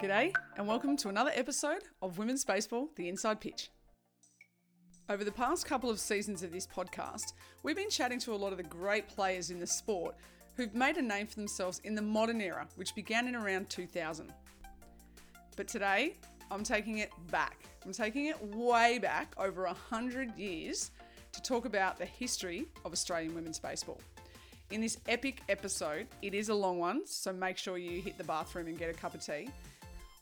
[0.00, 3.68] G'day, and welcome to another episode of Women's Baseball The Inside Pitch.
[5.08, 7.32] Over the past couple of seasons of this podcast,
[7.64, 10.14] we've been chatting to a lot of the great players in the sport
[10.54, 14.32] who've made a name for themselves in the modern era, which began in around 2000.
[15.56, 16.14] But today,
[16.48, 17.64] I'm taking it back.
[17.84, 20.92] I'm taking it way back over 100 years
[21.32, 24.00] to talk about the history of Australian women's baseball.
[24.70, 28.22] In this epic episode, it is a long one, so make sure you hit the
[28.22, 29.48] bathroom and get a cup of tea.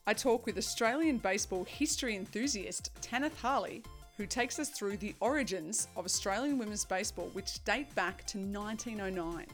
[0.09, 3.83] I talk with Australian baseball history enthusiast Tanith Harley,
[4.15, 9.45] who takes us through the origins of Australian women's baseball, which date back to 1909.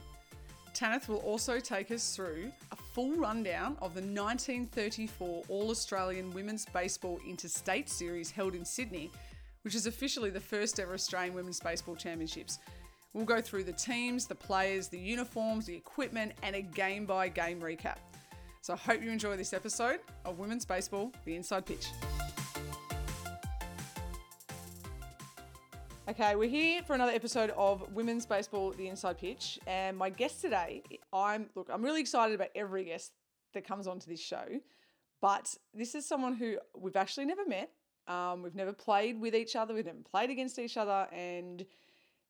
[0.72, 6.66] Tanith will also take us through a full rundown of the 1934 All Australian Women's
[6.66, 9.10] Baseball Interstate Series held in Sydney,
[9.62, 12.60] which is officially the first ever Australian Women's Baseball Championships.
[13.12, 17.28] We'll go through the teams, the players, the uniforms, the equipment, and a game by
[17.28, 17.96] game recap.
[18.64, 21.88] So I hope you enjoy this episode of Women's Baseball The Inside Pitch.
[26.08, 29.58] Okay, we're here for another episode of Women's Baseball The Inside Pitch.
[29.66, 33.12] And my guest today, I'm look, I'm really excited about every guest
[33.52, 34.46] that comes onto this show.
[35.20, 37.70] But this is someone who we've actually never met.
[38.08, 41.66] Um, we've never played with each other, we've never played against each other, and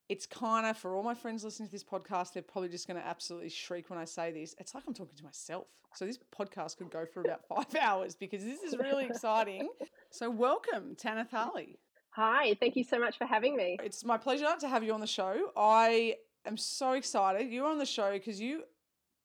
[0.08, 3.00] it's kind of for all my friends listening to this podcast, they're probably just going
[3.00, 4.55] to absolutely shriek when I say this.
[4.58, 5.66] It's like I'm talking to myself.
[5.94, 9.69] So this podcast could go for about five hours because this is really exciting.
[10.10, 11.78] So welcome, Tanith Harley.
[12.10, 13.77] Hi, thank you so much for having me.
[13.82, 15.50] It's my pleasure to have you on the show.
[15.56, 16.16] I
[16.47, 17.50] am so excited.
[17.50, 18.62] You're on the show because you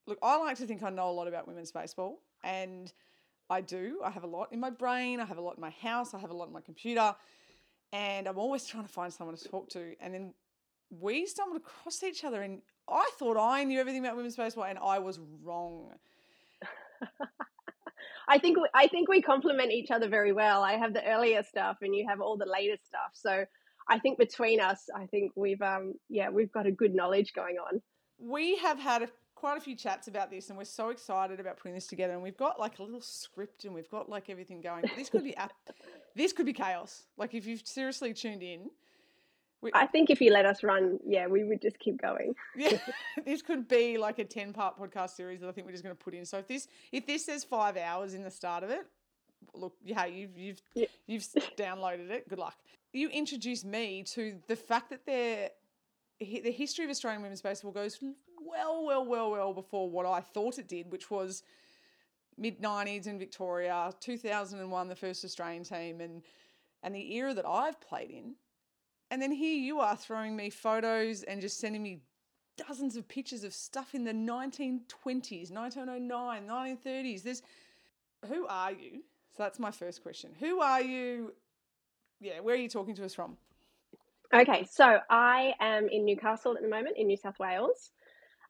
[0.08, 0.18] look.
[0.24, 2.92] I like to think I know a lot about women's baseball, and
[3.50, 4.02] I do.
[4.04, 5.20] I have a lot in my brain.
[5.20, 6.16] I have a lot in my house.
[6.16, 7.16] I have a lot in my computer,
[7.94, 9.94] and I'm always trying to find someone to talk to.
[10.00, 10.34] And then
[10.90, 14.80] we stumbled across each other, and I thought I knew everything about women's baseball, and
[14.80, 15.94] I was wrong.
[18.28, 20.64] I think we, I think we complement each other very well.
[20.64, 23.12] I have the earlier stuff, and you have all the later stuff.
[23.14, 23.46] So
[23.88, 27.58] I think between us, I think we've um yeah we've got a good knowledge going
[27.58, 27.82] on.
[28.20, 31.58] We have had a, quite a few chats about this, and we're so excited about
[31.58, 32.14] putting this together.
[32.14, 34.86] And we've got like a little script, and we've got like everything going.
[34.96, 35.36] This could be
[36.16, 37.04] this could be chaos.
[37.18, 38.70] Like if you've seriously tuned in.
[39.62, 42.34] We, I think if you let us run, yeah, we would just keep going.
[42.56, 42.78] yeah,
[43.26, 46.02] this could be like a ten-part podcast series that I think we're just going to
[46.04, 46.26] put in.
[46.26, 48.86] So if this if this says five hours in the start of it,
[49.54, 50.88] look, yeah, you've you've yeah.
[51.08, 51.24] you've
[51.58, 52.30] downloaded it.
[52.30, 52.56] Good luck.
[52.94, 55.50] You introduced me to the fact that there
[56.20, 58.00] the history of Australian women's baseball goes
[58.42, 61.44] well, well, well, well before what I thought it did, which was
[62.38, 66.24] mid '90s in Victoria, 2001, the first Australian team, and
[66.82, 68.36] and the era that I've played in
[69.12, 72.02] and then here you are throwing me photos and just sending me
[72.68, 77.24] dozens of pictures of stuff in the 1920s, 1909, 1930s.
[77.24, 77.42] There's
[78.28, 79.04] who are you?
[79.36, 80.32] So that's my first question.
[80.40, 81.34] Who are you?
[82.20, 83.38] Yeah, where are you talking to us from?
[84.34, 87.92] Okay, so I am in Newcastle at the moment in New South Wales.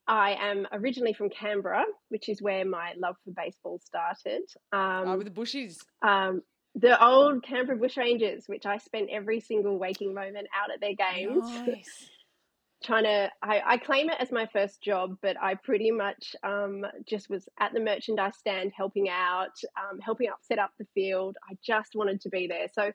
[0.08, 4.42] I am originally from Canberra, which is where my love for baseball started.
[4.74, 5.78] Um, oh, with the bushies.
[6.02, 6.42] Um,
[6.76, 11.44] the old Canberra Bushrangers, which I spent every single waking moment out at their games.
[11.44, 12.10] Nice.
[12.84, 16.86] Trying to, I, I claim it as my first job, but I pretty much um,
[17.06, 21.36] just was at the merchandise stand helping out, um, helping up set up the field.
[21.50, 22.68] I just wanted to be there.
[22.74, 22.94] So,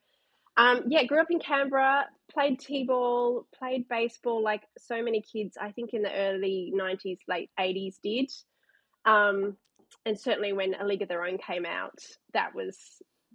[0.56, 5.58] um, yeah, grew up in Canberra, played t ball, played baseball like so many kids,
[5.60, 8.30] I think in the early 90s, late 80s did.
[9.04, 9.58] Um,
[10.06, 11.98] and certainly when A League of Their Own came out,
[12.32, 12.78] that was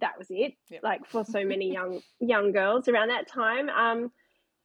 [0.01, 0.53] that was it.
[0.69, 0.83] Yep.
[0.83, 3.69] Like for so many young young girls around that time.
[3.69, 4.11] Um,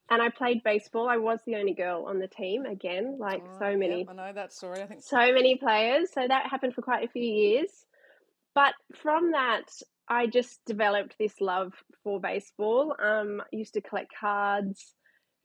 [0.09, 1.09] and I played baseball.
[1.09, 4.05] I was the only girl on the team again, like oh, so many.
[4.07, 4.81] I know that story.
[4.81, 6.11] I think so many players.
[6.13, 7.69] So that happened for quite a few years.
[8.53, 9.65] But from that,
[10.07, 12.95] I just developed this love for baseball.
[13.01, 14.93] Um, I used to collect cards,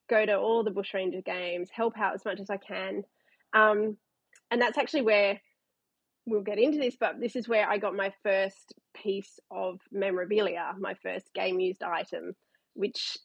[0.08, 3.02] go to all the Bushranger games, help out as much as I can.
[3.54, 3.96] Um,
[4.50, 5.40] and that's actually where
[6.26, 10.72] we'll get into this, but this is where I got my first piece of memorabilia,
[10.78, 12.34] my first game used item,
[12.74, 13.18] which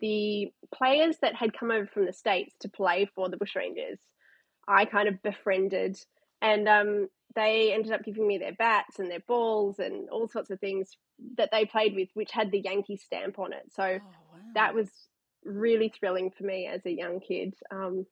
[0.00, 3.98] the players that had come over from the States to play for the Bushrangers,
[4.68, 5.98] I kind of befriended.
[6.40, 10.50] And um, they ended up giving me their bats and their balls and all sorts
[10.50, 10.90] of things
[11.36, 13.72] that they played with, which had the Yankee stamp on it.
[13.74, 14.40] So oh, wow.
[14.54, 14.88] that was
[15.44, 18.06] really thrilling for me as a young kid, um,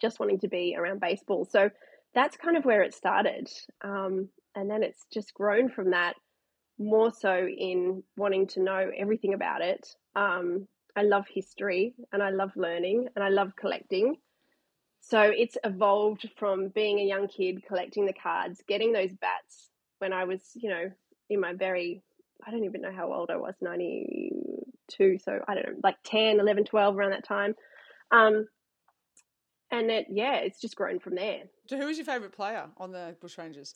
[0.00, 1.44] just wanting to be around baseball.
[1.44, 1.70] So
[2.16, 3.48] that's kind of where it started.
[3.84, 6.14] Um, and then it's just grown from that
[6.78, 9.86] more so in wanting to know everything about it.
[10.16, 10.66] Um,
[10.96, 14.16] I love history and I love learning and I love collecting.
[15.00, 20.14] So it's evolved from being a young kid collecting the cards, getting those bats when
[20.14, 20.90] I was, you know,
[21.28, 22.02] in my very,
[22.46, 25.18] I don't even know how old I was, 92.
[25.18, 27.54] So I don't know, like 10, 11, 12 around that time.
[28.10, 28.46] Um,
[29.70, 31.42] and it, yeah, it's just grown from there.
[31.66, 33.74] So who was your favourite player on the Bushrangers?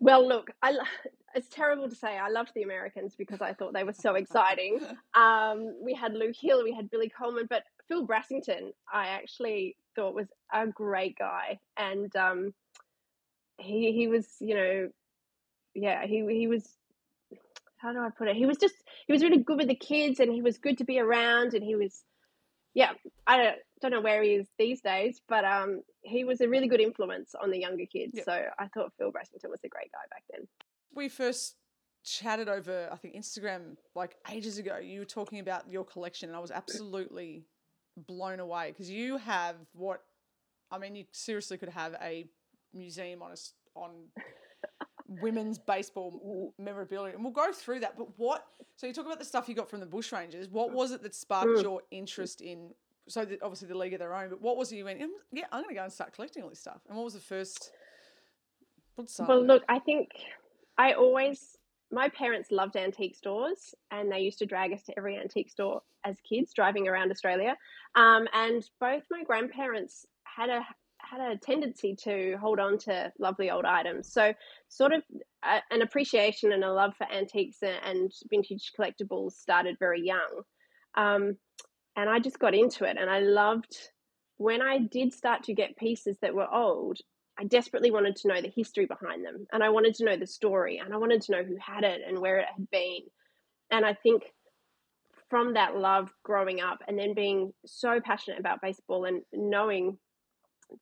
[0.00, 0.76] Well, look, I,
[1.34, 4.80] it's terrible to say I loved the Americans because I thought they were so exciting.
[5.14, 10.14] Um, we had Lou Hill, we had Billy Coleman, but Phil Brassington, I actually thought
[10.14, 12.52] was a great guy, and um,
[13.58, 14.88] he he was, you know,
[15.74, 16.68] yeah, he he was.
[17.76, 18.34] How do I put it?
[18.34, 18.74] He was just
[19.06, 21.62] he was really good with the kids, and he was good to be around, and
[21.62, 22.02] he was,
[22.74, 22.90] yeah.
[23.26, 26.68] I don't don't know where he is these days, but um, he was a really
[26.68, 28.12] good influence on the younger kids.
[28.14, 28.24] Yep.
[28.24, 30.48] So I thought Phil Brassington was a great guy back then.
[30.94, 31.56] We first
[32.02, 34.78] chatted over, I think, Instagram like ages ago.
[34.78, 37.44] You were talking about your collection, and I was absolutely
[38.08, 40.00] blown away because you have what
[40.70, 42.26] I mean, you seriously could have a
[42.72, 43.90] museum on a, on
[45.22, 47.98] women's baseball memorabilia, and we'll go through that.
[47.98, 48.46] But what?
[48.76, 50.50] So you talk about the stuff you got from the Bushrangers.
[50.50, 51.62] What was it that sparked mm.
[51.62, 52.70] your interest in?
[53.08, 55.00] So the, obviously the league of their own, but what was it you went?
[55.32, 56.80] Yeah, I'm going to go and start collecting all this stuff.
[56.88, 57.70] And what was the first?
[59.28, 60.10] Well, look, I think
[60.78, 61.56] I always
[61.90, 65.82] my parents loved antique stores and they used to drag us to every antique store
[66.04, 67.56] as kids driving around Australia.
[67.94, 70.66] Um, and both my grandparents had a
[70.98, 74.10] had a tendency to hold on to lovely old items.
[74.12, 74.32] So,
[74.68, 75.02] sort of
[75.44, 80.42] a, an appreciation and a love for antiques and vintage collectibles started very young.
[80.96, 81.36] Um,
[81.96, 83.76] and I just got into it and I loved
[84.36, 86.98] when I did start to get pieces that were old,
[87.38, 90.26] I desperately wanted to know the history behind them and I wanted to know the
[90.26, 93.00] story and I wanted to know who had it and where it had been.
[93.70, 94.24] And I think
[95.30, 99.98] from that love growing up and then being so passionate about baseball and knowing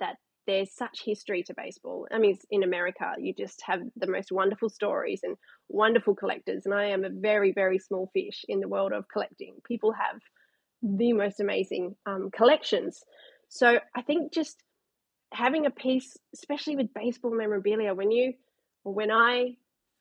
[0.00, 0.17] that
[0.47, 2.06] there's such history to baseball.
[2.11, 5.37] I mean, in America, you just have the most wonderful stories and
[5.69, 6.67] wonderful collectors.
[6.67, 9.55] And I am a very, very small fish in the world of collecting.
[9.67, 10.20] People have
[10.82, 13.02] the most amazing um, collections.
[13.49, 14.62] So I think just
[15.32, 18.34] having a piece, especially with baseball memorabilia, when you
[18.84, 19.56] or when I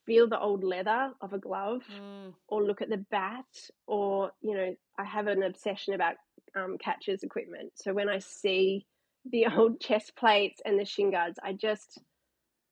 [0.06, 2.33] feel the old leather of a glove mm.
[2.48, 3.45] or look at the bat
[3.88, 6.16] or you know i have an obsession about
[6.56, 8.86] um, catchers equipment so when i see
[9.31, 12.00] the old chest plates and the shin guards i just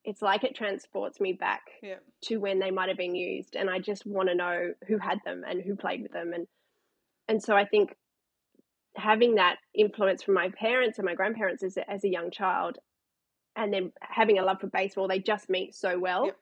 [0.02, 1.96] it's like it transports me back yeah.
[2.22, 5.18] to when they might have been used and i just want to know who had
[5.24, 6.46] them and who played with them and
[7.28, 7.94] and so i think
[9.00, 12.78] having that influence from my parents and my grandparents as a, as a young child,
[13.56, 16.26] and then having a love for baseball, they just meet so well.
[16.26, 16.36] Yep.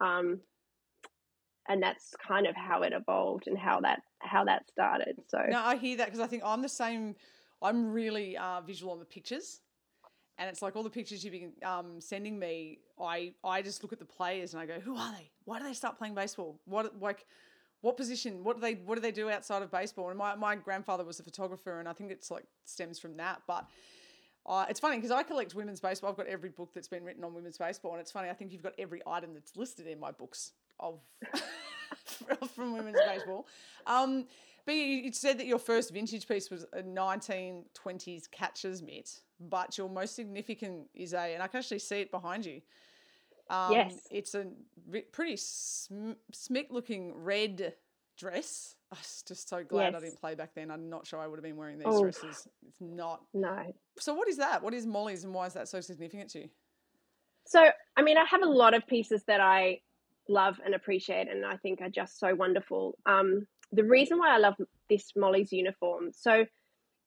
[0.00, 0.40] Um,
[1.68, 5.16] and that's kind of how it evolved and how that how that started.
[5.28, 7.16] So no, I hear that because I think I'm the same.
[7.62, 9.60] I'm really uh, visual on the pictures,
[10.38, 12.80] and it's like all the pictures you've been um, sending me.
[13.00, 15.30] I I just look at the players and I go, who are they?
[15.44, 16.60] Why do they start playing baseball?
[16.66, 17.24] What like
[17.84, 20.54] what position what do they what do they do outside of baseball and my, my
[20.54, 23.66] grandfather was a photographer and i think it's like stems from that but
[24.46, 26.10] uh, it's funny because I collect women's baseball.
[26.10, 28.28] I've got every book that's been written on women's baseball, and it's funny.
[28.28, 31.00] I think you've got every item that's listed in my books of
[32.54, 33.46] from women's baseball.
[33.86, 34.26] Um,
[34.66, 39.88] but you said that your first vintage piece was a 1920s catcher's mitt, but your
[39.88, 42.60] most significant is a, and I can actually see it behind you.
[43.50, 43.94] Um, yes.
[44.10, 44.46] It's a
[45.12, 47.74] pretty sm- smick looking red
[48.16, 48.76] dress.
[48.92, 50.02] I was just so glad yes.
[50.02, 50.70] I didn't play back then.
[50.70, 52.02] I'm not sure I would have been wearing these oh.
[52.02, 52.46] dresses.
[52.66, 53.20] It's not.
[53.32, 53.72] No.
[53.98, 54.62] So, what is that?
[54.62, 56.48] What is Molly's and why is that so significant to you?
[57.46, 57.62] So,
[57.96, 59.80] I mean, I have a lot of pieces that I
[60.28, 62.96] love and appreciate, and I think are just so wonderful.
[63.04, 64.54] Um, the reason why I love
[64.88, 66.44] this Molly's uniform, so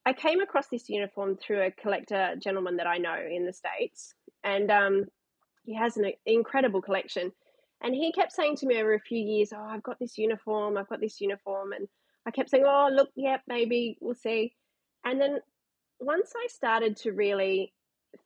[0.05, 4.13] I came across this uniform through a collector gentleman that I know in the States,
[4.43, 5.05] and um,
[5.67, 7.31] he has an incredible collection.
[7.83, 10.77] And he kept saying to me over a few years, Oh, I've got this uniform,
[10.77, 11.73] I've got this uniform.
[11.73, 11.87] And
[12.25, 14.53] I kept saying, Oh, look, yeah, maybe we'll see.
[15.05, 15.39] And then
[15.99, 17.73] once I started to really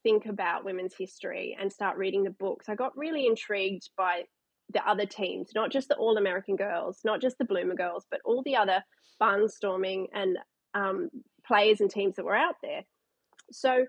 [0.04, 4.24] think about women's history and start reading the books, I got really intrigued by
[4.72, 8.22] the other teams, not just the All American girls, not just the Bloomer girls, but
[8.24, 8.84] all the other
[9.22, 10.38] barnstorming and
[10.76, 11.10] um,
[11.46, 12.84] players and teams that were out there.
[13.52, 13.86] So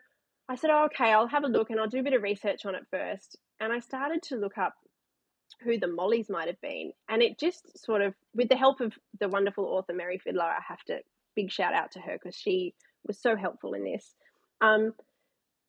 [0.52, 2.66] I said, oh, okay, I'll have a look and I'll do a bit of research
[2.66, 3.38] on it first.
[3.58, 4.74] And I started to look up
[5.62, 6.92] who the Mollies might have been.
[7.08, 10.58] And it just sort of, with the help of the wonderful author Merrie Fidler, I
[10.68, 10.98] have to
[11.34, 12.74] big shout out to her because she
[13.06, 14.14] was so helpful in this.
[14.60, 14.92] Um,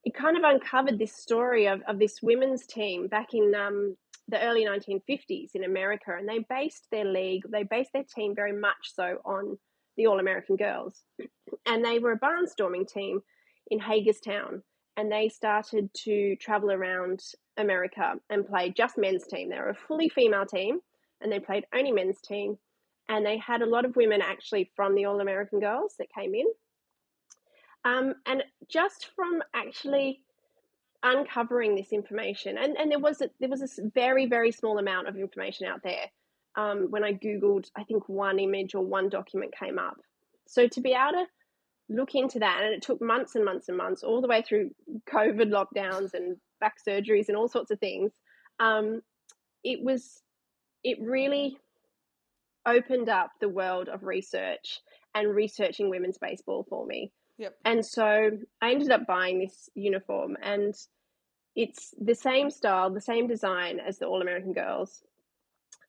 [0.04, 3.96] it kind of uncovered this story of, of this women's team back in um,
[4.28, 6.14] the early 1950s in America.
[6.14, 9.56] And they based their league, they based their team very much so on
[9.96, 11.04] the All American Girls.
[11.64, 13.22] And they were a barnstorming team
[13.70, 14.62] in Hagerstown
[14.96, 17.22] and they started to travel around
[17.56, 19.50] America and play just men's team.
[19.50, 20.80] They were a fully female team,
[21.20, 22.58] and they played only men's team.
[23.08, 26.34] And they had a lot of women actually from the All American Girls that came
[26.34, 26.46] in.
[27.84, 30.22] Um, and just from actually
[31.02, 35.08] uncovering this information, and, and there was a, there was a very very small amount
[35.08, 36.06] of information out there.
[36.56, 39.96] Um, when I googled, I think one image or one document came up.
[40.46, 41.26] So to be able to
[41.88, 44.70] look into that, and it took months and months and months, all the way through
[45.08, 48.12] COVID lockdowns and back surgeries and all sorts of things.
[48.58, 49.02] Um,
[49.62, 50.22] it was,
[50.82, 51.58] it really
[52.66, 54.80] opened up the world of research
[55.14, 57.12] and researching women's baseball for me.
[57.38, 57.54] Yep.
[57.64, 58.30] And so
[58.62, 60.74] I ended up buying this uniform, and
[61.54, 65.02] it's the same style, the same design as the All American Girls.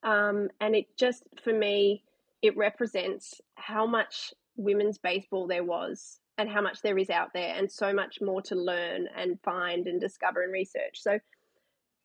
[0.04, 2.04] Um, and it just, for me,
[2.42, 7.56] it represents how much women's baseball there was and how much there is out there
[7.56, 10.96] and so much more to learn and find and discover and research.
[11.02, 11.20] So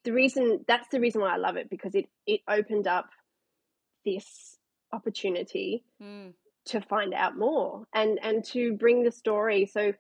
[0.05, 3.09] the reason that's the reason why I love it because it it opened up
[4.05, 4.57] this
[4.93, 6.33] opportunity mm.
[6.67, 9.67] to find out more and and to bring the story.
[9.67, 9.93] So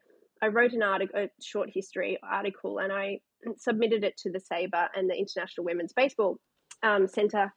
[0.42, 3.20] I wrote an article, a short history article, and I
[3.58, 6.38] submitted it to the SABR and the International Women's Baseball
[6.82, 7.52] um, Center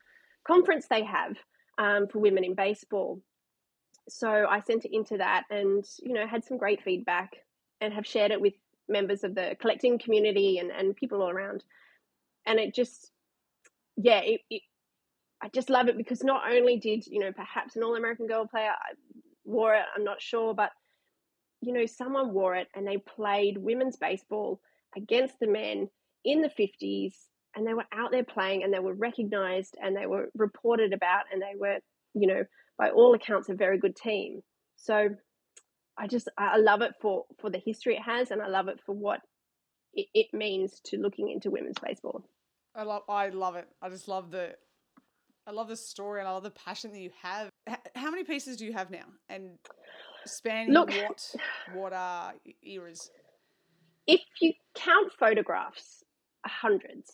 [0.45, 1.37] conference they have
[1.77, 3.21] um, for women in baseball
[4.09, 7.31] so I sent it into that and, you know, had some great feedback
[7.81, 8.53] and have shared it with
[8.89, 11.63] members of the collecting community and, and people all around.
[12.45, 13.11] And it just,
[13.95, 14.61] yeah, it, it,
[15.41, 18.47] I just love it because not only did, you know, perhaps an All American Girl
[18.47, 18.71] player
[19.45, 20.71] wore it, I'm not sure, but,
[21.61, 24.59] you know, someone wore it and they played women's baseball
[24.95, 25.89] against the men
[26.25, 27.13] in the 50s
[27.55, 31.25] and they were out there playing and they were recognized and they were reported about
[31.31, 31.79] and they were,
[32.13, 32.43] you know,
[32.77, 34.41] by all accounts, a very good team.
[34.75, 35.09] So
[35.97, 38.79] I just I love it for for the history it has, and I love it
[38.85, 39.21] for what
[39.93, 42.23] it, it means to looking into women's baseball.
[42.75, 43.67] I love I love it.
[43.81, 44.55] I just love the
[45.45, 47.49] I love the story and I love the passion that you have.
[47.95, 49.05] how many pieces do you have now?
[49.29, 49.57] And
[50.25, 51.35] spanning Look, what
[51.73, 53.09] what are eras?
[54.07, 56.03] If you count photographs,
[56.45, 57.11] hundreds.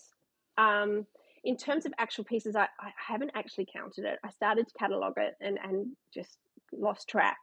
[0.58, 1.06] Um,
[1.44, 4.20] in terms of actual pieces, I, I haven't actually counted it.
[4.24, 6.38] I started to catalog it and, and just
[6.72, 7.38] lost track.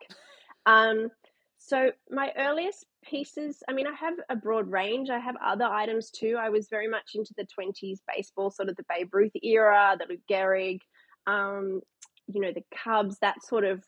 [0.66, 1.10] Um,
[1.58, 5.10] so my earliest pieces, I mean, I have a broad range.
[5.10, 6.36] I have other items too.
[6.38, 10.06] I was very much into the 20s baseball, sort of the Babe Ruth era, the
[10.08, 10.80] Lou Gehrig,
[11.26, 11.80] um,
[12.26, 13.82] you know, the Cubs, that sort of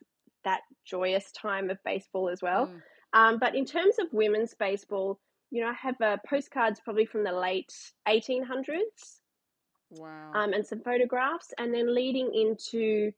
[0.45, 2.67] that joyous time of baseball as well.
[2.67, 2.81] Mm.
[3.13, 5.19] Um, but in terms of women's baseball,
[5.51, 7.73] you know, I have uh, postcards probably from the late
[8.07, 9.21] 1800s.
[9.91, 10.33] Wow.
[10.35, 11.53] Um, and some photographs.
[11.59, 13.13] And then leading into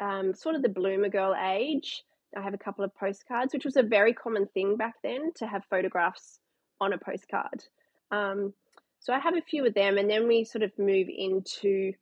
[0.00, 2.04] um, sort of the bloomer girl age,
[2.36, 5.46] I have a couple of postcards, which was a very common thing back then to
[5.46, 6.40] have photographs
[6.80, 7.64] on a postcard.
[8.10, 8.52] Um,
[9.00, 11.92] so I have a few of them, and then we sort of move into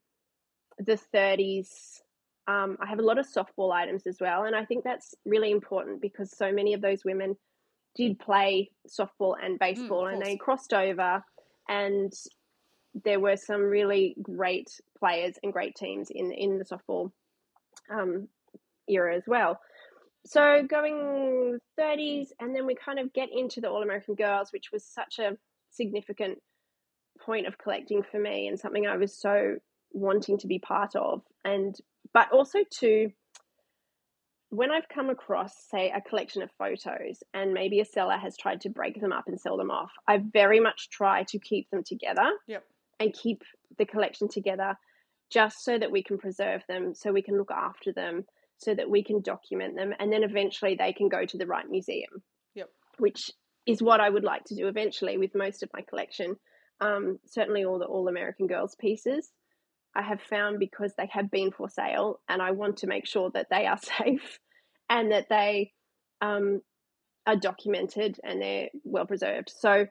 [0.79, 2.01] the 30s.
[2.49, 5.51] Um, I have a lot of softball items as well, and I think that's really
[5.51, 7.37] important because so many of those women
[7.95, 11.23] did play softball and mm, baseball, mm, and they crossed over.
[11.69, 12.13] And
[13.05, 17.11] there were some really great players and great teams in in the softball
[17.91, 18.29] um,
[18.89, 19.61] era as well.
[20.27, 24.73] So going 30s, and then we kind of get into the All American Girls, which
[24.73, 25.37] was such a
[25.71, 26.39] significant
[27.21, 29.57] point of collecting for me and something I was so
[29.93, 31.23] wanting to be part of.
[31.45, 31.77] And
[32.13, 33.11] but also to
[34.51, 38.61] when I've come across, say, a collection of photos and maybe a seller has tried
[38.63, 41.83] to break them up and sell them off, I very much try to keep them
[41.85, 42.31] together.
[42.47, 42.65] Yep
[43.01, 43.43] and keep
[43.79, 44.77] the collection together
[45.31, 48.25] just so that we can preserve them, so we can look after them,
[48.59, 51.69] so that we can document them, and then eventually they can go to the right
[51.69, 52.23] museum.
[52.55, 52.71] Yep.
[52.99, 53.31] Which
[53.67, 56.37] is what I would like to do eventually with most of my collection.
[56.81, 59.31] Um, certainly, all the All American Girls pieces
[59.95, 63.31] I have found because they have been for sale, and I want to make sure
[63.31, 64.39] that they are safe
[64.89, 65.73] and that they
[66.21, 66.61] um,
[67.27, 69.51] are documented and they're well preserved.
[69.51, 69.87] So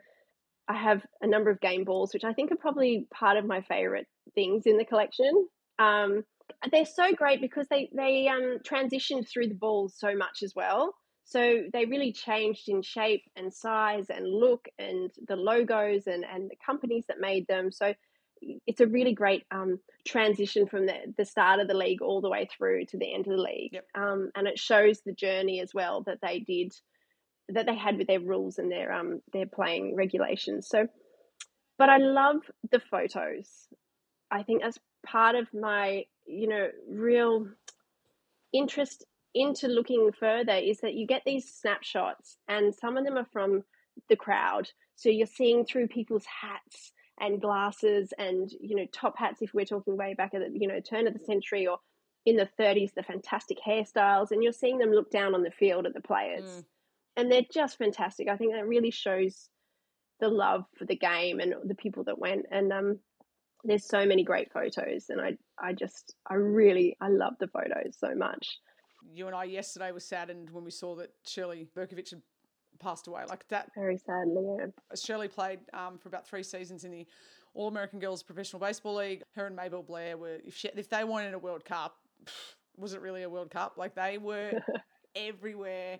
[0.67, 3.61] I have a number of game balls, which I think are probably part of my
[3.61, 5.47] favorite things in the collection.
[5.79, 6.23] Um,
[6.71, 10.93] they're so great because they they um, transitioned through the balls so much as well.
[11.25, 16.49] So they really changed in shape and size and look and the logos and, and
[16.49, 17.71] the companies that made them.
[17.71, 17.95] So
[18.67, 22.29] it's a really great um, transition from the, the start of the league all the
[22.29, 23.73] way through to the end of the league.
[23.73, 23.87] Yep.
[23.95, 26.73] Um, and it shows the journey as well that they did
[27.49, 30.67] that they had with their rules and their um their playing regulations.
[30.67, 30.87] So,
[31.77, 32.37] but I love
[32.71, 33.67] the photos.
[34.31, 37.47] I think as part of my you know real
[38.53, 43.27] interest into looking further is that you get these snapshots and some of them are
[43.31, 43.63] from
[44.09, 49.41] the crowd So you're seeing through people's hats and glasses and you know top hats
[49.41, 51.77] if we're talking way back at the you know turn of the century or
[52.25, 55.85] in the 30s the fantastic hairstyles and you're seeing them look down on the field
[55.85, 56.65] at the players mm.
[57.17, 59.49] And they're just fantastic i think that really shows
[60.19, 62.99] the love for the game and the people that went and um
[63.63, 67.97] there's so many great photos and i i just i really i love the photos
[67.97, 68.59] so much
[69.13, 72.21] you and i yesterday were saddened when we saw that shirley Burkovich had
[72.79, 76.91] passed away like that very sadly yeah shirley played um, for about three seasons in
[76.91, 77.07] the
[77.55, 79.23] all American Girls Professional Baseball League.
[79.35, 81.95] Her and Maybelle Blair were, if, she, if they weren't in a World Cup,
[82.77, 83.73] was it really a World Cup?
[83.77, 84.51] Like they were
[85.15, 85.97] everywhere.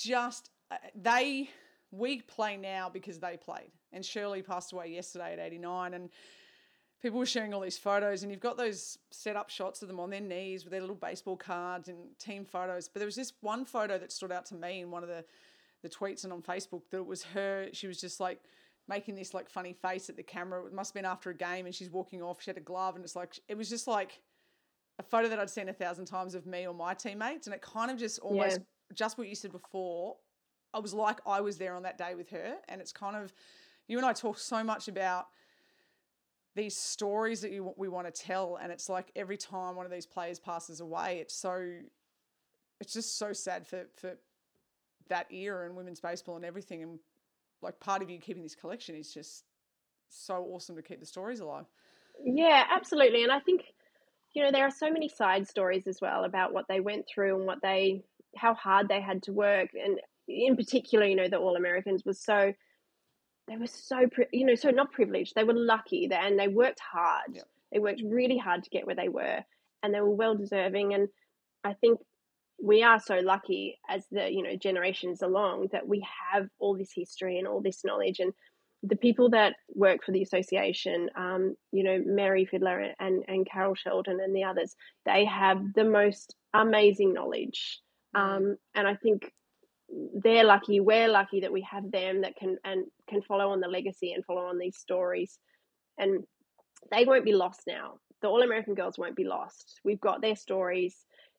[0.00, 1.50] Just uh, they
[1.90, 3.70] we play now because they played.
[3.92, 6.10] And Shirley passed away yesterday at 89 and
[7.00, 9.98] people were sharing all these photos and you've got those set up shots of them
[9.98, 12.88] on their knees with their little baseball cards and team photos.
[12.88, 15.24] But there was this one photo that stood out to me in one of the
[15.82, 17.68] the tweets and on Facebook that it was her.
[17.72, 18.40] She was just like
[18.88, 20.64] making this like funny face at the camera.
[20.66, 22.42] It must have been after a game and she's walking off.
[22.42, 24.20] She had a glove and it's like it was just like
[24.98, 27.62] a photo that I'd seen a thousand times of me or my teammates, and it
[27.62, 28.64] kind of just almost yeah.
[28.94, 30.16] Just what you said before.
[30.74, 33.32] I was like I was there on that day with her, and it's kind of
[33.86, 35.26] you and I talk so much about
[36.54, 39.92] these stories that you we want to tell, and it's like every time one of
[39.92, 41.70] these players passes away, it's so
[42.80, 44.14] it's just so sad for for
[45.08, 46.98] that era and women's baseball and everything, and
[47.62, 49.44] like part of you keeping this collection is just
[50.10, 51.66] so awesome to keep the stories alive.
[52.22, 53.62] Yeah, absolutely, and I think
[54.34, 57.36] you know, there are so many side stories as well about what they went through
[57.38, 58.02] and what they,
[58.36, 59.70] how hard they had to work.
[59.74, 62.52] And in particular, you know, the All Americans was so,
[63.46, 65.34] they were so, you know, so not privileged.
[65.34, 67.30] They were lucky and they worked hard.
[67.32, 67.42] Yeah.
[67.72, 69.42] They worked really hard to get where they were
[69.82, 70.94] and they were well deserving.
[70.94, 71.08] And
[71.64, 72.00] I think
[72.62, 76.92] we are so lucky as the, you know, generations along that we have all this
[76.94, 78.32] history and all this knowledge and,
[78.82, 83.74] the people that work for the association, um, you know, Merrie Fidler and, and Carol
[83.74, 87.80] Sheldon and the others, they have the most amazing knowledge.
[88.16, 88.20] Mm.
[88.20, 89.32] Um, and I think
[90.14, 93.68] they're lucky, we're lucky that we have them that can and can follow on the
[93.68, 95.38] legacy and follow on these stories.
[95.98, 96.24] And
[96.90, 97.94] they won't be lost now.
[98.20, 99.80] The All American Girls won't be lost.
[99.84, 100.96] We've got their stories.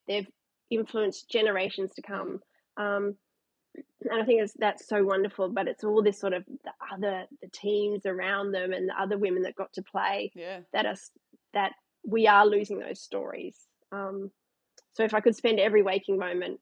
[0.08, 0.28] They've
[0.70, 2.40] influenced generations to come.
[2.78, 3.16] Um,
[4.02, 5.50] and I think it's, that's so wonderful.
[5.50, 9.18] But it's all this sort of the other the teams around them and the other
[9.18, 10.32] women that got to play.
[10.36, 10.62] Yeah.
[10.74, 10.96] That are
[11.54, 13.58] that we are losing those stories.
[13.92, 14.32] Um,
[14.94, 16.60] so if I could spend every waking moment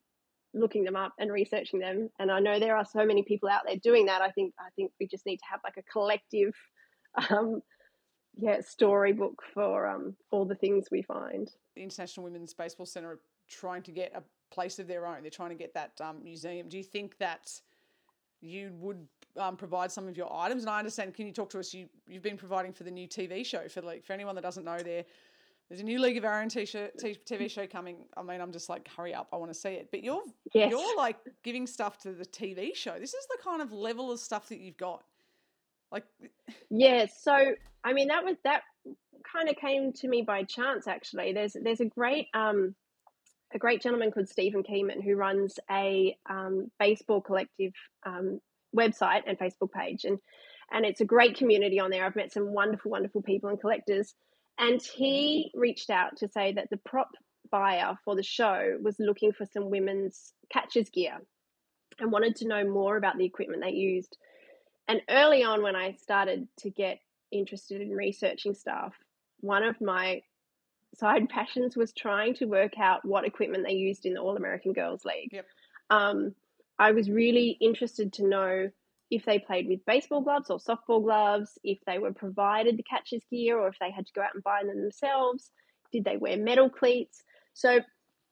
[0.53, 3.61] looking them up and researching them, and I know there are so many people out
[3.65, 6.53] there doing that, I think I think we just need to have like a collective,
[7.29, 7.61] um,
[8.37, 11.49] yeah, storybook for um, all the things we find.
[11.75, 15.21] The International Women's Baseball Centre are trying to get a place of their own.
[15.21, 16.69] They're trying to get that um, museum.
[16.69, 17.49] Do you think that
[18.41, 20.63] you would um, provide some of your items?
[20.63, 21.13] And I understand.
[21.13, 21.73] Can you talk to us?
[21.73, 24.65] You you've been providing for the new TV show for like for anyone that doesn't
[24.65, 25.05] know there.
[25.69, 27.97] There's a new League of Our Own t-shirt, TV show coming.
[28.15, 29.27] I mean, I'm just like, hurry up!
[29.33, 29.89] I want to see it.
[29.91, 30.71] But you're yes.
[30.71, 32.97] you're like giving stuff to the TV show.
[32.99, 35.03] This is the kind of level of stuff that you've got.
[35.91, 36.05] Like,
[36.69, 37.07] yeah.
[37.19, 37.53] So,
[37.83, 38.61] I mean, that was that
[39.29, 40.87] kind of came to me by chance.
[40.87, 42.73] Actually, there's there's a great um
[43.53, 47.73] a great gentleman called Stephen Keeman who runs a um, baseball collective
[48.05, 48.39] um,
[48.75, 50.19] website and Facebook page, and
[50.71, 52.05] and it's a great community on there.
[52.05, 54.13] I've met some wonderful, wonderful people and collectors,
[54.59, 57.09] and he reached out to say that the prop
[57.51, 61.17] buyer for the show was looking for some women's catchers gear
[61.99, 64.17] and wanted to know more about the equipment they used.
[64.87, 66.99] And early on, when I started to get
[67.31, 68.93] interested in researching stuff,
[69.39, 70.21] one of my
[70.95, 74.73] side passions was trying to work out what equipment they used in the All American
[74.73, 75.29] Girls League.
[75.31, 75.45] Yep.
[75.89, 76.35] Um,
[76.79, 78.69] I was really interested to know
[79.09, 83.23] if they played with baseball gloves or softball gloves, if they were provided the catcher's
[83.31, 85.51] gear or if they had to go out and buy them themselves.
[85.91, 87.23] Did they wear metal cleats?
[87.53, 87.79] So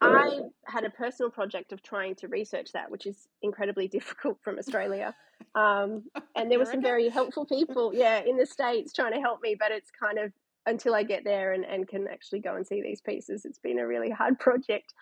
[0.02, 4.58] I had a personal project of trying to research that, which is incredibly difficult from
[4.58, 5.16] Australia.
[5.54, 6.04] Um,
[6.36, 9.56] and there were some very helpful people, yeah, in the States trying to help me,
[9.58, 10.32] but it's kind of
[10.66, 13.46] until I get there and, and can actually go and see these pieces.
[13.46, 14.94] It's been a really hard project.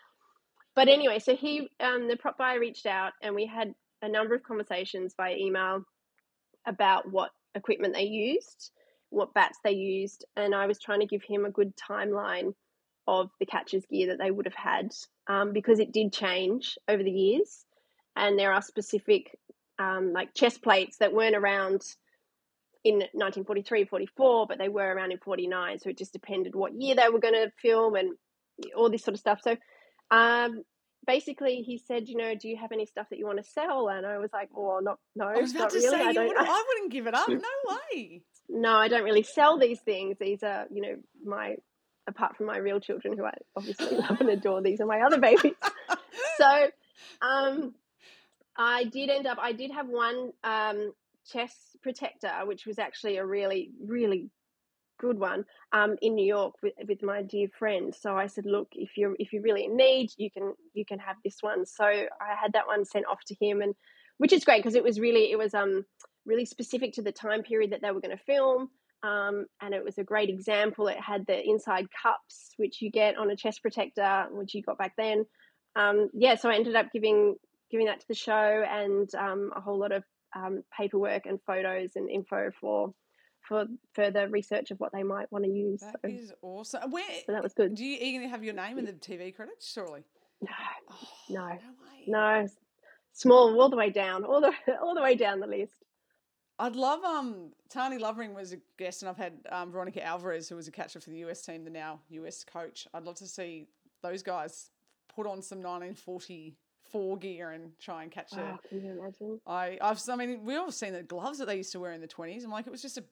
[0.75, 4.35] But anyway, so he, um, the prop buyer reached out and we had a number
[4.35, 5.83] of conversations by email
[6.67, 8.71] about what equipment they used,
[9.09, 12.53] what bats they used, and I was trying to give him a good timeline
[13.07, 14.91] of the catcher's gear that they would have had
[15.27, 17.65] um, because it did change over the years.
[18.15, 19.37] And there are specific
[19.79, 21.81] um, like chest plates that weren't around
[22.83, 25.79] in 1943, 44, but they were around in 49.
[25.79, 28.13] So it just depended what year they were going to film and
[28.75, 29.39] all this sort of stuff.
[29.41, 29.55] So
[30.11, 30.63] um,
[31.05, 33.89] basically he said, you know, do you have any stuff that you want to sell?
[33.89, 35.89] And I was like, well, not no, I was about not to really.
[35.89, 36.27] say I don't.
[36.27, 37.29] wouldn't, I wouldn't give it up.
[37.29, 37.37] No
[37.93, 38.21] way.
[38.49, 40.17] no, I don't really sell these things.
[40.19, 41.55] These are, you know, my
[42.07, 44.61] apart from my real children who I obviously love and adore.
[44.61, 45.53] These are my other babies.
[46.37, 46.67] so,
[47.21, 47.73] um,
[48.57, 49.37] I did end up.
[49.41, 50.93] I did have one um,
[51.31, 54.29] chest protector, which was actually a really, really
[54.99, 57.93] good one um, in New York with, with my dear friend.
[57.99, 60.99] So I said, look, if you're if you're really in need, you can you can
[60.99, 61.65] have this one.
[61.65, 63.73] So I had that one sent off to him, and
[64.19, 65.83] which is great because it was really it was um
[66.25, 68.69] really specific to the time period that they were going to film.
[69.01, 70.87] Um, and it was a great example.
[70.87, 74.77] It had the inside cups, which you get on a chest protector, which you got
[74.77, 75.25] back then.
[75.75, 77.35] Um, yeah, so I ended up giving
[77.71, 80.03] giving that to the show and um, a whole lot of
[80.35, 82.93] um, paperwork and photos and info for
[83.47, 85.81] for further research of what they might want to use.
[85.81, 86.91] That so, is awesome.
[86.91, 87.75] Where so that was good.
[87.75, 89.71] do you even have your name in the TV credits?
[89.71, 90.03] Surely.
[90.41, 90.49] No,
[90.89, 91.45] Oh, No.
[91.45, 91.57] way.
[92.07, 92.47] no,
[93.13, 94.51] small all the way down, all the
[94.81, 95.73] all the way down the list.
[96.59, 100.55] I'd love um Tani Lovering was a guest, and I've had um, Veronica Alvarez, who
[100.55, 102.87] was a catcher for the US team, the now US coach.
[102.93, 103.67] I'd love to see
[104.01, 104.69] those guys
[105.15, 108.41] put on some 1944 gear and try and catch a.
[108.41, 109.39] Oh, can you imagine?
[109.47, 112.01] I I've I mean we all seen the gloves that they used to wear in
[112.01, 112.43] the 20s.
[112.43, 113.03] I'm like it was just a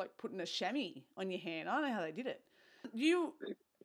[0.00, 1.68] like putting a chamois on your hand.
[1.68, 2.40] I don't know how they did it.
[2.92, 3.34] You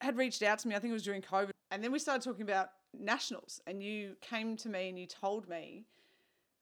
[0.02, 0.76] had reached out to me.
[0.76, 4.16] I think it was during COVID, and then we started talking about nationals, and you
[4.22, 5.86] came to me and you told me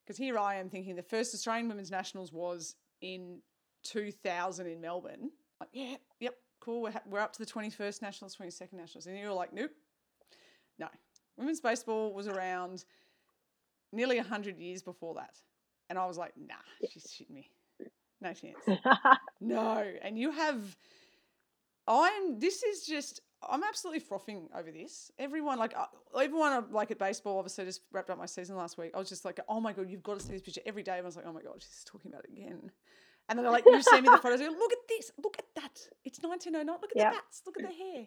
[0.04, 3.40] because here I am thinking the first Australian women's nationals was in
[3.84, 5.32] 2000 in Melbourne.
[5.60, 6.82] Like, yeah, yep, cool.
[6.82, 9.72] We're, ha- we're up to the 21st nationals, 22nd nationals, and you were like, nope,
[10.78, 10.88] no.
[11.38, 12.86] Women's baseball was around
[13.92, 15.40] nearly 100 years before that.
[15.90, 16.56] And I was like, nah,
[16.90, 17.50] she's shitting me.
[18.24, 18.58] No chance.
[19.42, 19.84] No.
[20.02, 20.78] And you have,
[21.88, 25.12] I'm, this is just, I'm absolutely frothing over this.
[25.20, 25.86] Everyone, like, uh,
[26.18, 28.92] everyone, like at baseball, obviously, just wrapped up my season last week.
[28.96, 30.94] I was just like, oh my God, you've got to see this picture every day.
[30.94, 32.72] Everyone's like, oh my God, she's talking about it again.
[33.28, 34.40] And then they're like, you send me the photos.
[34.42, 35.12] I go, look at this.
[35.22, 35.80] Look at that.
[36.06, 36.66] It's 1909.
[36.82, 37.42] Look at the bats.
[37.46, 38.06] Look at the hair.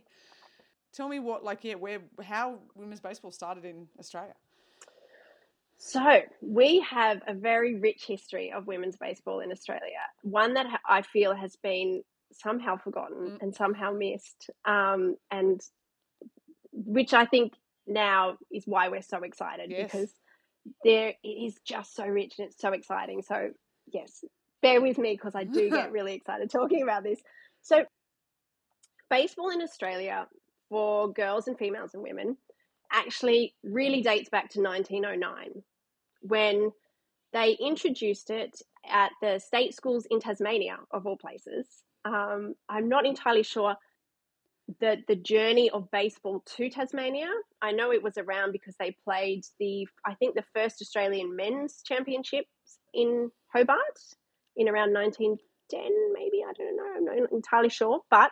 [0.93, 4.35] Tell me what, like, yeah, where, how women's baseball started in Australia.
[5.79, 11.03] So, we have a very rich history of women's baseball in Australia, one that I
[11.03, 13.43] feel has been somehow forgotten Mm.
[13.43, 15.61] and somehow missed, um, and
[16.73, 17.55] which I think
[17.87, 19.85] now is why we're so excited Yes.
[19.93, 20.15] because
[20.83, 23.23] there it is just so rich and it's so exciting.
[23.23, 23.53] So,
[23.87, 24.25] yes,
[24.63, 27.23] bear with me because I do get really excited talking about this.
[27.63, 27.85] So,
[29.11, 30.27] baseball in Australia
[30.69, 32.37] for girls and females and women
[32.93, 35.63] actually really dates back to 1909
[36.23, 36.73] when
[37.33, 41.67] they introduced it at the state schools in Tasmania, of all places.
[42.05, 43.77] Um, I'm not entirely sure
[44.81, 47.29] the the journey of baseball to Tasmania.
[47.63, 51.83] I know it was around because they played the I think the first Australian men's
[51.85, 52.49] championships
[52.93, 53.99] in Hobart
[54.57, 57.13] in around 1910, maybe I don't know.
[57.13, 58.31] I'm not entirely sure, but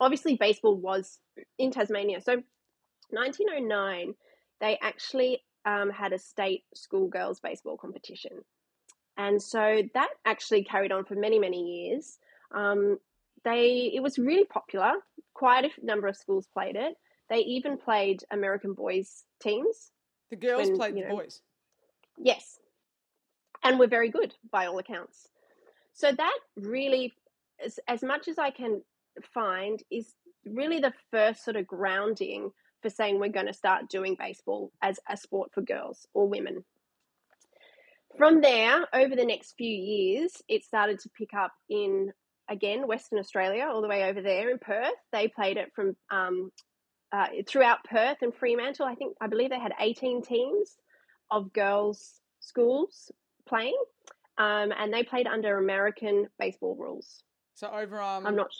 [0.00, 1.18] obviously baseball was
[1.58, 2.20] in Tasmania.
[2.20, 2.42] So
[3.12, 4.14] 1909,
[4.60, 8.44] they actually um, had a state schoolgirls baseball competition.
[9.16, 12.18] And so that actually carried on for many, many years.
[12.54, 12.98] Um,
[13.44, 14.92] they it was really popular.
[15.34, 16.94] Quite a number of schools played it.
[17.28, 19.92] They even played American boys teams.
[20.30, 21.40] The girls When, played you the boys.
[22.18, 22.58] Yes.
[23.62, 25.28] And were very good by all accounts.
[25.92, 27.12] So that really,
[27.64, 28.82] as, as much as I can
[29.34, 30.14] find, is
[30.46, 34.98] really the first sort of grounding for saying we're going to start doing baseball as
[35.08, 36.64] a sport for girls or women.
[38.16, 42.12] From there, over the next few years, it started to pick up in,
[42.48, 44.94] again, Western Australia, all the way over there in Perth.
[45.12, 46.50] They played it from um,
[47.12, 48.86] uh, throughout Perth and Fremantle.
[48.86, 50.76] I think, I believe they had 18 teams
[51.30, 53.10] of girls' schools
[53.48, 53.78] playing,
[54.38, 57.22] um, and they played under American baseball rules.
[57.54, 58.50] So over um I'm not.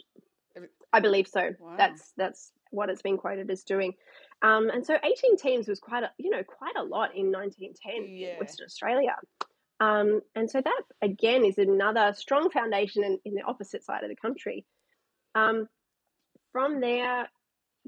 [0.92, 1.50] I believe so.
[1.58, 1.74] Wow.
[1.76, 3.94] That's that's what it's been quoted as doing.
[4.42, 8.06] Um, and so 18 teams was quite a you know quite a lot in 1910
[8.14, 8.34] Yeah.
[8.34, 9.16] in Western Australia.
[9.80, 14.10] Um, and so that again is another strong foundation in, in the opposite side of
[14.10, 14.64] the country.
[15.34, 15.68] Um,
[16.52, 17.28] from there,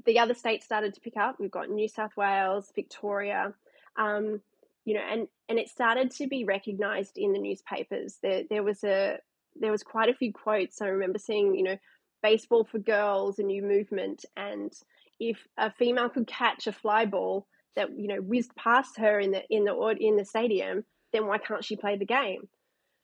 [0.05, 1.35] the other states started to pick up.
[1.39, 3.53] We've got New South Wales, Victoria,
[3.97, 4.41] um,
[4.85, 8.17] you know, and and it started to be recognised in the newspapers.
[8.23, 9.17] There there was a
[9.55, 10.81] there was quite a few quotes.
[10.81, 11.77] I remember seeing, you know,
[12.23, 14.73] baseball for girls, a new movement, and
[15.19, 19.31] if a female could catch a fly ball that you know whizzed past her in
[19.31, 22.47] the in the in the stadium, then why can't she play the game?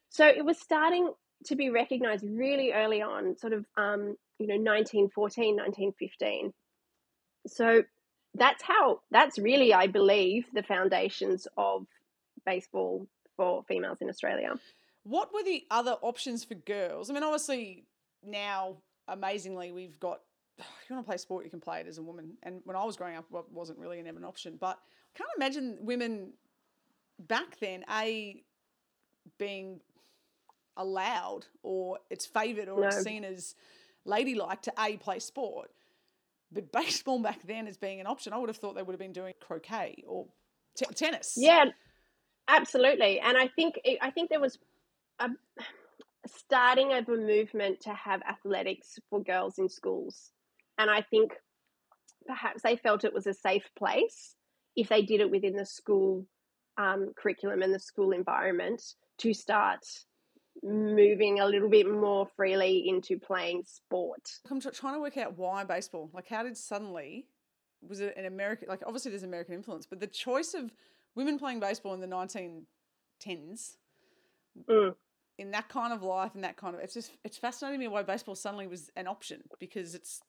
[0.10, 1.14] So it was starting
[1.46, 6.54] to be recognized really early on, sort of um, you know 1914, 1915.
[7.48, 7.84] So
[8.36, 11.86] that's how that's really I believe the foundations of
[12.46, 14.54] baseball for females in Australia.
[15.04, 17.10] What were the other options for girls?
[17.10, 17.86] I mean, obviously
[18.24, 18.78] now
[19.12, 20.22] amazingly we've got
[20.60, 22.38] if you want to play sport, you can play it as a woman.
[22.44, 24.58] And when I was growing up, it wasn't really an option.
[24.60, 24.78] But
[25.16, 26.34] I can't imagine women
[27.20, 28.44] back then, A,
[29.38, 29.82] being
[30.78, 32.88] allowed or it's favoured or no.
[32.88, 33.56] it's seen as
[34.06, 35.70] ladylike to A, play sport.
[36.52, 39.00] But baseball back then as being an option, I would have thought they would have
[39.00, 40.28] been doing croquet or
[40.76, 41.36] t- tennis.
[41.38, 41.66] Yeah,
[42.48, 43.20] absolutely.
[43.20, 44.58] And I think I think there was
[45.20, 45.30] a
[46.36, 50.32] starting of a movement to have athletics for girls in schools.
[50.78, 51.34] And I think
[52.26, 54.36] perhaps they felt it was a safe place
[54.76, 56.26] if they did it within the school
[56.78, 58.82] um, curriculum and the school environment
[59.20, 59.86] to start
[60.64, 64.22] moving a little bit more freely into playing sport.
[64.50, 66.10] I'm trying to work out why baseball.
[66.14, 67.26] Like, how did suddenly
[67.88, 68.68] was it an American?
[68.68, 70.72] Like, obviously there's American influence, but the choice of
[71.16, 73.78] women playing baseball in the 1910s.
[74.68, 74.96] Mm.
[75.40, 78.04] In that kind of life and that kind of, it's just it's fascinating me why
[78.04, 80.22] baseball suddenly was an option because it's.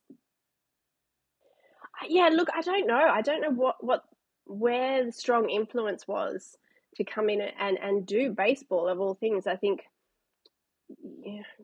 [2.09, 3.09] Yeah, look, I don't know.
[3.11, 4.05] I don't know what what
[4.47, 6.57] where the strong influence was
[6.95, 9.47] to come in and and do baseball of all things.
[9.49, 9.83] I think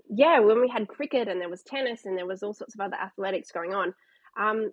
[0.09, 2.80] yeah, when we had cricket and there was tennis and there was all sorts of
[2.80, 3.94] other athletics going on,
[4.38, 4.72] um,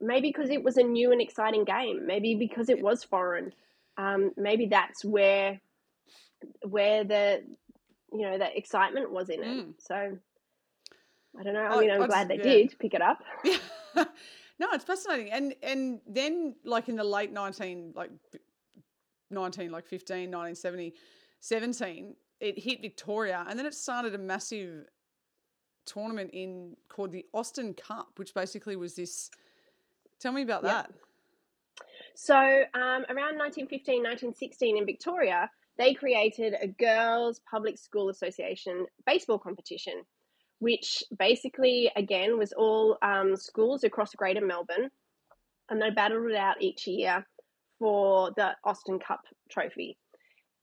[0.00, 3.52] maybe because it was a new and exciting game, maybe because it was foreign,
[3.96, 5.60] um, maybe that's where
[6.62, 7.42] where the
[8.12, 9.66] you know that excitement was in it.
[9.66, 9.74] Mm.
[9.78, 10.18] So
[11.38, 11.60] I don't know.
[11.60, 12.42] I mean, I'm I, glad they yeah.
[12.42, 13.18] did pick it up.
[13.44, 13.58] Yeah.
[14.58, 18.10] no, it's fascinating, and and then like in the late nineteen like
[19.30, 20.94] nineteen like 15, 1970,
[21.40, 24.86] 17, it hit Victoria, and then it started a massive
[25.84, 29.30] tournament in called the Austin Cup, which basically was this.
[30.20, 30.90] Tell me about that.
[32.14, 39.38] So, um, around 1915, 1916 in Victoria, they created a girls' public school association baseball
[39.38, 40.02] competition,
[40.58, 44.90] which basically, again, was all um, schools across Greater Melbourne,
[45.68, 47.26] and they battled it out each year
[47.78, 49.98] for the Austin Cup trophy.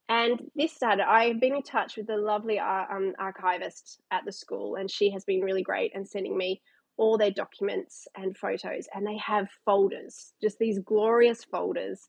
[0.08, 4.32] And this started, I've been in touch with the lovely uh, um, archivist at the
[4.32, 6.60] school, and she has been really great and sending me
[6.96, 8.86] all their documents and photos.
[8.94, 12.00] And they have folders, just these glorious folders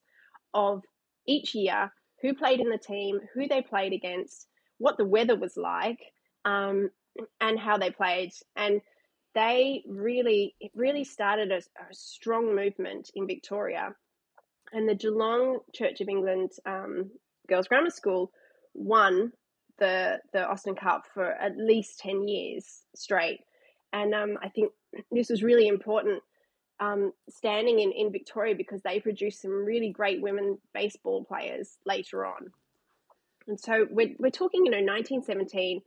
[0.54, 0.82] of
[1.28, 1.92] each year
[2.22, 4.48] who played in the team, who they played against,
[4.78, 6.00] what the weather was like,
[6.44, 6.90] um,
[7.40, 8.32] and how they played.
[8.56, 8.82] And
[9.34, 13.96] they really, it really started a, a strong movement in Victoria
[14.76, 17.10] and the Geelong Church of England um,
[17.48, 18.32] Girls Grammar School
[18.74, 19.32] won
[19.80, 23.42] the the Austin Cup for at least ten years straight,
[23.94, 24.72] and um, I think
[25.12, 26.22] this was really important
[26.80, 32.26] um, standing in in Victoria because they produced some really great women baseball players later
[32.26, 32.52] on,
[33.48, 35.82] and so we're we're talking you know 1917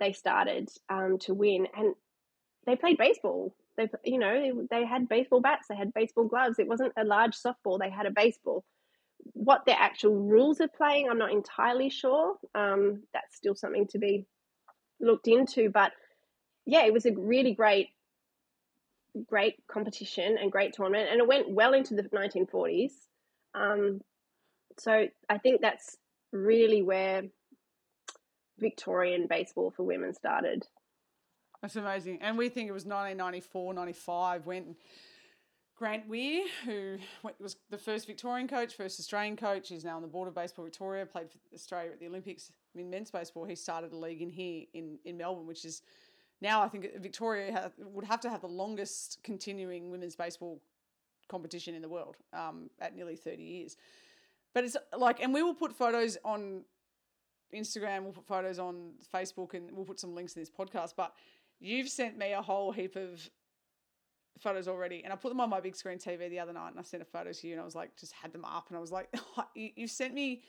[0.00, 1.94] they started um, to win and
[2.66, 3.54] they played baseball.
[3.76, 6.58] They you know they, they had baseball bats, they had baseball gloves.
[6.58, 8.64] It wasn't a large softball; they had a baseball
[9.32, 12.36] what their actual rules of playing, I'm not entirely sure.
[12.54, 14.26] Um, that's still something to be
[15.00, 15.70] looked into.
[15.70, 15.92] But
[16.66, 17.88] yeah, it was a really great,
[19.28, 22.92] great competition and great tournament, and it went well into the 1940s.
[23.54, 24.00] Um,
[24.78, 25.96] so I think that's
[26.32, 27.22] really where
[28.58, 30.66] Victorian baseball for women started.
[31.62, 32.18] That's amazing.
[32.20, 34.76] And we think it was 1994, 95 when
[35.76, 36.98] Grant Weir, who
[37.40, 40.64] was the first Victorian coach, first Australian coach, he's now on the board of Baseball
[40.64, 43.44] Victoria, played for Australia at the Olympics in men's baseball.
[43.44, 45.82] He started a league in here in, in Melbourne, which is
[46.44, 50.60] now I think Victoria would have to have the longest continuing women's baseball
[51.28, 53.76] competition in the world um, at nearly 30 years.
[54.52, 56.62] But it's like, and we will put photos on
[57.52, 60.92] Instagram, we'll put photos on Facebook, and we'll put some links in this podcast.
[60.96, 61.14] But
[61.60, 63.28] you've sent me a whole heap of
[64.38, 66.78] photos already, and I put them on my big screen TV the other night, and
[66.78, 68.76] I sent a photo to you, and I was like, just had them up, and
[68.76, 69.08] I was like,
[69.54, 70.42] you, you sent me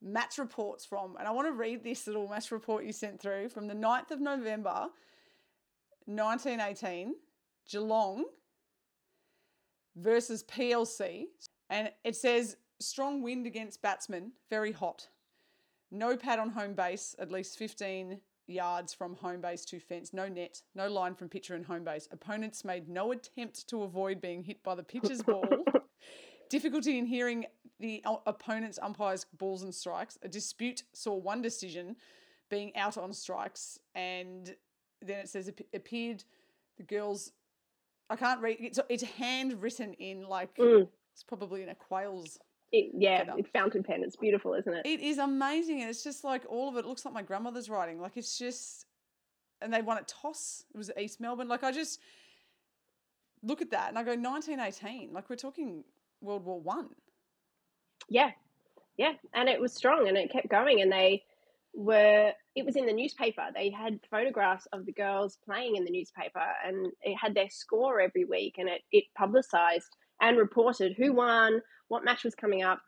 [0.00, 3.48] match reports from, and I want to read this little match report you sent through
[3.48, 4.88] from the 9th of November,
[6.06, 7.14] 1918,
[7.68, 8.24] Geelong
[9.96, 11.26] versus PLC,
[11.68, 15.08] and it says strong wind against batsmen, very hot.
[15.90, 20.28] No pad on home base, at least 15 yards from home base to fence, no
[20.28, 22.08] net, no line from pitcher and home base.
[22.10, 25.46] Opponents made no attempt to avoid being hit by the pitcher's ball.
[26.48, 27.46] Difficulty in hearing
[27.78, 30.18] the uh, opponent's umpire's balls and strikes.
[30.22, 31.96] A dispute saw one decision
[32.50, 34.56] being out on strikes, and
[35.02, 36.24] then it says appeared
[36.76, 37.32] the girls.
[38.08, 38.58] I can't read.
[38.60, 40.88] It's it's handwritten in like mm.
[41.12, 42.38] It's probably in a quail's.
[42.72, 44.02] It, yeah, it's fountain pen.
[44.04, 44.86] It's beautiful, isn't it?
[44.86, 48.00] It is amazing, and it's just like all of it looks like my grandmother's writing.
[48.00, 48.86] Like it's just,
[49.60, 50.64] and they won at toss.
[50.72, 51.48] It was East Melbourne.
[51.48, 52.00] Like I just
[53.42, 55.12] look at that and I go 1918.
[55.12, 55.82] Like we're talking
[56.20, 56.90] World War One.
[58.08, 58.30] Yeah,
[58.96, 61.24] yeah, and it was strong, and it kept going, and they
[61.74, 62.32] were.
[62.54, 63.46] It was in the newspaper.
[63.54, 68.00] They had photographs of the girls playing in the newspaper, and it had their score
[68.00, 72.80] every week, and it it publicised and reported who won, what match was coming up.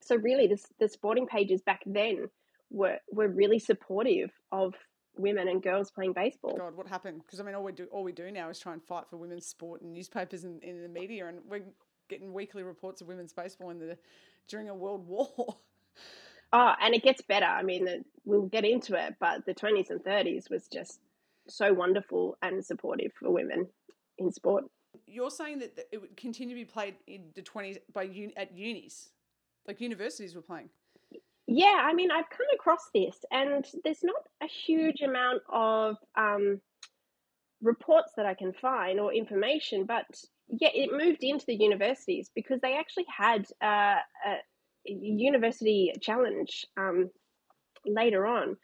[0.00, 2.28] So really, this the sporting pages back then
[2.70, 4.74] were were really supportive of
[5.16, 6.56] women and girls playing baseball.
[6.56, 7.22] God, what happened?
[7.24, 9.16] Because I mean, all we do all we do now is try and fight for
[9.16, 11.62] women's sport in newspapers and in the media, and we're
[12.08, 13.96] getting weekly reports of women's baseball in the
[14.48, 15.56] during a world war.
[16.52, 17.46] Oh, and it gets better.
[17.46, 21.00] I mean, the, we'll get into it, but the 20s and 30s was just
[21.48, 23.68] so wonderful and supportive for women
[24.18, 24.64] in sport.
[25.06, 28.56] You're saying that it would continue to be played in the 20s by uni- at
[28.56, 29.10] unis,
[29.66, 30.70] like universities were playing.
[31.46, 36.60] Yeah, I mean, I've come across this, and there's not a huge amount of um,
[37.62, 40.06] reports that I can find or information, but
[40.48, 44.36] yeah, it moved into the universities because they actually had uh, a
[44.84, 47.10] university challenge um,
[47.86, 48.56] later on,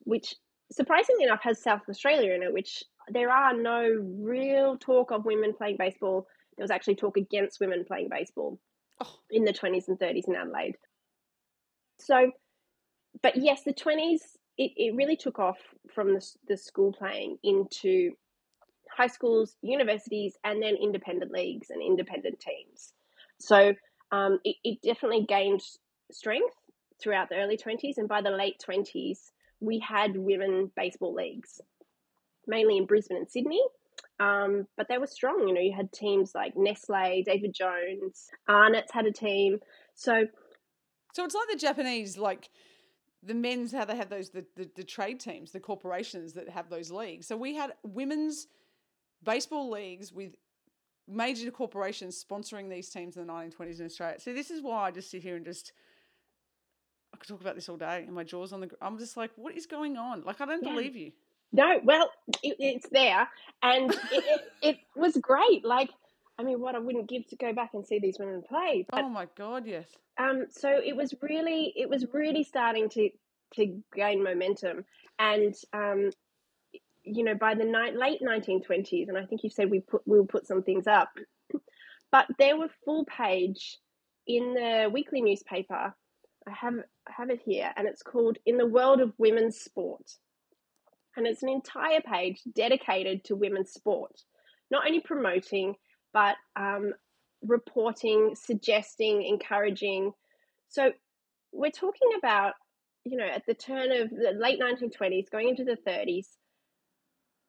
[0.00, 0.34] which
[0.72, 3.86] surprisingly enough has South Australia in it, which there are no
[4.20, 6.26] real talk of women playing baseball.
[6.56, 8.58] There was actually talk against women playing baseball
[9.00, 9.14] Oh.
[9.30, 10.76] in the 20s and 30s in Adelaide.
[12.00, 12.32] So,
[13.22, 14.20] but yes, the 20s,
[14.56, 15.58] it, it really took off
[15.94, 18.10] from the, the school playing into
[18.96, 22.92] high schools, universities, and then independent leagues and independent teams.
[23.38, 23.74] So
[24.12, 25.62] um, it, it definitely gained
[26.10, 26.54] strength
[27.00, 27.98] throughout the early 20s.
[27.98, 31.60] And by the late 20s, we had women baseball leagues,
[32.46, 33.62] mainly in Brisbane and Sydney.
[34.20, 35.46] Um, but they were strong.
[35.46, 39.58] You know, you had teams like Nestle, David Jones, Arnott's had a team.
[39.94, 40.26] So
[41.14, 42.50] So it's like the Japanese, like
[43.22, 46.68] the men's, how they have those the, the, the trade teams, the corporations that have
[46.68, 47.26] those leagues.
[47.26, 48.46] So we had women's
[49.24, 50.34] baseball leagues with
[51.08, 54.20] major corporations sponsoring these teams in the 1920s in Australia.
[54.20, 55.72] So this is why I just sit here and just
[57.14, 58.70] I could talk about this all day, and my jaws on the.
[58.82, 60.22] I'm just like, what is going on?
[60.22, 60.72] Like, I don't Yeah.
[60.72, 61.12] believe you.
[61.52, 62.10] No, well,
[62.42, 63.26] it, it's there,
[63.62, 65.64] and it, it, it was great.
[65.64, 65.90] Like,
[66.38, 68.86] I mean, what I wouldn't give to go back and see these women play.
[68.90, 69.86] But Oh my god, yes.
[70.18, 73.10] um, so it was really, it was really starting to
[73.54, 74.84] to gain momentum,
[75.18, 76.10] and um,
[77.08, 80.26] you know, by the ni- late 1920s, and I think you said we put we'll
[80.26, 81.10] put some things up,
[82.12, 83.78] but there were full page
[84.26, 85.94] in the weekly newspaper.
[86.46, 86.74] I have
[87.08, 90.08] I have it here, and it's called "In the World of Women's Sport."
[91.18, 94.12] and it's an entire page dedicated to women's sport,
[94.70, 95.74] not only promoting
[96.14, 96.92] but um,
[97.42, 100.12] reporting, suggesting, encouraging.
[100.68, 100.92] So
[101.52, 102.54] we're talking about,
[103.04, 106.26] you know, at the turn of the late 1920s, going into the 30s,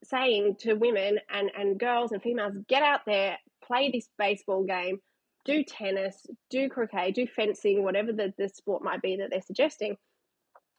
[0.04, 5.00] saying to women and, and girls and females, get out there, play this baseball game,
[5.46, 9.98] do tennis, do croquet, do fencing, whatever the, the sport might be that they're suggesting.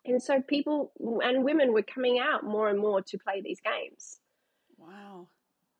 [0.04, 4.18] And so people and women were coming out more and more to play these games.
[4.78, 5.28] Wow.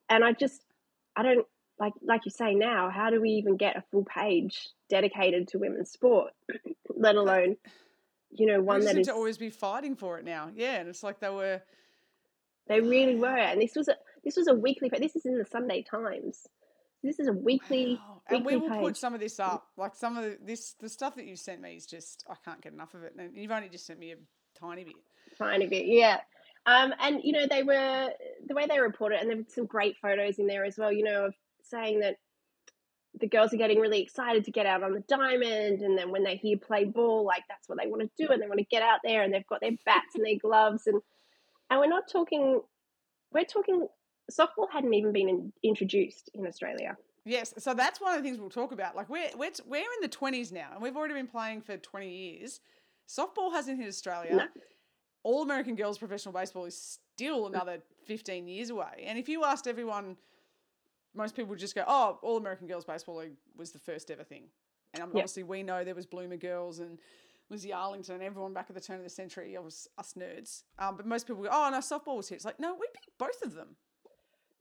[0.09, 0.61] And I just,
[1.15, 1.45] I don't,
[1.79, 5.57] like like you say now, how do we even get a full page dedicated to
[5.57, 6.31] women's sport,
[6.95, 7.57] let alone,
[8.29, 10.49] you know, one that seem is, to always be fighting for it now.
[10.55, 11.61] Yeah, and it's like they were.
[12.67, 13.27] They really were.
[13.37, 16.47] And this was a, this was a weekly, this is in the Sunday Times.
[17.03, 18.21] This is a weekly, Wow.
[18.29, 18.79] And we will page.
[18.79, 19.67] put some of this up.
[19.75, 22.61] Like some of the, this, the stuff that you sent me is just I can't
[22.61, 23.15] get enough of it.
[23.17, 24.15] And you've only just sent me a
[24.59, 24.93] tiny bit.
[25.37, 26.19] tiny bit, yeah.
[26.65, 28.09] Um, and you know they were
[28.47, 30.91] the way they reported, and there were some great photos in there as well.
[30.91, 32.17] You know, of saying that
[33.19, 36.23] the girls are getting really excited to get out on the diamond, and then when
[36.23, 38.65] they hear play ball, like that's what they want to do, and they want to
[38.65, 41.01] get out there, and they've got their bats and their gloves, and
[41.71, 42.61] and we're not talking,
[43.33, 43.87] we're talking
[44.29, 46.95] softball hadn't even been in, introduced in Australia.
[47.25, 48.95] Yes, so that's one of the things we'll talk about.
[48.95, 52.09] Like we're we're we're in the twenties now, and we've already been playing for twenty
[52.09, 52.59] years.
[53.07, 54.35] Softball hasn't hit Australia.
[54.35, 54.45] No.
[55.23, 59.03] All American girls professional baseball is still another fifteen years away.
[59.05, 60.17] And if you asked everyone,
[61.13, 64.23] most people would just go, "Oh, All American Girls Baseball League was the first ever
[64.23, 64.45] thing."
[64.93, 65.05] And Yeah.
[65.05, 66.97] obviously, we know there was Bloomer Girls and
[67.51, 69.55] Lizzie Arlington everyone back at the turn of the century.
[69.61, 70.63] Was us nerds.
[70.79, 73.13] Um, but most people go, "Oh, no, softball was here." It's like, no, we beat
[73.19, 73.75] both of them.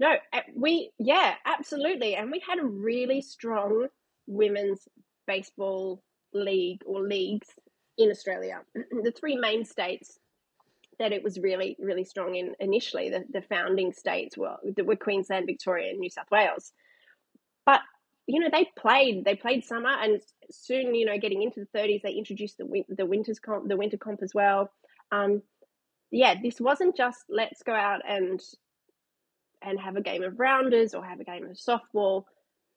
[0.01, 0.17] No,
[0.57, 3.87] we yeah, absolutely, and we had a really strong
[4.27, 4.89] women's
[5.27, 7.49] baseball league or leagues
[7.97, 8.61] in Australia.
[8.75, 10.19] the three main states
[10.99, 15.47] that it was really really strong in initially, the, the founding states were were Queensland,
[15.47, 16.73] Victoria, and New South Wales.
[17.65, 17.81] But
[18.31, 20.21] you know, they played they played summer, and
[20.51, 23.97] soon, you know, getting into the thirties, they introduced the the winters comp, the winter
[23.97, 24.71] comp as well.
[25.13, 25.43] Um,
[26.11, 28.41] yeah, this wasn't just let's go out and
[29.63, 32.25] and have a game of rounders or have a game of softball.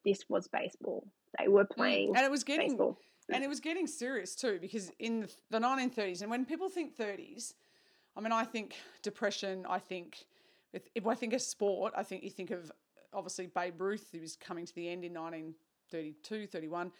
[0.05, 1.07] This was baseball.
[1.39, 2.97] They were mm, playing, and it was getting baseball.
[3.29, 7.53] and it was getting serious too because in the 1930s, and when people think 30s,
[8.15, 9.65] I mean, I think depression.
[9.69, 10.25] I think
[10.73, 12.71] if, if I think of sport, I think you think of
[13.13, 16.91] obviously Babe Ruth, who was coming to the end in 1932, 31.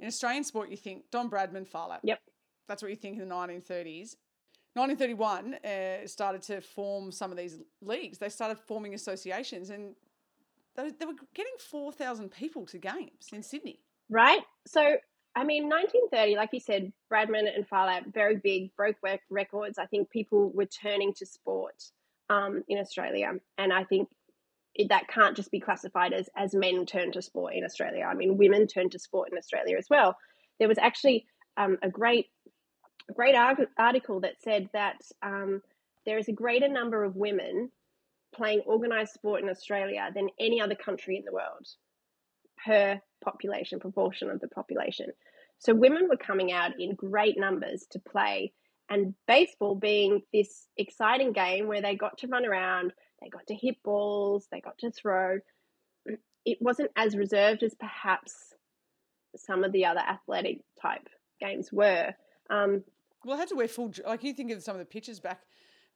[0.00, 2.00] In Australian sport, you think Don Bradman, Phar Lap.
[2.02, 2.20] Yep.
[2.68, 4.16] That's what you think in the 1930s.
[4.74, 8.18] 1931 uh, started to form some of these leagues.
[8.18, 9.94] They started forming associations and
[10.76, 13.78] they, they were getting 4,000 people to games in Sydney.
[14.10, 14.42] Right.
[14.66, 14.80] So,
[15.36, 18.96] I mean, 1930, like you said, Bradman and Phar Lap, very big, broke
[19.30, 19.78] records.
[19.78, 21.84] I think people were turning to sport
[22.28, 23.32] um, in Australia.
[23.58, 24.08] And I think
[24.74, 28.04] it, that can't just be classified as, as men turn to sport in Australia.
[28.04, 30.16] I mean, women turn to sport in Australia as well.
[30.58, 32.26] There was actually um, a great
[33.12, 35.60] great article that said that um,
[36.06, 37.70] there is a greater number of women
[38.34, 41.66] playing organised sport in Australia than any other country in the world
[42.64, 45.06] per population, proportion of the population.
[45.58, 48.52] So women were coming out in great numbers to play,
[48.90, 52.92] and baseball being this exciting game where they got to run around,
[53.24, 55.38] they got to hit balls, they got to throw.
[56.46, 58.52] It wasn't as reserved as perhaps
[59.34, 61.08] some of the other athletic type
[61.40, 62.12] games were.
[62.50, 62.84] Um,
[63.24, 63.90] well, I had to wear full.
[64.06, 65.40] Like you think of some of the pictures back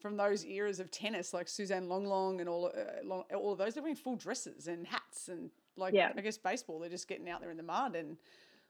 [0.01, 3.75] from those eras of tennis, like Suzanne Lenglen and all uh, all of those.
[3.75, 6.13] They're wearing full dresses and hats, and like yeah.
[6.17, 8.17] I guess baseball, they're just getting out there in the mud, and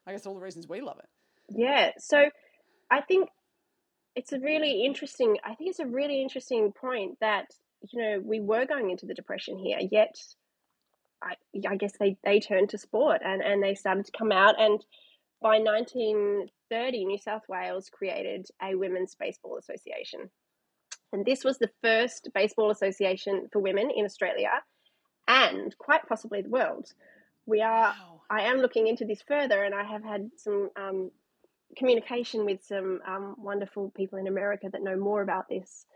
[0.06, 1.08] I guess all the reasons we love it.
[1.56, 1.92] Yeah.
[1.98, 2.30] So
[2.90, 3.28] I think
[4.16, 5.36] it's a really interesting.
[5.44, 7.46] I think it's a really interesting point that
[7.90, 10.16] you know we were going into the depression here, yet
[11.22, 11.34] I,
[11.68, 14.84] I guess they they turned to sport and and they started to come out and
[15.40, 20.30] by 1930, New South Wales created a Women's Baseball Association.
[21.12, 24.50] And this was the first baseball association for women in Australia
[25.28, 26.92] and quite possibly the world.
[27.46, 28.20] We are, wow.
[28.28, 31.10] I am looking into this further, and I have had some um,
[31.76, 35.86] communication with some um, wonderful people in America that know more about this.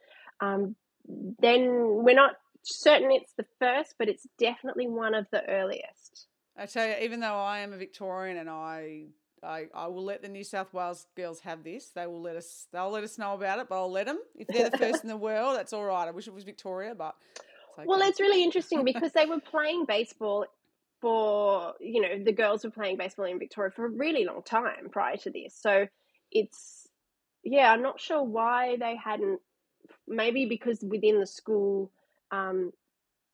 [0.40, 0.76] Um,
[1.06, 6.26] then we're not certain it's the first, but it's definitely one of the earliest.
[6.56, 9.06] I tell you, even though I am a Victorian and I
[9.42, 11.88] I, I will let the New South Wales girls have this.
[11.88, 12.68] They will let us.
[12.72, 14.20] They'll let us know about it, but I'll let them.
[14.36, 16.06] If they're the first in the world, that's all right.
[16.06, 17.86] I wish it was Victoria, but it's okay.
[17.86, 20.46] well, it's really interesting because they were playing baseball
[21.00, 24.88] for you know the girls were playing baseball in Victoria for a really long time
[24.90, 25.58] prior to this.
[25.60, 25.88] So
[26.30, 26.88] it's
[27.42, 29.40] yeah, I'm not sure why they hadn't.
[30.08, 31.90] Maybe because within the school,
[32.30, 32.72] um,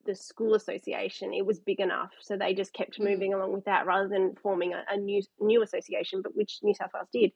[0.04, 3.04] the school association, it was big enough, so they just kept mm.
[3.04, 6.74] moving along with that rather than forming a, a new new association, but which New
[6.74, 7.32] South Wales did.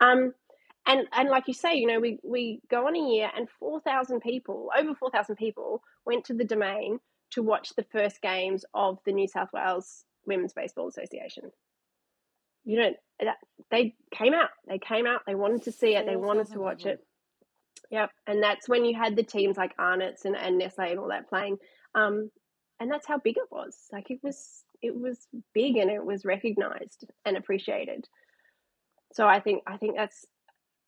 [0.00, 0.32] Um,
[0.86, 3.80] and and like you say, you know, we we go on a year, and four
[3.80, 6.98] thousand people, over four thousand people, went to the Domain
[7.32, 11.50] to watch the first games of the New South Wales Women's Baseball Association.
[12.64, 13.36] You know, that,
[13.70, 14.50] they came out.
[14.66, 15.22] They came out.
[15.26, 16.06] They wanted to see it.
[16.06, 17.04] They wanted to watch it.
[17.90, 21.08] Yep, and that's when you had the teams like Arnott's and, and Nestle and all
[21.08, 21.58] that playing.
[21.94, 22.30] Um,
[22.80, 23.76] and that's how big it was.
[23.92, 28.06] Like it was, it was big and it was recognized and appreciated.
[29.12, 30.26] So I think I think that's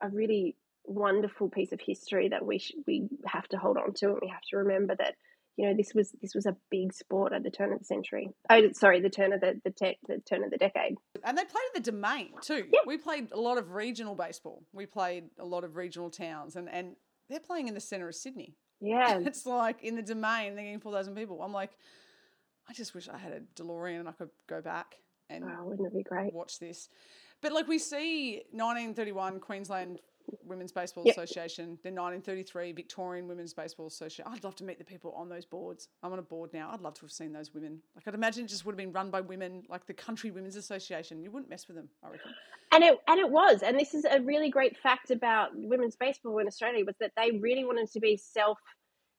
[0.03, 4.09] a really wonderful piece of history that we sh- we have to hold on to
[4.11, 5.15] and we have to remember that
[5.57, 8.31] you know this was this was a big sport at the turn of the century.
[8.51, 10.97] Oh, sorry, the turn of the the, te- the turn of the decade.
[11.25, 12.65] And they played at the Domain too.
[12.71, 12.81] Yeah.
[12.87, 14.63] We played a lot of regional baseball.
[14.73, 16.97] We played a lot of regional towns, and and
[17.29, 18.55] they're playing in the centre of Sydney.
[18.81, 19.19] Yeah.
[19.25, 21.43] it's like in the domain, they're getting 4,000 people.
[21.43, 21.73] I'm like,
[22.69, 24.97] I just wish I had a DeLorean and I could go back
[25.29, 26.33] and oh, wouldn't it be great?
[26.33, 26.89] watch this.
[27.43, 30.01] But like we see 1931 Queensland
[30.45, 31.17] Women's Baseball yep.
[31.17, 34.25] Association, the 1933 Victorian Women's Baseball Association.
[34.29, 35.89] I'd love to meet the people on those boards.
[36.03, 36.71] I'm on a board now.
[36.73, 37.81] I'd love to have seen those women.
[37.95, 40.57] Like I'd imagine it just would have been run by women, like the Country Women's
[40.57, 41.23] Association.
[41.23, 42.33] You wouldn't mess with them, I reckon.
[42.73, 43.63] And it and it was.
[43.63, 47.39] And this is a really great fact about women's baseball in Australia was that they
[47.39, 48.59] really wanted to be self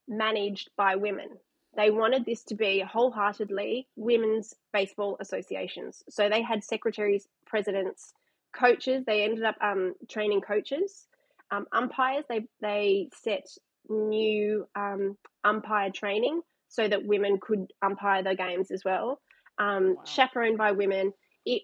[0.08, 1.30] managed by women.
[1.76, 6.04] They wanted this to be wholeheartedly women's baseball associations.
[6.10, 8.14] So they had secretaries, presidents,
[8.58, 9.04] coaches.
[9.06, 11.08] They ended up um, training coaches,
[11.52, 12.26] um, umpires.
[12.30, 13.46] They they set
[13.90, 19.22] new um, umpire training so that women could umpire the games as well.
[19.58, 20.04] Um, wow.
[20.06, 21.14] Chaperoned by women.
[21.46, 21.64] It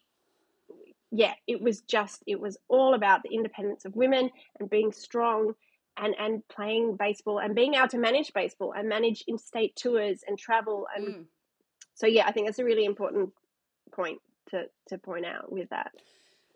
[1.12, 4.30] yeah, it was just it was all about the independence of women
[4.60, 5.54] and being strong
[5.98, 10.40] and and playing baseball and being able to manage baseball and manage interstate tours and
[10.40, 11.24] travel and mm.
[11.94, 13.30] so yeah i think that's a really important
[13.92, 14.20] point
[14.50, 15.92] to to point out with that.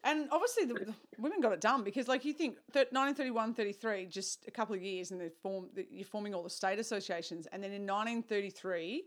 [0.04, 4.46] And obviously, the, the women got it done because, like, you think 1931, 33, just
[4.48, 7.48] a couple of years, and they form, you're forming all the state associations.
[7.52, 9.04] And then in 1933,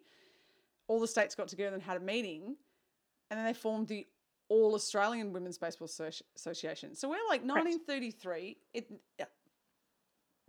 [0.88, 2.56] all the states got together and had a meeting,
[3.30, 4.06] and then they formed the
[4.48, 5.88] All Australian Women's Baseball
[6.36, 6.96] Association.
[6.96, 8.56] So we're like 1933.
[8.74, 8.90] It,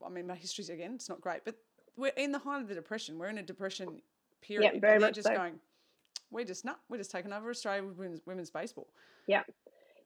[0.03, 1.55] I mean, my history's again, it's not great, but
[1.95, 3.19] we're in the height of the depression.
[3.19, 4.01] We're in a depression
[4.41, 4.71] period.
[4.73, 5.35] Yeah, very and they're much just so.
[5.35, 5.59] going,
[6.31, 8.87] we're just not, we're just taking over Australia with women's, women's baseball.
[9.27, 9.43] Yeah.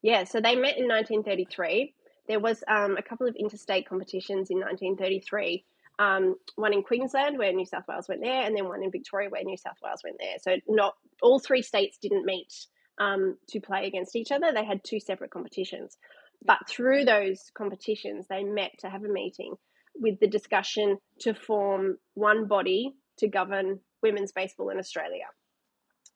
[0.02, 1.94] Yeah, so they met in 1933.
[2.28, 5.66] There was um, a couple of interstate competitions in 1933.
[5.98, 9.30] Um, one in Queensland where New South Wales went there, and then one in Victoria
[9.30, 10.36] where New South Wales went there.
[10.42, 12.54] So not all three states didn't meet
[13.00, 14.52] um, to play against each other.
[14.54, 15.98] They had two separate competitions.
[16.46, 19.56] But through those competitions, they met to have a meeting
[19.96, 25.26] with the discussion to form one body to govern women's baseball in Australia.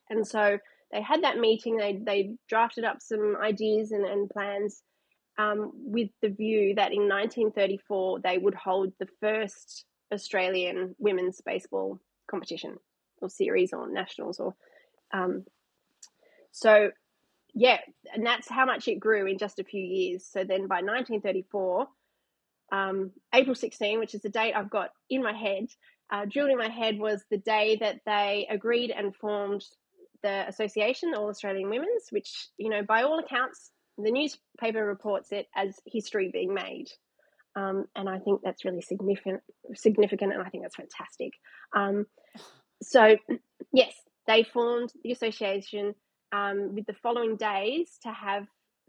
[0.10, 0.58] And so
[0.92, 4.82] they had that meeting, they, they drafted up some ideas and, and plans
[5.40, 12.00] um, with the view that in 1934 they would hold the first Australian women's baseball
[12.30, 12.78] competition
[13.22, 14.54] or series or nationals or
[15.14, 15.46] um,
[16.52, 16.92] so
[17.54, 17.78] yeah
[18.14, 20.26] and that's how much it grew in just a few years.
[20.26, 21.88] So then by 1934
[22.72, 25.68] um, April 16 which is the date I've got in my head
[26.12, 29.64] uh, drilled in my head was the day that they agreed and formed
[30.24, 35.48] the association, All Australian Women's, which, you know, by all accounts, the newspaper reports it
[35.56, 36.88] as history being made.
[37.56, 39.42] Um, and I think that's really significant,
[39.74, 41.34] significant, and I think that's fantastic.
[41.76, 42.06] Um,
[42.82, 43.18] so,
[43.74, 43.94] yes,
[44.28, 45.96] they formed the association
[46.32, 48.48] um, with the following days to have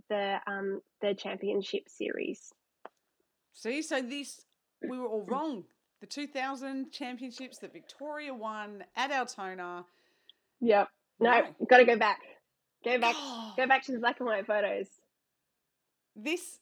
[0.09, 2.53] the um, the championship series.
[3.55, 4.45] See, so this
[4.89, 5.65] we were all wrong.
[6.01, 9.85] The 2000 championships that Victoria won at Altona.
[10.61, 10.89] Yep.
[11.21, 12.21] No, got to go back.
[12.85, 13.15] Go back.
[13.57, 14.87] Go back to the black and white photos.
[16.17, 16.59] This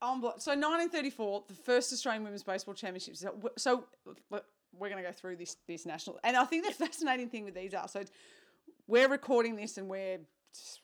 [0.00, 3.24] on blo- so 1934, the first Australian Women's Baseball Championships.
[3.58, 3.84] So-
[4.78, 7.54] we're going to go through this this national, and I think the fascinating thing with
[7.54, 8.02] these are so
[8.86, 10.18] we're recording this, and we're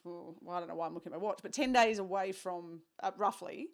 [0.05, 2.81] well, I don't know why I'm looking at my watch, but 10 days away from
[3.03, 3.69] uh, roughly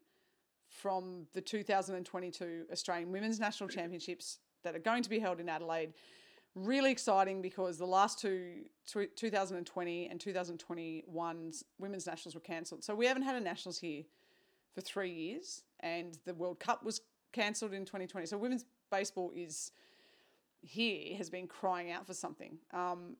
[0.68, 5.94] from the 2022 Australian Women's National Championships that are going to be held in Adelaide.
[6.54, 12.82] Really exciting because the last two, 2020 and 2021's women's nationals were cancelled.
[12.82, 14.02] So we haven't had a nationals here
[14.74, 17.00] for three years, and the World Cup was
[17.32, 18.26] cancelled in 2020.
[18.26, 19.70] So women's baseball is
[20.62, 22.58] here, has been crying out for something.
[22.72, 23.16] Um,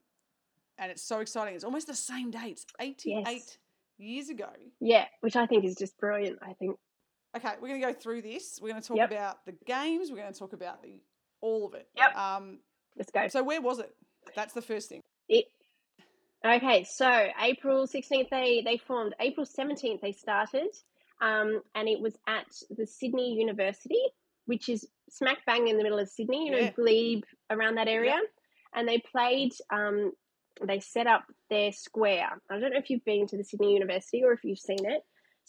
[0.79, 1.55] and it's so exciting.
[1.55, 3.59] It's almost the same dates, 88 Yes.
[3.99, 4.49] years ago.
[4.81, 6.39] Yeah, which I think is just brilliant.
[6.43, 6.77] I think.
[7.37, 8.59] Okay, we're going to go through this.
[8.61, 9.11] We're going to talk Yep.
[9.11, 10.11] about the games.
[10.11, 11.01] We're going to talk about the
[11.41, 11.89] all of it.
[11.97, 12.17] Yep.
[12.17, 12.59] Um,
[12.99, 13.29] Let's go.
[13.29, 13.95] so where was it?
[14.35, 15.03] That's the first thing.
[15.29, 15.47] It.
[16.45, 17.09] Okay, so
[17.43, 19.15] April sixteenth they they formed.
[19.21, 20.69] April seventeenth they started,
[21.21, 24.01] um, and it was at the Sydney University,
[24.47, 26.47] which is smack bang in the middle of Sydney.
[26.47, 26.71] You know, Yeah.
[26.73, 28.19] Glebe around that area,
[28.75, 29.53] and they played.
[29.71, 30.13] Um,
[30.67, 32.29] they set up their square.
[32.51, 35.03] I don't know if you've been to the Sydney University or if you've seen it.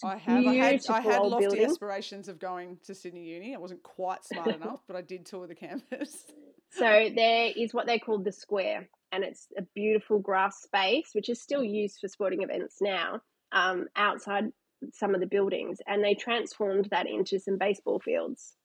[0.04, 0.46] I have.
[0.46, 1.66] I had, I had lofty building.
[1.66, 3.54] aspirations of going to Sydney Uni.
[3.54, 6.26] I wasn't quite smart enough, but I did tour the campus.
[6.72, 11.30] So there is what they call the square, and it's a beautiful grass space, which
[11.30, 14.46] is still used for sporting events now, um, outside
[14.94, 18.56] some of the buildings, and they transformed that into some baseball fields.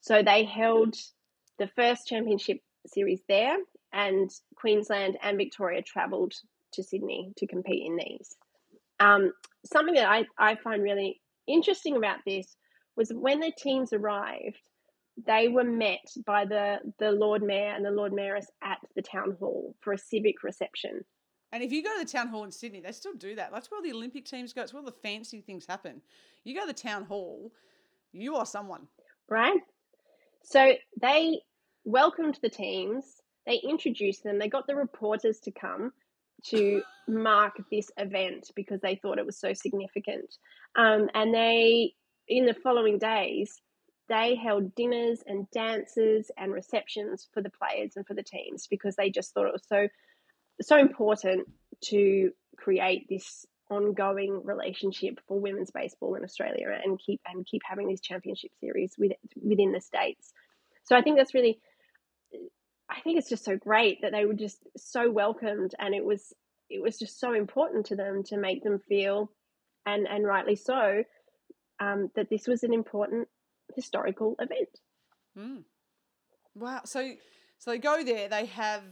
[0.00, 0.96] So they held
[1.58, 3.56] the first championship series there,
[3.92, 6.34] and Queensland and Victoria travelled
[6.74, 8.34] to Sydney to compete in these.
[9.00, 9.32] Um,
[9.66, 12.56] something that I, I find really interesting about this
[12.96, 14.60] was when the teams arrived,
[15.26, 19.36] they were met by the, the Lord Mayor and the Lord Mayoress at the town
[19.38, 21.04] hall for a civic reception.
[21.52, 23.50] And if you go to the town hall in Sydney, they still do that.
[23.52, 24.62] That's where the Olympic teams go.
[24.62, 26.00] It's where the fancy things happen.
[26.44, 27.52] You go to the town hall,
[28.12, 28.88] you are someone.
[29.28, 29.60] right?
[30.42, 31.40] So they
[31.84, 33.04] welcomed the teams,
[33.46, 35.92] they introduced them, they got the reporters to come
[36.46, 40.34] to mark this event because they thought it was so significant.
[40.74, 41.92] Um, and they,
[42.28, 43.60] in the following days,
[44.08, 48.96] they held dinners and dances and receptions for the players and for the teams because
[48.96, 49.88] they just thought it was so
[50.60, 51.48] so important
[51.82, 57.88] to create this ongoing relationship for women's baseball in Australia and keep and keep having
[57.88, 60.32] these championship series with, within the states.
[60.84, 61.58] So I think that's really
[62.90, 66.34] I think it's just so great that they were just so welcomed and it was
[66.68, 69.30] it was just so important to them to make them feel
[69.86, 71.04] and and rightly so
[71.80, 73.28] um, that this was an important
[73.74, 74.68] historical event.
[75.38, 75.62] Mm.
[76.54, 76.80] Wow.
[76.84, 77.14] So
[77.58, 78.82] so they go there, they have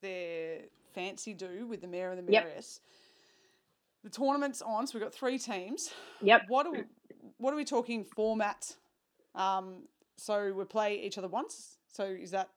[0.00, 0.60] their
[0.94, 2.44] fancy do with the mayor and the Yep.
[2.56, 2.80] mayoress.
[4.02, 5.90] the tournament's on, so we've got three teams.
[6.20, 6.42] Yep.
[6.48, 6.84] What are we,
[7.38, 8.76] what are we talking format?
[9.34, 9.84] Um,
[10.18, 11.78] so we play each other once.
[11.88, 12.50] So is that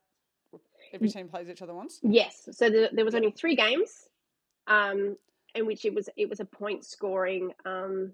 [0.93, 1.99] every team plays each other once?
[2.03, 2.49] Yes.
[2.51, 4.09] So the, there was only three games,
[4.67, 5.15] um,
[5.55, 8.11] in which it was it was a point scoring um,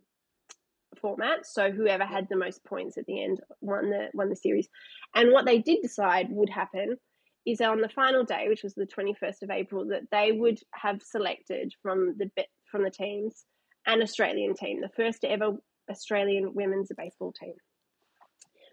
[1.00, 1.46] format.
[1.46, 4.68] So whoever had the most points at the end won the won the series.
[5.16, 6.98] And what they did decide would happen
[7.46, 10.60] is on the final day, which was the twenty first of April, that they would
[10.74, 12.30] have selected from the
[12.72, 13.46] from the teams
[13.86, 15.58] an Australian team, the first ever
[15.90, 17.54] Australian women's baseball team,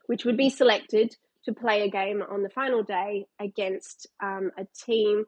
[0.06, 4.66] which would be selected to play a game on the final day against um, a
[4.86, 5.24] team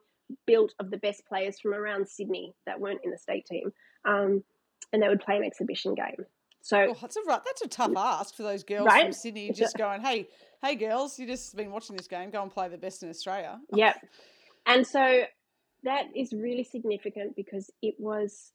[0.47, 3.73] built of the best players from around Sydney that weren't in the state team,
[4.05, 4.43] um,
[4.93, 6.25] and they would play an exhibition game.
[6.63, 9.03] So oh, that's a that's a tough ask for those girls right?
[9.03, 10.29] from Sydney, just going, "Hey,
[10.63, 12.29] hey, girls, you just been watching this game.
[12.29, 13.97] Go and play the best in Australia." Yep,
[14.65, 15.23] and so
[15.83, 18.53] that is really significant because it was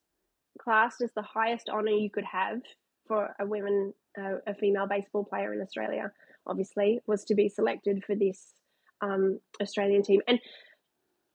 [0.59, 2.63] classed as the highest honour you could have
[3.07, 6.11] for a women, uh, a female baseball player in Australia.
[6.47, 8.55] Obviously, was to be selected for this
[9.03, 10.41] um, Australian team, and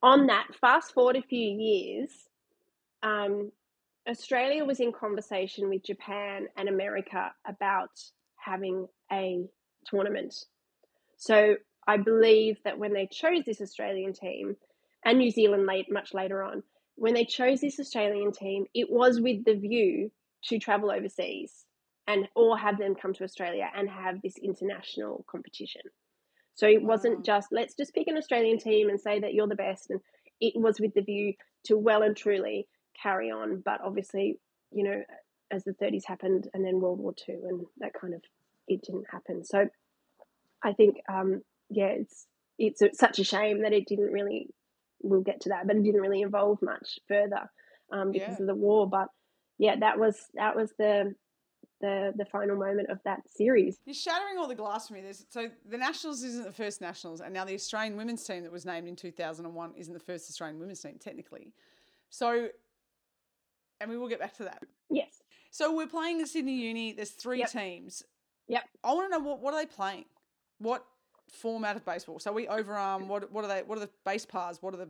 [0.01, 2.09] on that, fast forward a few years,
[3.03, 3.51] um,
[4.08, 7.91] Australia was in conversation with Japan and America about
[8.36, 9.45] having a
[9.86, 10.36] tournament.
[11.18, 11.56] So
[11.88, 14.56] I believe that when they chose this Australian team,
[15.06, 16.64] and New Zealand late much later on,
[16.95, 20.12] when they chose this Australian team, it was with the view
[20.45, 21.66] to travel overseas
[22.08, 25.82] and or have them come to Australia and have this international competition.
[26.56, 29.56] So it wasn't just let's just pick an Australian team and say that you're the
[29.56, 29.99] best, and
[30.39, 31.34] it was with the view
[31.66, 32.68] to well and truly
[33.01, 33.61] carry on.
[33.63, 34.39] But obviously,
[34.71, 35.03] you know,
[35.51, 38.21] as the 30s happened and then World War II, and that kind of
[38.67, 39.43] it didn't happen.
[39.43, 39.67] So
[40.63, 42.27] I think, um, yeah, it's
[42.57, 44.47] it's a, such a shame that it didn't really.
[45.05, 47.51] We'll get to that, but it didn't really involve much further
[47.91, 48.41] um, because yeah.
[48.41, 48.89] of the war.
[48.89, 49.09] But
[49.57, 51.13] yeah, that was that was the
[51.81, 53.77] the the final moment of that series.
[53.85, 55.01] You're shattering all the glass for me.
[55.01, 58.51] There's, so the Nationals isn't the first Nationals, and now the Australian women's team that
[58.51, 61.51] was named in 2001 isn't the first Australian women's team technically.
[62.09, 62.47] So,
[63.84, 64.63] and we will get back to that.
[64.89, 65.21] Yes.
[65.51, 66.93] So we're playing the Sydney Uni.
[66.93, 67.51] There's three Yep.
[67.51, 68.03] teams.
[68.47, 68.63] Yep.
[68.84, 70.05] I want to know what what are they playing?
[70.57, 70.86] What
[71.29, 72.19] format of baseball?
[72.19, 73.07] So we overarm.
[73.07, 73.61] What what are they?
[73.63, 74.61] What are the base paths?
[74.61, 74.89] What are the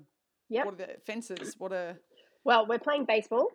[0.49, 0.65] Yep.
[0.65, 1.55] what are the fences?
[1.59, 1.97] What are
[2.43, 3.47] Well, we're playing baseball.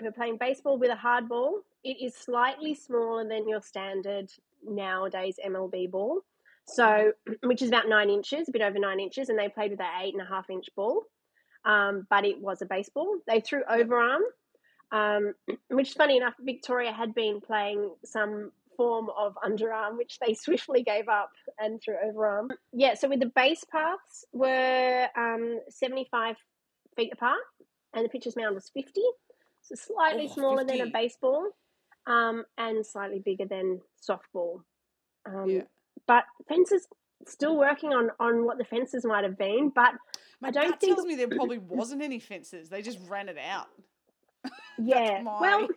[0.00, 1.60] We're playing baseball with a hard ball.
[1.84, 4.30] It is slightly smaller than your standard
[4.64, 6.20] nowadays MLB ball.
[6.66, 7.12] So,
[7.44, 10.00] which is about nine inches, a bit over nine inches, and they played with an
[10.02, 11.04] eight and a half inch ball.
[11.64, 13.18] Um, but it was a baseball.
[13.26, 14.20] They threw overarm,
[14.92, 15.34] um,
[15.70, 21.08] which, funny enough, Victoria had been playing some form of underarm, which they swiftly gave
[21.08, 22.50] up and threw overarm.
[22.72, 26.36] Yeah, so with the base paths were um, 75
[26.96, 27.38] feet apart,
[27.94, 29.00] and the pitcher's mound was 50.
[29.62, 31.48] So slightly Oh, smaller than a baseball,
[32.06, 34.62] um, and slightly bigger than softball.
[35.24, 35.62] Um, Yeah.
[36.06, 36.86] But fences
[37.26, 39.94] still working on on what the fences might have been, but
[40.40, 42.68] My I don't think- tells me there probably wasn't any fences.
[42.68, 43.66] They just ran it out.
[44.78, 45.22] yeah.
[45.22, 45.68] my- Well,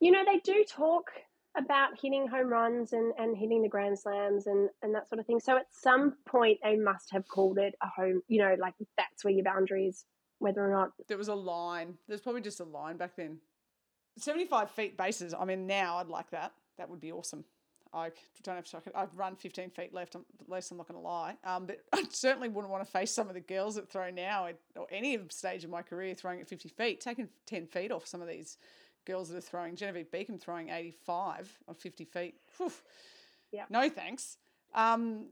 [0.00, 1.10] you know they do talk
[1.56, 5.26] about hitting home runs and, and hitting the grand slams and, and that sort of
[5.26, 5.40] thing.
[5.40, 8.22] So at some point they must have called it a home.
[8.28, 10.04] You know, like that's where your boundary is,
[10.38, 10.90] whether or not.
[11.08, 11.94] There was a line.
[12.08, 13.38] There's probably just a line back then.
[14.18, 15.34] 75 feet bases.
[15.34, 16.52] I mean, now I'd like that.
[16.78, 17.44] That would be awesome.
[17.92, 18.10] I
[18.42, 18.76] don't have to.
[18.76, 20.14] I could- I've run 15 feet left.
[20.14, 20.70] I'm, less.
[20.70, 21.36] I'm not going to lie.
[21.44, 24.46] Um, but I certainly wouldn't want to face some of the girls that throw now,
[24.46, 28.06] at, or any stage of my career, throwing at 50 feet, taking 10 feet off
[28.06, 28.58] some of these
[29.06, 29.76] girls that are throwing.
[29.76, 32.34] Genevieve Beacom throwing 85 on 50 feet.
[32.58, 32.72] Whew.
[33.52, 33.64] Yeah.
[33.68, 34.36] No thanks.
[34.74, 35.26] Um,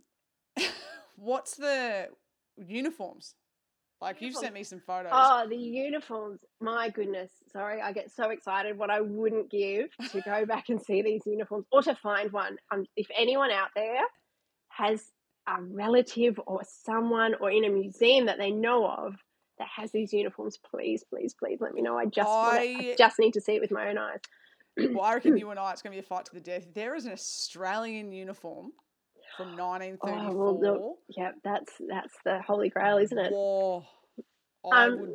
[1.16, 2.08] what's the
[2.56, 3.34] uniforms?
[4.00, 5.10] Like you've sent me some photos.
[5.12, 6.38] Oh, the uniforms!
[6.60, 8.78] My goodness, sorry, I get so excited.
[8.78, 12.56] What I wouldn't give to go back and see these uniforms or to find one.
[12.70, 14.02] Um, if anyone out there
[14.68, 15.02] has
[15.48, 19.14] a relative or someone or in a museum that they know of
[19.58, 21.96] that has these uniforms, please, please, please let me know.
[21.98, 24.20] I just I I- just need to see it with my own eyes.
[24.94, 26.66] Well, I reckon you and I, it's going to be a fight to the death.
[26.72, 28.70] There is an Australian uniform
[29.36, 30.34] from Oh, 1934.
[30.34, 33.32] well, the- yeah, that's that's the holy grail, isn't it?
[33.32, 33.84] Whoa.
[34.72, 35.10] I Um, would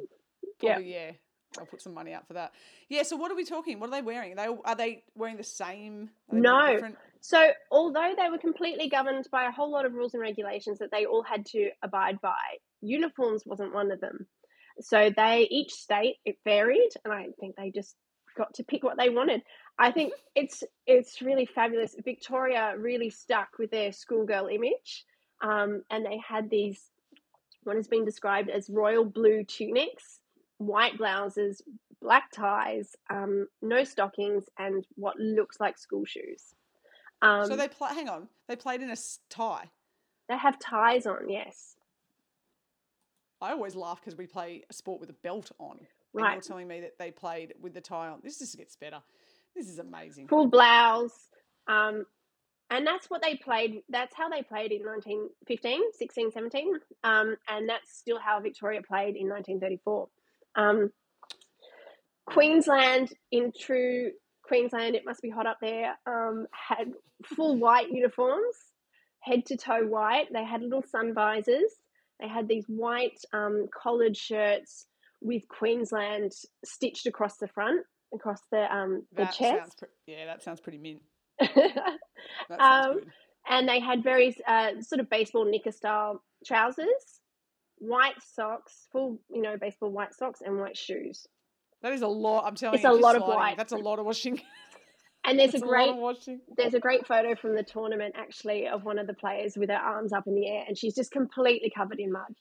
[0.62, 0.80] yeah.
[0.80, 1.12] yeah.
[1.60, 2.54] I'll put some money out for that.
[2.90, 3.80] Yeah, so what are we talking?
[3.80, 4.34] What are they wearing?
[4.34, 6.10] Are they, are they wearing the same?
[6.32, 6.74] No.
[6.74, 10.80] different- So, although they were completely governed by a whole lot of rules and regulations
[10.80, 12.42] that they all had to abide by,
[12.82, 14.28] uniforms wasn't one of them.
[14.82, 17.96] So, they each state it varied, and I think they just
[18.36, 19.42] got to pick what they wanted.
[19.78, 21.96] I think it's it's really fabulous.
[22.04, 25.06] Victoria really stuck with their schoolgirl image,
[25.42, 26.82] um, and they had these
[27.64, 30.20] what has been described as royal blue tunics,
[30.66, 31.62] white blouses,
[32.02, 36.54] black ties, um, no stockings, and what looks like school shoes.
[37.22, 37.90] Um, so they play.
[37.94, 38.96] Hang on, they played in a
[39.30, 39.70] tie.
[40.30, 41.76] they have ties on, yes.
[43.42, 45.78] I always laugh because we play a sport with a belt on.
[45.80, 46.42] And you're Right.
[46.42, 48.22] telling me that they played with the tie on.
[48.24, 49.02] This just gets better.
[49.56, 50.28] This is amazing.
[50.28, 51.28] Full blouse.
[51.68, 52.06] Um,
[52.70, 53.84] and that's what they played.
[53.90, 56.80] That's how they played in 1915, 16, 17.
[57.04, 60.08] Um, and that's still how Victoria played in 1934.
[60.56, 60.92] Um,
[62.26, 64.12] Queensland, in true
[64.44, 66.92] Queensland, it must be hot up there, um, had
[67.26, 68.56] full white uniforms,
[69.20, 70.28] head to toe white.
[70.32, 71.72] They had little sun visors.
[72.20, 74.86] They had these white um, collared shirts
[75.22, 76.32] with Queensland
[76.64, 79.80] stitched across the front, across the um, the That chest.
[79.80, 81.02] pre- yeah, that sounds pretty mint.
[82.50, 83.12] That sounds Um, good.
[83.50, 86.88] and they had very uh, sort of baseball knicker style trousers,
[87.88, 91.28] white socks, full you know baseball white socks, and white shoes.
[91.82, 92.46] That is a lot.
[92.46, 93.58] I'm telling It's you, a just lot of sliding, white.
[93.58, 94.42] That's a lot of washing.
[95.26, 96.42] And there's That's a great washing.
[96.58, 99.76] there's a great photo from the tournament actually of one of the players with her
[99.78, 102.34] arms up in the air, and she's just completely covered in mud,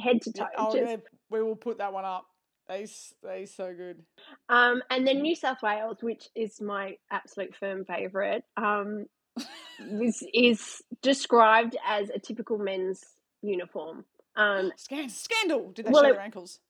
[0.00, 0.46] head to toe.
[0.56, 0.96] Oh, just, yeah,
[1.30, 2.26] we will put that one up.
[2.68, 2.86] They
[3.22, 4.02] they so good.
[4.48, 9.06] Um, and then New South Wales, which is my absolute firm favourite, um,
[9.80, 13.00] is, is described as a typical men's
[13.42, 14.04] uniform.
[14.38, 15.72] Um, Scan- scandal.
[15.72, 16.60] Did they Well, show it- their ankles?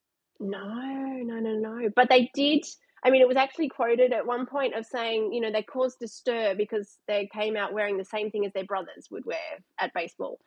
[0.40, 1.88] no, no, no, no.
[1.94, 2.64] But they did.
[3.04, 6.02] I mean, it was actually quoted at one point of saying, you know, they caused
[6.02, 9.36] a stir because they came out wearing the same thing as their brothers would wear
[9.78, 10.40] at baseball.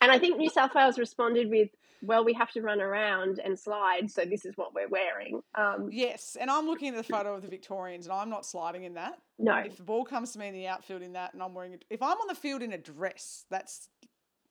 [0.00, 1.70] And I think New South Wales responded with,
[2.02, 5.40] well, we have to run around and slide, so this is what we're wearing.
[5.54, 8.82] Um, Yes, and I'm looking at the photo of the Victorians, and I'm not sliding
[8.82, 9.20] in that.
[9.38, 11.72] no, If the ball comes to me in the outfield in that, and I'm wearing
[11.74, 13.88] it, if I'm on the field in a dress, that's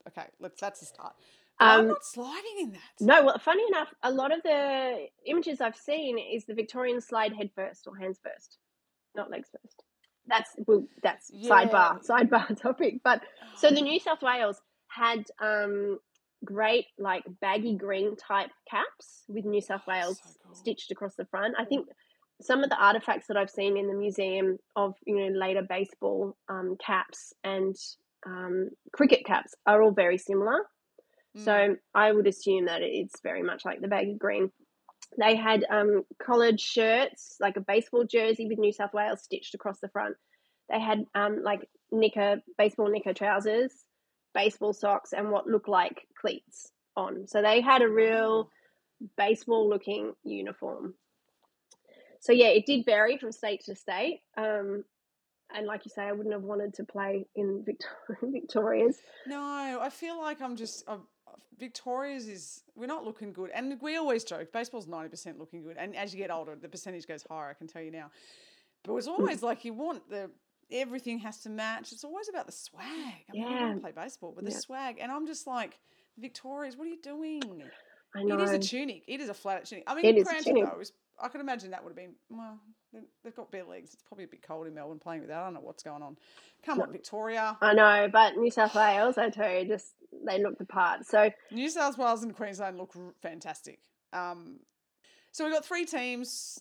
[0.08, 0.28] okay.
[0.40, 1.14] Let's that's a start.
[1.62, 2.92] But I'm Um, not sliding in that.
[3.00, 7.34] No, well, funny enough, a lot of the images I've seen is the Victorians slide
[7.34, 8.58] head first or hands first,
[9.16, 9.84] not legs first.
[10.26, 11.52] That's well, that's Yeah.
[11.52, 13.02] sidebar sidebar topic.
[13.04, 13.22] But
[13.58, 16.00] so the New South Wales had um,
[16.44, 20.56] great like baggy green type caps with New South Wales So cool.
[20.56, 21.54] stitched across the front.
[21.60, 21.88] I think
[22.42, 26.36] some of the artifacts that I've seen in the museum of you know later baseball
[26.50, 27.76] um, caps and
[28.26, 30.66] um, cricket caps are all very similar.
[31.38, 31.46] Mm.
[31.46, 34.52] So I would assume that it's very much like the baggy green.
[35.20, 39.80] They had um, collared shirts, like a baseball jersey with New South Wales stitched across
[39.80, 40.16] the front.
[40.70, 43.72] They had um, like knicker, baseball knicker trousers,
[44.34, 47.28] baseball socks, and what looked like cleats on.
[47.28, 48.50] So they had a real
[49.18, 50.94] baseball looking uniform.
[52.22, 54.22] So yeah, it did vary from state to state.
[54.38, 54.86] Um,
[55.54, 57.88] and like you say, I wouldn't have wanted to play in Victor-
[58.22, 58.98] Victoria's.
[59.28, 60.98] No, I feel like I'm just uh,
[61.58, 65.78] Victoria's is we're not looking good, and we always joke baseball's ninety percent looking good,
[65.78, 67.50] and as you get older, the percentage goes higher.
[67.50, 68.10] I can tell you now,
[68.84, 69.44] but it's always mm.
[69.44, 70.30] like you want the
[70.72, 71.92] everything has to match.
[71.92, 72.86] It's always about the swag.
[72.86, 73.62] I mean, Yeah.
[73.62, 74.58] want to play baseball, but the Yeah.
[74.58, 75.80] swag, and I'm just like
[76.18, 76.78] Victoria's.
[76.78, 77.64] What are you doing?
[78.16, 78.22] I.
[78.22, 79.04] It is a tunic.
[79.08, 79.84] It is a flat tunic.
[79.88, 80.64] I mean, It granted tunic.
[80.66, 82.60] though, it's- I could imagine that would have been well.
[82.94, 83.94] They- They've got bare legs.
[83.94, 85.40] It's probably a bit cold in Melbourne playing with that.
[85.40, 86.18] I don't know what's going on.
[86.64, 87.58] Come on, Victoria.
[87.62, 89.94] I know, but New South Wales, I tell you, just
[90.26, 91.06] they look the part.
[91.06, 93.80] So New South Wales and Queensland look fantastic.
[94.14, 94.60] Um,
[95.32, 96.60] so we've got three teams,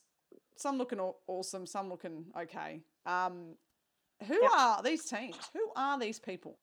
[0.56, 2.82] some looking awesome, some looking okay.
[3.06, 3.56] Um,
[4.26, 4.50] who Yep.
[4.56, 5.36] are these teams?
[5.54, 6.58] Who are these people?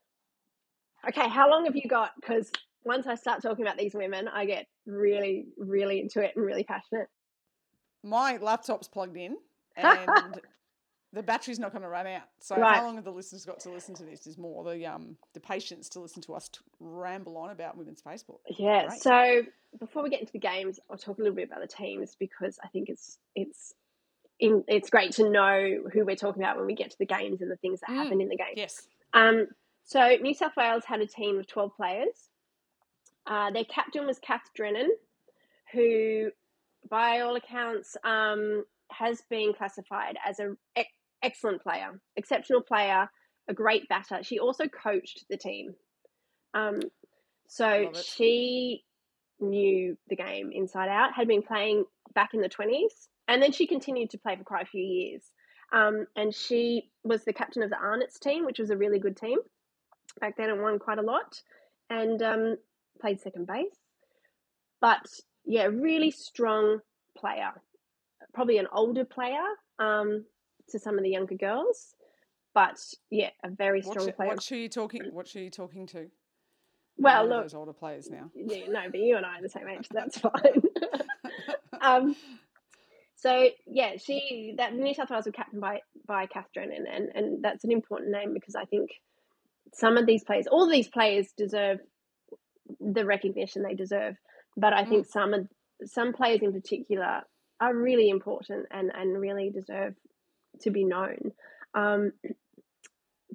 [1.07, 2.11] okay, how long have you got?
[2.20, 2.51] Because
[2.84, 6.63] once I start talking about these women, I get really, really into it and really
[6.63, 7.07] passionate.
[8.03, 9.38] My laptop's plugged in
[9.78, 10.41] and
[11.13, 12.23] the battery's not going to run out.
[12.41, 12.75] So Right.
[12.78, 14.28] how long have the listeners got to listen to this?
[14.28, 18.01] Is more the um the patience to listen to us t- ramble on about women's
[18.01, 18.41] baseball.
[18.57, 18.88] Yeah.
[18.88, 19.01] Great.
[19.01, 19.41] So
[19.80, 22.59] before we get into the games, I'll talk a little bit about the teams because
[22.63, 23.73] I think it's it's
[24.39, 27.41] in, it's great to know who we're talking about when we get to the games
[27.41, 27.95] and the things that Mm.
[28.03, 28.53] happen in the game.
[28.55, 28.88] Yes.
[29.13, 29.47] Um,
[29.84, 32.30] so New South Wales had a team of 12 players.
[33.25, 34.89] Uh, their captain was Kath Drennan,
[35.73, 36.30] who,
[36.89, 40.89] by all accounts, um, has been classified as an ex-
[41.21, 43.09] excellent player, exceptional player,
[43.47, 44.23] a great batter.
[44.23, 45.75] She also coached the team.
[46.53, 46.79] Um,
[47.47, 48.83] so she
[49.39, 53.67] knew the game inside out, had been playing back in the 20s, and then she
[53.67, 55.23] continued to play for quite a few years.
[55.73, 59.17] Um, and she was the captain of the Arnott's team, which was a really good
[59.17, 59.38] team
[60.19, 61.41] back then and won quite a lot,
[61.89, 62.57] and um,
[62.99, 63.75] played second base.
[64.81, 65.05] But
[65.45, 66.79] yeah, really strong
[67.17, 67.51] player,
[68.38, 69.43] probably an older player
[69.79, 70.23] um,
[70.69, 71.95] to some of the younger girls,
[72.53, 72.77] but
[73.09, 74.29] yeah, a very strong sh- player.
[74.29, 75.01] what shoe you talking?
[75.11, 76.05] What shoe you talking to?
[76.99, 78.29] well, look, those older players now.
[78.35, 79.88] yeah, no, but you and I are the same age.
[79.91, 80.61] That's fine.
[81.81, 82.15] um,
[83.15, 87.43] So yeah, she that New South Wales was captained by by Catherine, and, and and
[87.43, 88.91] that's an important name because I think
[89.73, 91.79] some of these players, all these players, deserve
[92.79, 94.15] the recognition they deserve.
[94.55, 95.47] But I think some of
[95.85, 97.23] some players in particular
[97.60, 99.95] are really important and and really deserve
[100.62, 101.32] to be known.
[101.74, 102.14] Um,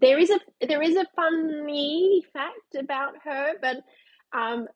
[0.01, 3.79] there is a there is a funny fact about her, but
[4.33, 4.67] um,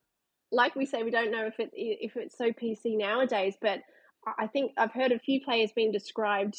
[0.52, 3.56] like we say, we don't know if it if it's so PC nowadays.
[3.60, 3.80] But
[4.38, 6.56] I think I've heard a few players being described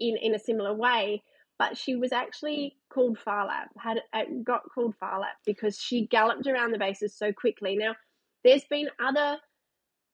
[0.00, 1.22] in in a similar way.
[1.58, 6.06] But she was actually called Phar Lap, had uh, got called Phar Lap because she
[6.06, 7.76] galloped around the bases so quickly.
[7.76, 7.96] Now,
[8.44, 9.38] there's been other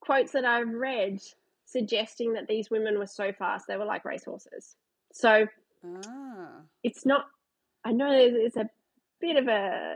[0.01, 1.19] quotes that I've read
[1.65, 4.75] suggesting that these women were so fast they were like racehorses.
[5.11, 5.47] So
[5.85, 6.61] ah.
[6.83, 7.25] it's not.
[7.83, 8.69] I know it's a
[9.21, 9.95] bit of a.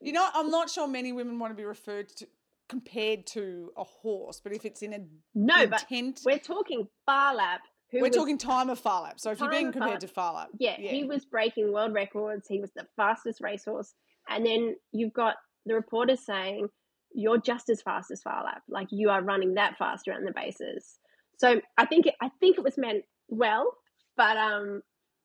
[0.00, 2.26] You know, I'm not sure many women want to be referred to
[2.68, 5.00] compared to a horse, but if it's in a
[5.34, 7.60] no, intent, but we're talking Phar Lap.
[7.92, 9.18] we're was, talking time of Phar Lap.
[9.18, 12.46] So if you're being compared to Phar Lap, yeah, yeah, he was breaking world records.
[12.48, 13.92] He was the fastest racehorse,
[14.28, 15.34] and then you've got
[15.66, 16.68] the reporters saying
[17.12, 18.62] you're just as fast as Phar Lap.
[18.68, 20.98] Like you are running that fast around the bases.
[21.36, 23.72] So I think it, I think it was meant well,
[24.16, 24.82] but um,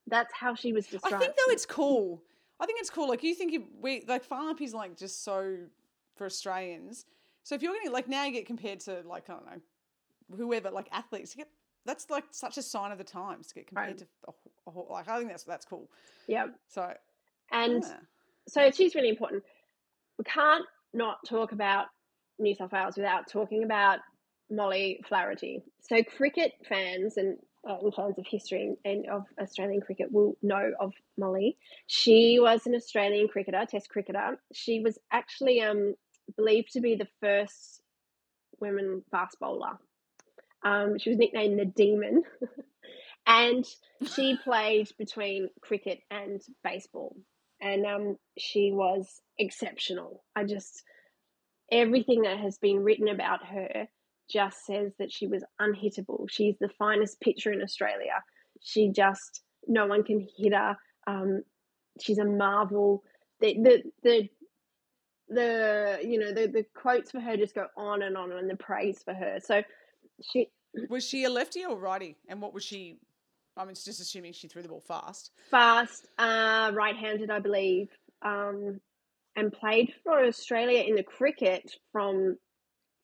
[0.07, 1.15] that's how she was described.
[1.15, 2.21] I think though it's cool.
[2.59, 3.09] I think it's cool.
[3.09, 5.57] Like you think if we like Phar Lap is like just so
[6.15, 7.05] for Australians.
[7.43, 10.37] So if you're going to like now you get compared to like I don't know
[10.37, 11.49] whoever like athletes, you get
[11.85, 13.97] that's like such a sign of the times to get compared right.
[13.97, 14.05] to
[14.67, 15.89] a, a, like I think that's that's cool.
[16.27, 16.47] Yeah.
[16.67, 16.93] So
[17.51, 17.97] and yeah.
[18.47, 19.43] so she's really important.
[20.17, 20.65] We can't
[20.95, 21.87] not talk about
[22.39, 23.99] New South Wales without talking about
[24.49, 25.63] Molly Flaherty.
[25.81, 27.37] So, cricket fans and
[27.67, 31.57] uh, terms of history and of Australian cricket will know of Molly.
[31.87, 34.39] She was an Australian cricketer, Test cricketer.
[34.53, 35.95] She was actually um,
[36.37, 37.81] believed to be the first
[38.59, 39.77] women fast bowler.
[40.63, 42.23] Um, she was nicknamed the Demon,
[43.27, 43.65] and
[44.13, 47.15] she played between cricket and baseball
[47.65, 50.23] and um, she was exceptional.
[50.35, 50.83] I just
[51.71, 53.87] everything that has been written about her
[54.29, 56.29] just says that she was unhittable.
[56.29, 58.23] She's the finest pitcher in Australia.
[58.61, 60.77] She just no one can hit her.
[61.07, 61.41] Um,
[61.99, 63.03] she's a marvel.
[63.41, 64.29] The the the
[65.27, 68.55] the you know the the quotes for her just go on and on and the
[68.55, 69.39] praise for her.
[69.43, 69.63] So
[70.21, 70.49] she
[70.87, 72.99] was she a lefty or righty, and what was she
[73.57, 75.31] I'm just assuming she threw the ball fast.
[75.49, 77.89] Fast, uh, right-handed, I believe,
[78.21, 78.79] um,
[79.35, 82.37] and played for Australia in the cricket from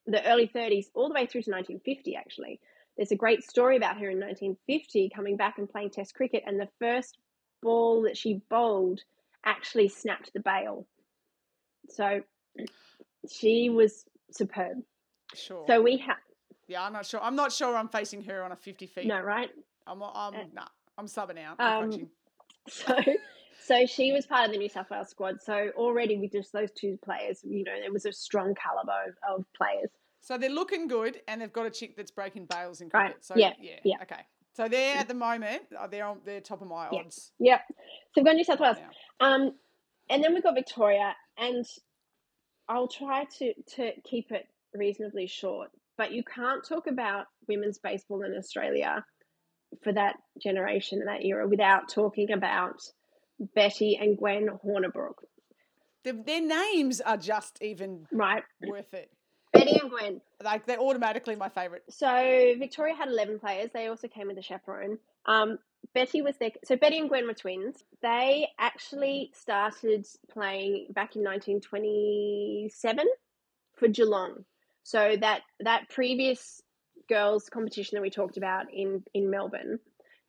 [0.06, 2.16] the early 30s all the way through to 1950.
[2.16, 2.60] Actually,
[2.96, 6.60] there's a great story about her in 1950 coming back and playing Test cricket, and
[6.60, 7.18] the first
[7.62, 9.00] ball that she bowled
[9.44, 10.86] actually snapped the bail.
[11.88, 12.20] So
[13.30, 14.78] she was superb.
[15.34, 15.64] Sure.
[15.66, 16.16] So we have.
[16.68, 17.20] Yeah, I'm not sure.
[17.22, 19.06] I'm not sure I'm facing her on a 50 feet.
[19.06, 19.50] No, right?
[19.86, 20.66] I'm I'm uh, nah,
[20.98, 21.56] I'm subbing out.
[21.58, 22.08] I'm um,
[22.68, 22.96] so
[23.64, 25.42] so she was part of the New South Wales squad.
[25.42, 29.44] So already with just those two players, you know, there was a strong caliber of,
[29.56, 29.90] players.
[30.20, 33.16] So they're looking good, and they've got a chick that's breaking bails in cricket.
[33.16, 33.24] Right.
[33.24, 33.96] So yeah, yeah, yeah.
[34.02, 34.20] Okay.
[34.54, 37.32] So they're at the moment uh, they're on they're top of my odds.
[37.38, 37.62] Yep.
[37.68, 37.74] So
[38.16, 38.76] we've got New South Wales,
[39.20, 39.52] um,
[40.10, 41.64] and then we've got Victoria, and
[42.68, 45.70] I'll try to to keep it reasonably short.
[45.96, 49.04] But you can't talk about women's baseball in Australia
[49.82, 52.80] for that generation and that era without talking about
[53.54, 55.24] Betty and Gwen Hornibrook.
[56.04, 59.10] The, their names are just even right worth it.
[59.52, 60.20] Betty and Gwen.
[60.42, 61.82] Like they're automatically my favourite.
[61.90, 63.70] So Victoria had eleven players.
[63.72, 64.98] They also came with a chaperone.
[65.26, 65.58] Um,
[65.94, 66.50] Betty was there.
[66.64, 67.84] So Betty and Gwen were twins.
[68.00, 73.06] They actually started playing back in 1927
[73.76, 74.44] for Geelong.
[74.84, 76.61] So that that previous
[77.08, 79.78] girls competition that we talked about in in Melbourne,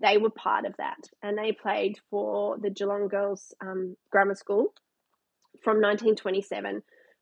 [0.01, 4.73] they were part of that, and they played for the Geelong Girls um, Grammar School
[5.63, 6.81] from 1927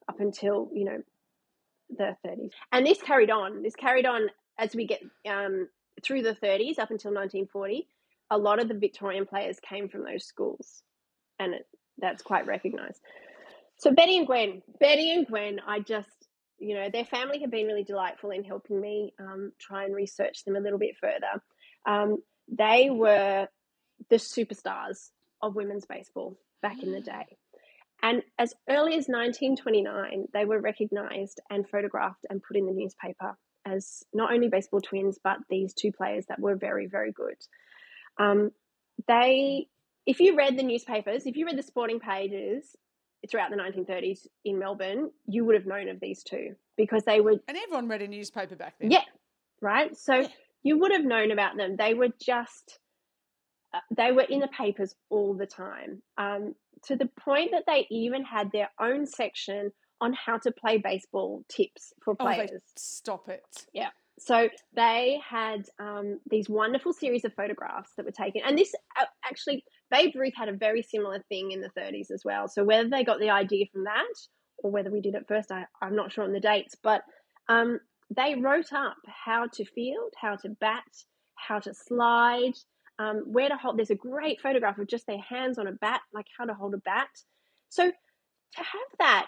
[0.09, 1.01] up until you know
[1.89, 3.61] the 30s, and this carried on.
[3.61, 4.27] This carried on
[4.57, 5.67] as we get um,
[6.03, 7.87] through the 30s up until 1940.
[8.33, 10.83] A lot of the Victorian players came from those schools,
[11.37, 13.01] and it, that's quite recognised.
[13.77, 16.20] So Betty and Gwen, Betty and Gwen, I just
[16.61, 20.45] you know, their family have been really delightful in helping me um, try and research
[20.45, 21.41] them a little bit further.
[21.85, 23.47] Um, they were
[24.09, 25.09] the superstars
[25.41, 27.37] of women's baseball back in the day.
[28.03, 33.37] And as early as 1929, they were recognised and photographed and put in the newspaper
[33.65, 37.37] as not only baseball twins, but these two players that were very, very good.
[38.19, 38.51] Um,
[39.07, 39.67] they,
[40.05, 42.75] if you read the newspapers, if you read the sporting pages,
[43.29, 47.35] throughout the 1930s in Melbourne, you would have known of these two because they were.
[47.47, 48.91] And everyone read a newspaper back then.
[48.91, 49.03] Yeah,
[49.61, 49.95] right.
[49.95, 50.27] So
[50.63, 51.75] you would have known about them.
[51.77, 52.79] They were just,
[53.73, 56.55] uh, they were in the papers all the time, um,
[56.85, 61.43] to the point that they even had their own section on how to play baseball
[61.47, 62.49] tips for players.
[62.51, 63.43] Oh, stop it.
[63.71, 63.89] Yeah.
[64.17, 69.05] So they had um, these wonderful series of photographs that were taken, and this uh,
[69.23, 72.47] actually Babe Ruth had a very similar thing in the 30s as well.
[72.47, 74.13] So whether they got the idea from that
[74.57, 77.03] or whether we did it first, I, I'm not sure on the dates, but
[77.49, 77.79] um,
[78.15, 80.83] they wrote up how to field, how to bat,
[81.35, 82.53] how to slide,
[82.99, 83.77] um, where to hold.
[83.77, 86.73] There's a great photograph of just their hands on a bat, like how to hold
[86.73, 87.09] a bat.
[87.69, 89.27] So to have that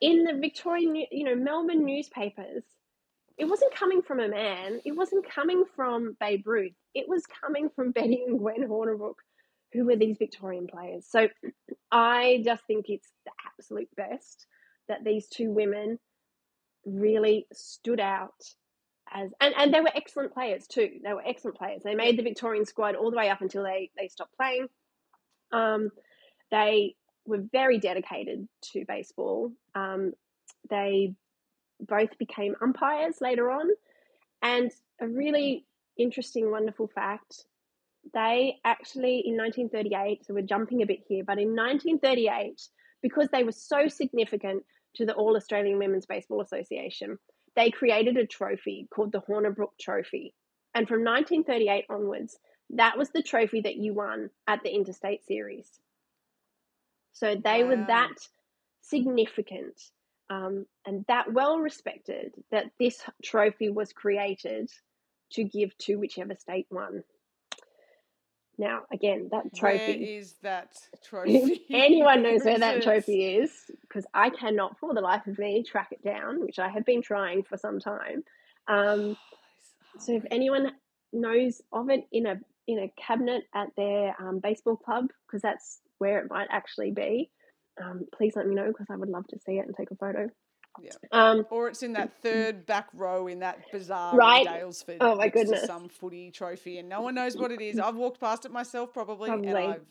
[0.00, 2.64] in the Victorian, you know, Melbourne newspapers
[3.36, 4.80] it wasn't coming from a man.
[4.84, 6.74] It wasn't coming from Babe Ruth.
[6.94, 9.16] It was coming from Betty and Gwen Hornibrook,
[9.74, 11.04] who were these Victorian players.
[11.06, 11.28] So
[11.92, 14.46] I just think it's the absolute best
[14.88, 15.98] that these two women
[16.86, 18.34] really stood out
[19.12, 20.90] as and, and they were excellent players too.
[21.02, 21.82] They were excellent players.
[21.82, 24.68] They made the Victorian squad all the way up until they, they stopped playing.
[25.52, 25.90] Um,
[26.50, 26.94] they
[27.26, 29.52] were very dedicated to baseball.
[29.74, 30.12] Um,
[30.70, 31.14] they
[31.80, 33.68] both became umpires later on.
[34.42, 34.70] And
[35.00, 35.66] a really
[35.96, 37.44] interesting, wonderful fact
[38.12, 42.60] they actually, in 1938, so we're jumping a bit here, but in 1938,
[43.02, 44.64] because they were so significant
[44.96, 47.18] to the All Australian Women's Baseball Association,
[47.56, 50.34] they created a trophy called the Hornibrook Trophy.
[50.74, 52.36] And from 1938 onwards,
[52.70, 55.68] that was the trophy that you won at the Interstate Series.
[57.12, 57.70] So they wow.
[57.70, 58.16] were that
[58.82, 59.80] significant
[60.30, 64.70] um, and that well respected that this trophy was created
[65.32, 67.04] to give to whichever state won.
[68.56, 71.64] Now, again, that trophy where is that trophy?
[71.70, 73.50] anyone knows where that trophy is,
[73.82, 77.02] because I cannot, for the life of me, track it down, which I have been
[77.02, 78.22] trying for some time.
[78.68, 79.16] Um,
[79.98, 80.72] so, if anyone
[81.12, 85.80] knows of it in a in a cabinet at their um, baseball club, because that's
[85.98, 87.30] where it might actually be,
[87.82, 89.96] um, please let me know because I would love to see it and take a
[89.96, 90.30] photo.
[90.82, 90.90] Yeah.
[91.12, 94.46] Um, or it's in that third back row in that bizarre right?
[94.46, 94.98] Daylesford.
[95.00, 95.64] Oh my goodness!
[95.64, 97.78] some footy trophy, and no one knows what it is.
[97.78, 99.28] I've walked past it myself, probably.
[99.28, 99.48] probably.
[99.48, 99.86] And I've...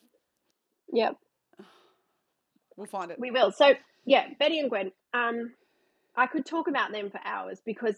[0.92, 1.16] Yep.
[2.76, 3.20] We'll find it.
[3.20, 3.52] We will.
[3.52, 3.74] So
[4.04, 4.92] yeah, Betty and Gwen.
[5.14, 5.54] Um,
[6.16, 7.96] I could talk about them for hours because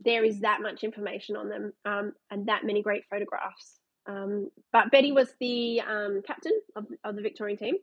[0.00, 3.80] there is that much information on them, um, and that many great photographs.
[4.06, 7.74] Um, but Betty was the um, captain of, of the Victorian team.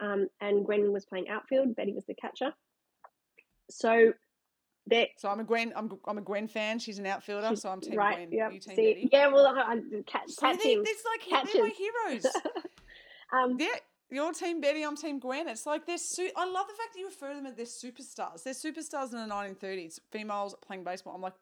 [0.00, 1.74] Um, and Gwen was playing outfield.
[1.76, 2.52] Betty was the catcher.
[3.70, 4.12] So
[4.88, 5.08] that.
[5.18, 5.72] So I'm a Gwen.
[5.76, 6.78] I'm, I'm a Gwen fan.
[6.78, 8.32] She's an outfielder, so I'm team right, Gwen.
[8.32, 8.52] Yep.
[8.52, 9.08] You team See, Betty?
[9.12, 10.82] Yeah, well, I, catch, so catching.
[10.86, 11.52] It's like catches.
[11.52, 12.26] they're my heroes.
[13.32, 13.68] um, yeah,
[14.10, 14.82] you're team Betty.
[14.84, 15.48] I'm team Gwen.
[15.48, 15.98] It's like they're.
[15.98, 18.42] Su- I love the fact that you refer to them as they're superstars.
[18.42, 19.98] They're superstars in the 1930s.
[20.10, 21.14] Females playing baseball.
[21.14, 21.34] I'm like,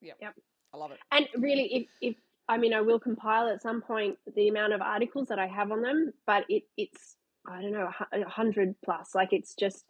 [0.00, 0.34] yeah, yep.
[0.72, 0.98] I love it.
[1.10, 2.16] And really, if if
[2.48, 5.72] I mean, I will compile at some point the amount of articles that I have
[5.72, 7.16] on them, but it it's
[7.46, 9.14] I don't know, a hundred plus.
[9.14, 9.84] Like it's just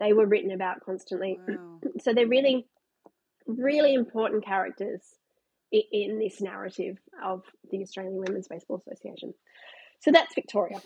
[0.00, 1.38] they were written about constantly.
[1.48, 1.80] Wow.
[2.00, 2.66] So they're really,
[3.46, 5.00] really important characters
[5.72, 9.34] in, in this narrative of the Australian Women's Baseball Association.
[10.00, 10.80] So that's Victoria.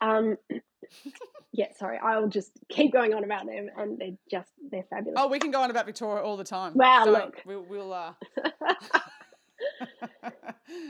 [0.00, 0.36] Um,
[1.52, 5.14] yeah, sorry, I'll just keep going on about them, and they're just they're fabulous.
[5.18, 6.72] Oh, we can go on about Victoria all the time.
[6.74, 7.14] Wow, Don't.
[7.14, 8.12] look, we'll, we'll uh...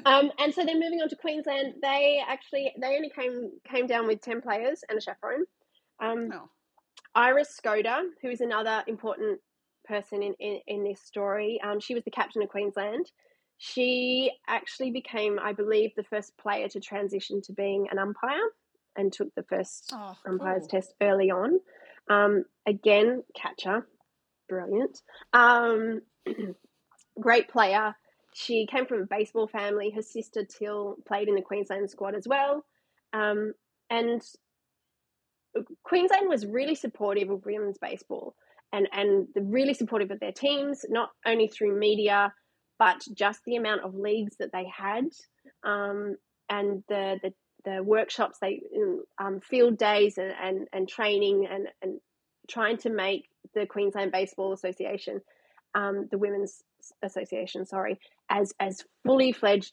[0.04, 4.06] um, and so then moving on to Queensland, they actually they only came came down
[4.06, 5.44] with ten players and a chaperone.
[6.02, 6.48] Um, oh.
[7.14, 9.40] Iris Skoda, who is another important
[9.84, 13.10] person in, in, in this story, um, she was the captain of Queensland.
[13.58, 18.48] She actually became, I believe, the first player to transition to being an umpire
[18.96, 20.80] and took the first oh, umpire's cool.
[20.80, 21.60] test early on.
[22.08, 23.86] Um, again, catcher,
[24.48, 25.00] brilliant.
[25.32, 26.02] Um,
[27.20, 27.94] great player.
[28.34, 29.90] She came from a baseball family.
[29.90, 32.64] Her sister Till played in the Queensland squad as well.
[33.12, 33.52] Um,
[33.90, 34.20] and
[35.82, 38.34] Queensland was really supportive of women's baseball
[38.72, 42.32] and, and really supportive of their teams, not only through media,
[42.78, 45.04] but just the amount of leagues that they had
[45.64, 46.16] um,
[46.48, 47.32] and the, the,
[47.64, 48.60] the workshops, they
[49.18, 52.00] um, field days and, and, and training and, and
[52.48, 55.20] trying to make the Queensland Baseball Association,
[55.74, 56.62] um, the Women's
[57.02, 57.98] Association, sorry,
[58.28, 59.72] as as fully fledged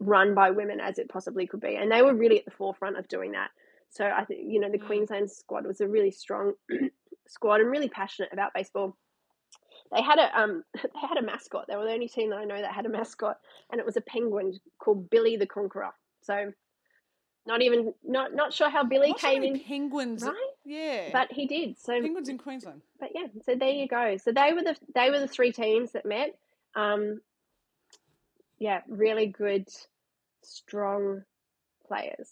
[0.00, 2.98] run by women as it possibly could be, and they were really at the forefront
[2.98, 3.50] of doing that.
[3.92, 4.86] So I think you know the mm.
[4.86, 6.54] Queensland squad was a really strong
[7.28, 8.96] squad and really passionate about baseball.
[9.92, 11.66] They had a um they had a mascot.
[11.68, 13.36] They were the only team that I know that had a mascot,
[13.70, 15.90] and it was a penguin called Billy the Conqueror.
[16.22, 16.52] So
[17.44, 19.60] not even not not sure how Billy came in.
[19.60, 20.36] Penguins, right?
[20.64, 21.78] Yeah, but he did.
[21.78, 22.80] So penguins in Queensland.
[22.98, 24.16] But yeah, so there you go.
[24.16, 26.34] So they were the they were the three teams that met.
[26.74, 27.20] Um,
[28.58, 29.68] yeah, really good,
[30.42, 31.24] strong
[31.86, 32.30] players.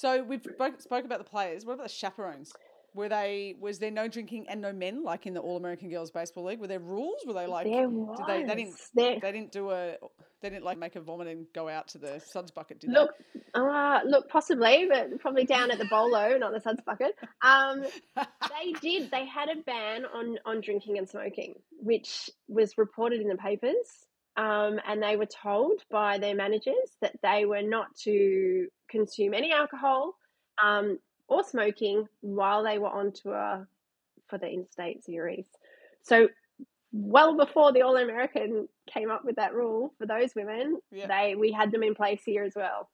[0.00, 1.66] So we've spoke, spoke about the players.
[1.66, 2.54] What about the chaperones?
[2.94, 6.10] Were they was there no drinking and no men like in the All American Girls
[6.10, 6.58] Baseball League?
[6.58, 7.20] Were there rules?
[7.26, 8.18] Were they like there was.
[8.18, 9.96] did they they didn't There- they didn't do a
[10.40, 13.10] they didn't like make a vomit and go out to the suds bucket, did look,
[13.52, 17.14] uh, look, possibly, but probably down at the bolo, not the suds bucket.
[17.42, 17.82] Um,
[18.16, 18.22] they?
[18.48, 19.10] they did.
[19.10, 24.06] They had a ban on on drinking and smoking, which was reported in the papers.
[24.40, 29.52] Um, and they were told by their managers that they were not to consume any
[29.52, 30.14] alcohol
[30.62, 33.68] um, or smoking while they were on tour
[34.28, 35.44] for the interstate series.
[36.02, 36.28] So,
[36.92, 41.06] well before the All American came up with that rule for those women, Yeah.
[41.06, 42.88] they we had them in place here as well.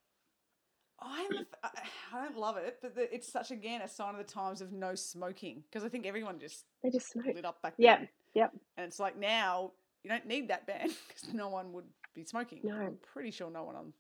[1.01, 1.30] I'm
[1.62, 1.68] I
[2.12, 4.72] I don't love it, but the, it's such again a sign of the times of
[4.72, 7.26] no smoking because I think everyone just They just smoke.
[7.34, 8.09] lit up back then.
[8.34, 8.53] yep.
[8.76, 9.72] And it's like now
[10.07, 11.85] you don't need that ban because no one would
[12.15, 12.61] be smoking.
[12.63, 12.77] No.
[12.77, 13.93] I'm pretty sure no one on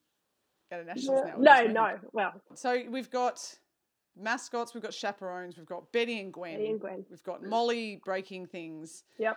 [0.70, 1.34] at a nationals now.
[1.36, 1.98] No, no.
[2.12, 3.42] Well, So we've got
[4.16, 7.04] mascots, we've got chaperones, we've got Betty and Gwen, Betty and Gwen.
[7.10, 9.36] we've got Molly breaking things, Yep.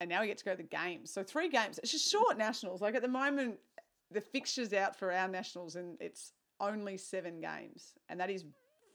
[0.00, 1.12] and now we get to go to the games.
[1.12, 1.78] So three games.
[1.78, 2.80] It's just short nationals.
[2.80, 3.58] Like at the moment,
[4.10, 8.44] the fixtures out for our nationals, and it's only seven games, and that is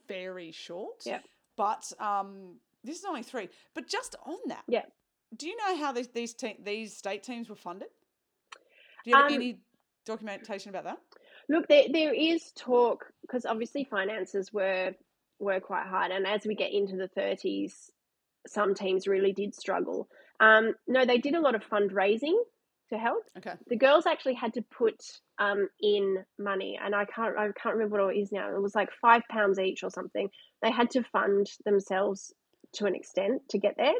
[0.06, 1.02] very short.
[1.06, 1.20] Yeah.
[1.56, 3.48] But um, this is only three.
[3.74, 4.92] But just on that, Yep.
[5.34, 7.88] Do you know how these these te- these state teams were funded?
[9.04, 9.60] Do you have Um, any
[10.04, 10.98] documentation about that?
[11.48, 14.94] Look, there there is talk because obviously finances were
[15.38, 17.90] were quite hard, and as we get into the thirties,
[18.46, 20.08] some teams really did struggle.
[20.40, 22.36] Um, no, they did a lot of fundraising
[22.90, 23.24] to help.
[23.38, 23.54] Okay.
[23.66, 25.02] The girls actually had to put
[25.38, 28.54] um, in money, and I can't I can't remember what it is now.
[28.54, 30.28] It was like five pounds each or something.
[30.62, 32.32] They had to fund themselves
[32.74, 33.94] to an extent to get there.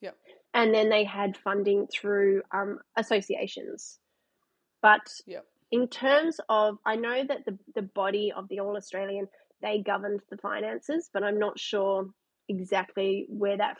[0.00, 0.16] Yep.
[0.52, 3.98] And then they had funding through um, associations,
[4.82, 5.46] but Yep.
[5.70, 9.28] in terms of i know that the, the body of the all australian
[9.62, 12.08] they governed the finances but i'm not sure
[12.48, 13.76] exactly where that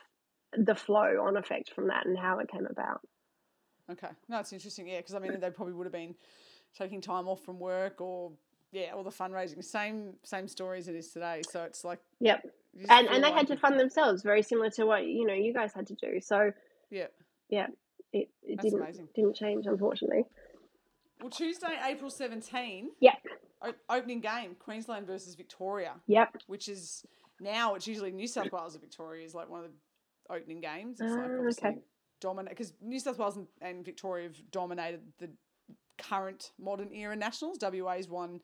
[0.57, 3.01] the flow on effect from that and how it came about
[3.91, 4.09] Okay.
[4.29, 4.87] No, it's interesting.
[4.87, 6.15] Yeah, because I mean, they probably would have been
[6.79, 8.33] taking time off from work or
[8.73, 9.63] yeah, all the fundraising.
[9.65, 11.43] Same same story as it is today.
[11.49, 12.45] So it's like yep
[12.89, 15.53] and and they like had to fund themselves very similar to what you know you
[15.53, 16.53] guys had to do so
[16.91, 17.07] Yeah.
[17.51, 17.67] it,
[18.13, 19.09] it That's didn't amazing.
[19.15, 20.25] didn't change unfortunately
[21.21, 22.91] Well, Tuesday, April seventeen.
[23.01, 23.15] Yep.
[23.91, 27.05] Opening game, Queensland versus Victoria, yep which is
[27.41, 31.01] now it's usually New South Wales and Victoria is like one of the opening games.
[31.01, 31.79] It's like Ah, okay.
[32.21, 35.29] dominate because New South Wales and, and Victoria have dominated the
[36.03, 37.59] current modern era nationals.
[37.61, 38.41] WA's won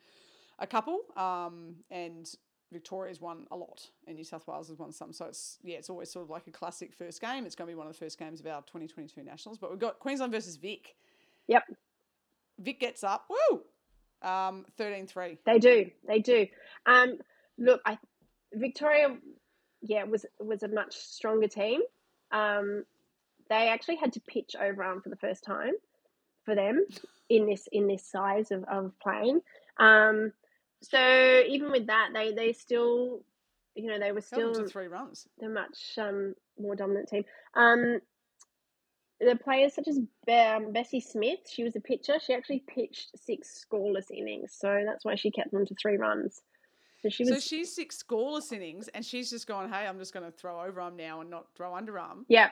[0.59, 2.29] a couple, um, and
[2.73, 5.13] Victoria's won a lot, and New South Wales has won some.
[5.13, 7.47] So it's yeah, it's always sort of like a classic first game.
[7.47, 9.59] It's going to be one of the first games of our 2022 nationals.
[9.59, 10.95] But we've got Queensland versus Vic.
[11.49, 11.63] Yep.
[12.59, 13.29] Vic gets up.
[13.29, 13.61] Woo!
[14.23, 15.39] Um, 13-3.
[15.45, 15.91] They do.
[16.09, 16.47] They do.
[16.87, 17.19] Um,
[17.59, 17.99] look, I
[18.53, 19.17] Victoria,
[19.83, 21.83] yeah, was was a much stronger team.
[22.33, 22.85] Um,
[23.49, 25.75] they actually had to pitch over overarm for the first time
[26.45, 26.85] for them
[27.29, 29.41] in this in this size of, of playing.
[29.79, 30.33] Um,
[30.83, 33.20] so even with that, they they still,
[33.74, 35.27] you know, they were still to three runs.
[35.43, 37.25] a much um, more dominant team.
[37.55, 38.01] Um,
[39.21, 42.18] the players such as Be- um, Bessie Smith, she was a pitcher.
[42.25, 46.42] She actually pitched six scoreless innings, so that's why she kept them to three runs.
[47.03, 50.13] So she was, So she's six scoreless innings, and she's just gone, hey, I'm just
[50.13, 52.25] going to throw overarm now and not throw underarm.
[52.29, 52.51] yeah,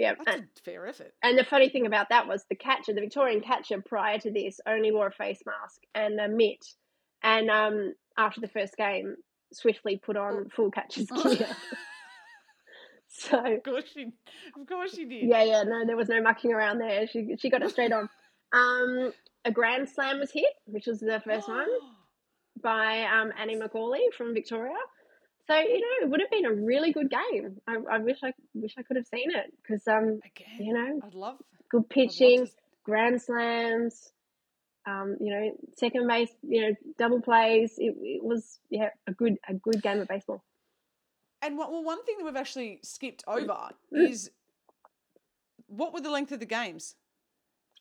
[0.00, 0.14] yeah.
[0.24, 1.12] That's fair effort.
[1.22, 4.60] and the funny thing about that was the catcher, the Victorian catcher, prior to this,
[4.66, 6.64] only wore a face mask and a mitt,
[7.22, 9.16] and um, after the first game,
[9.52, 11.34] swiftly put on full catcher's Oh.
[11.36, 11.46] gear.
[13.08, 14.06] so Of course she,
[14.58, 15.24] of course she did.
[15.28, 17.06] Yeah, yeah, no, there was no mucking around there.
[17.06, 18.08] She she got it straight on.
[18.52, 19.12] Um,
[19.44, 21.68] a grand slam was hit, which was the first one
[22.60, 24.74] by um, Annie McCauley from Victoria.
[25.46, 27.60] So you know, it would have been a really good game.
[27.66, 31.00] I, I wish I wish I could have seen it because um, Again, you know,
[31.04, 31.36] I'd love
[31.70, 32.52] good I'd love pitching, to-
[32.84, 34.12] grand slams.
[34.86, 37.74] Um, you know, second base, you know, double plays.
[37.78, 40.42] It, it was yeah a good a good game of baseball.
[41.42, 44.30] And what, well, one thing that we've actually skipped over is
[45.68, 46.96] what were the length of the games,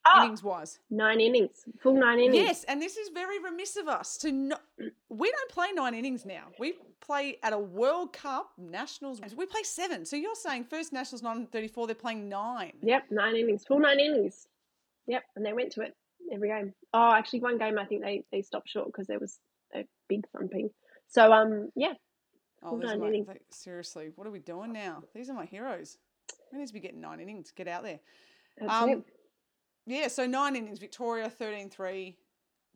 [0.05, 0.79] Oh, innings wise?
[0.89, 2.35] nine innings, full nine innings.
[2.35, 4.61] Yes, and this is very remiss of us to not.
[5.09, 6.43] We don't play nine innings now.
[6.57, 9.21] We play at a World Cup nationals.
[9.35, 10.05] We play seven.
[10.05, 11.85] So you're saying first nationals nine thirty four.
[11.85, 12.73] They're playing nine.
[12.81, 14.47] Yep, nine innings, full nine innings.
[15.07, 15.95] Yep, and they went to it
[16.31, 16.73] every game.
[16.93, 19.37] Oh, actually, one game I think they, they stopped short because there was
[19.75, 20.69] a big thumping.
[21.07, 21.93] So um, yeah,
[22.63, 23.27] Oh, Full nine my, innings.
[23.27, 25.03] like, seriously, what are we doing now?
[25.15, 25.97] These are my heroes.
[26.51, 27.51] We need to be getting nine innings.
[27.55, 27.99] Get out there.
[28.57, 29.03] that's Um, it.
[29.89, 30.77] Yeah, so nine innings.
[30.77, 32.15] Victoria 13 3.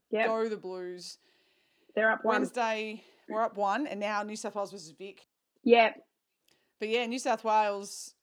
[0.10, 0.28] Yep.
[0.28, 1.20] Go the Blues.
[1.96, 2.42] They're up one.
[2.42, 5.22] Wednesday, we're up one, and now New South Wales versus Vic.
[5.64, 5.96] Yep.
[6.80, 8.16] But yeah, New South Wales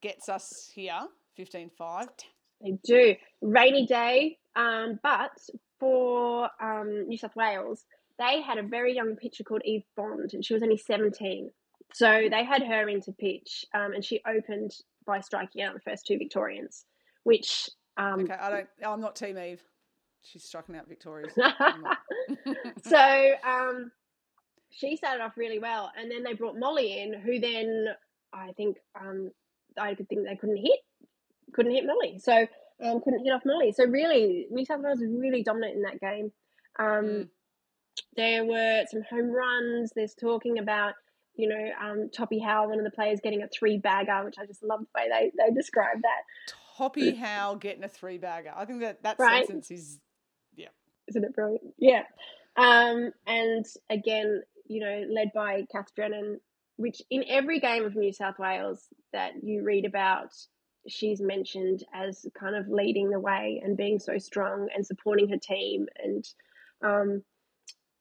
[0.00, 0.98] gets us here
[1.36, 2.08] 15 5.
[2.60, 3.14] They do.
[3.40, 4.38] Rainy day.
[4.56, 5.30] Um, but
[5.78, 7.84] for um, New South Wales,
[8.18, 11.50] they had a very young pitcher called Eve Bond, and she was only 17.
[11.94, 14.72] So they had her into pitch, um, and she opened
[15.06, 16.84] by striking out the first two Victorians,
[17.22, 17.70] which.
[17.96, 19.62] Um, Okay, I don't, I'm not Team Eve.
[20.22, 21.32] She's striking out Victoria's.
[22.84, 23.90] so um,
[24.70, 27.88] she started off really well, and then they brought Molly in, who then
[28.32, 29.30] I think um,
[29.78, 30.78] I could think they couldn't hit,
[31.52, 32.46] couldn't hit Molly, so
[32.82, 33.72] um, couldn't hit off Molly.
[33.72, 36.32] So really, New South Wales was really dominant in that game.
[36.78, 37.28] Um, Mm.
[38.16, 39.92] There were some home runs.
[39.94, 40.94] There's talking about
[41.34, 44.46] you know um, Toppy Howe, one of the players, getting a three bagger, which I
[44.46, 46.54] just love the way they they describe that.
[46.76, 48.52] Toppy Howe getting a three bagger.
[48.54, 49.46] I think that that Right.
[49.46, 50.00] sentence is
[50.54, 50.68] yeah.
[51.08, 51.74] Isn't it brilliant?
[51.78, 52.02] Yeah.
[52.56, 56.40] Um, and again, you know, led by Kath Drennan,
[56.76, 60.32] which in every game of New South Wales that you read about,
[60.88, 65.38] she's mentioned as kind of leading the way and being so strong and supporting her
[65.38, 65.86] team.
[66.02, 66.24] And
[66.82, 67.22] um,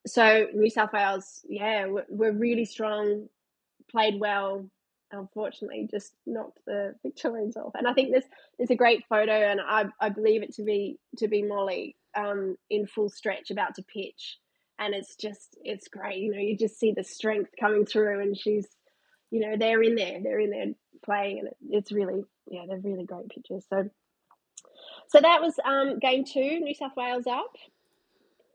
[0.06, 3.28] so New South Wales, yeah, we're, we're really strong,
[3.90, 4.66] played well.
[5.12, 7.74] Unfortunately, just knocked the Victorians off.
[7.76, 8.26] And I think there's
[8.58, 12.56] there's a great photo, and I, I believe it to be to be Molly um,
[12.70, 14.38] in full stretch, about to pitch,
[14.80, 16.18] and it's just it's great.
[16.18, 18.68] You know, you just see the strength coming through, and she's,
[19.30, 20.74] you know, they're in there, they're in there
[21.04, 23.66] playing, and it, it's really yeah, they're really great pictures.
[23.70, 23.90] So,
[25.10, 27.54] so that was um, game two, New South Wales up.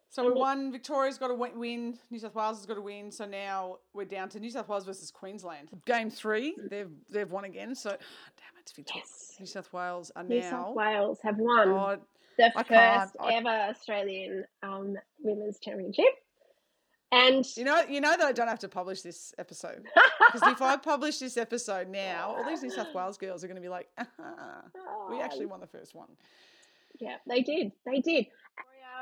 [0.08, 0.72] So we won.
[0.72, 1.98] Victoria's got to win- win.
[2.10, 3.10] New South Wales has got to win.
[3.10, 5.68] So now we're down to New South Wales versus Queensland.
[5.84, 7.74] Game three, they've they've won again.
[7.74, 9.02] So damn it, it's Victoria.
[9.06, 9.36] Yes.
[9.38, 10.50] New South Wales are New now.
[10.50, 11.96] South Wales have won Oh,
[12.38, 16.04] the I first I- ever Australian um, women's championship,
[17.12, 19.84] and you know, you know that I don't have to publish this episode
[20.32, 23.56] because if I publish this episode now, all these New South Wales girls are going
[23.56, 24.62] to be like, "Ah,
[25.10, 26.08] we actually won the first one.
[27.00, 27.72] Yeah, they did.
[27.84, 28.26] They did.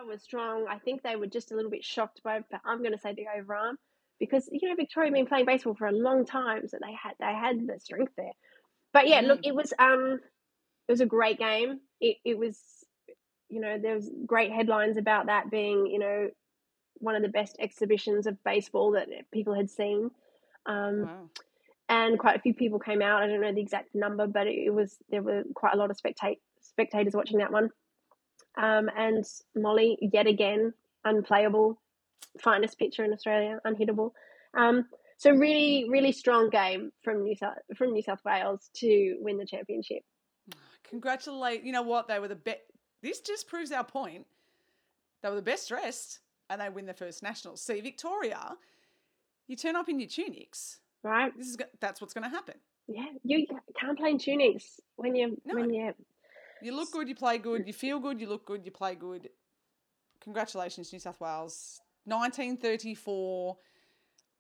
[0.03, 0.67] Was strong.
[0.69, 3.15] I think they were just a little bit shocked by, but I'm going to say
[3.15, 3.75] the overarm
[4.21, 7.15] because you know Victoria had been playing baseball for a long time, so they had
[7.21, 8.33] they had the strength there.
[8.93, 9.47] But yeah, look, Mm.
[9.49, 10.21] it was um,
[10.89, 11.81] it was a great game.
[12.01, 12.61] It it was,
[13.49, 16.31] you know, there was great headlines about that being you know
[16.99, 20.11] one of the best exhibitions of baseball that people had seen.
[20.67, 21.31] Um, Wow.
[21.89, 23.23] and quite a few people came out.
[23.23, 25.91] I don't know the exact number, but it, it was there were quite a lot
[25.91, 27.71] of spectate spectators watching that one.
[28.57, 29.25] Um, and
[29.57, 30.73] Molly yet again
[31.05, 31.81] unplayable,
[32.41, 34.13] finest pitcher in Australia, unhittable.
[34.55, 34.87] Um,
[35.17, 39.47] so really, really strong game from New South from New South Wales to win the
[39.47, 40.03] championship.
[40.89, 41.63] Congratulate.
[41.63, 42.09] You know what?
[42.09, 42.61] They were the best.
[43.03, 44.27] This just proves our point.
[45.23, 46.21] They were the best dressed
[46.51, 47.63] and they win their first nationals.
[47.63, 48.57] See, Victoria,
[49.49, 50.81] you turn up in your tunics.
[51.03, 51.33] Right?
[51.37, 52.55] This is that's what's going to happen.
[52.87, 53.47] Yeah, you
[53.79, 55.55] can't play in tunics when you No.
[55.55, 55.95] when you
[56.63, 59.29] You look good, you play good, you feel good, you look good, you play good.
[60.21, 61.81] Congratulations, New South Wales.
[62.07, 63.57] 1934.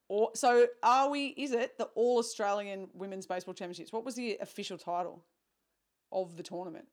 [0.09, 3.93] Or, so are we, is it the All Australian Women's Baseball Championships?
[3.93, 5.25] What was the official title
[6.13, 6.87] of the tournament?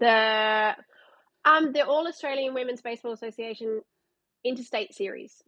[0.00, 0.74] the
[1.44, 3.80] um the All Australian Women's Baseball Association
[4.44, 5.40] Interstate Series.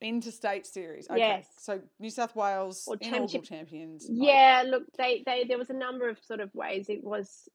[0.00, 1.06] Interstate Series.
[1.08, 1.18] Okay.
[1.20, 1.46] Yes.
[1.60, 4.06] So New South Wales Or championship- champions.
[4.10, 7.48] Yeah, look, they, they there was a number of sort of ways it was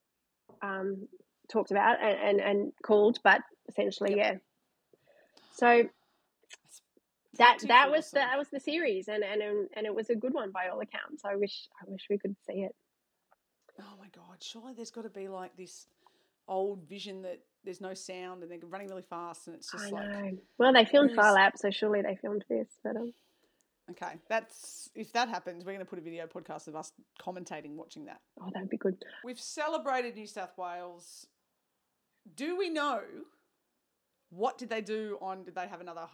[0.61, 1.07] um,
[1.52, 4.36] talked about and, and, and called, but essentially, yeah.
[5.52, 5.84] So
[7.38, 9.41] that that was the, that was the series, and, and
[9.76, 11.23] and it was a good one by all accounts.
[11.26, 12.76] I wish I wish we could see it.
[13.81, 14.38] Oh my God.
[14.41, 15.88] Surely there's got to be like this
[16.48, 19.90] old vision that there's no sound and they're running really fast and it's just I
[19.90, 20.10] like.
[20.10, 20.38] know.
[20.57, 22.68] Well, they filmed Phar Lap, so surely they filmed this.
[22.84, 23.14] But um,
[23.91, 26.91] Okay, that's if that happens, we're going to put a video podcast of us
[27.22, 28.20] commentating watching that.
[28.41, 28.95] oh, that would be good.
[29.24, 31.28] We've celebrated New South Wales.
[32.36, 33.02] Do we know
[34.30, 35.44] what did they do on?
[35.44, 36.07] Did they have another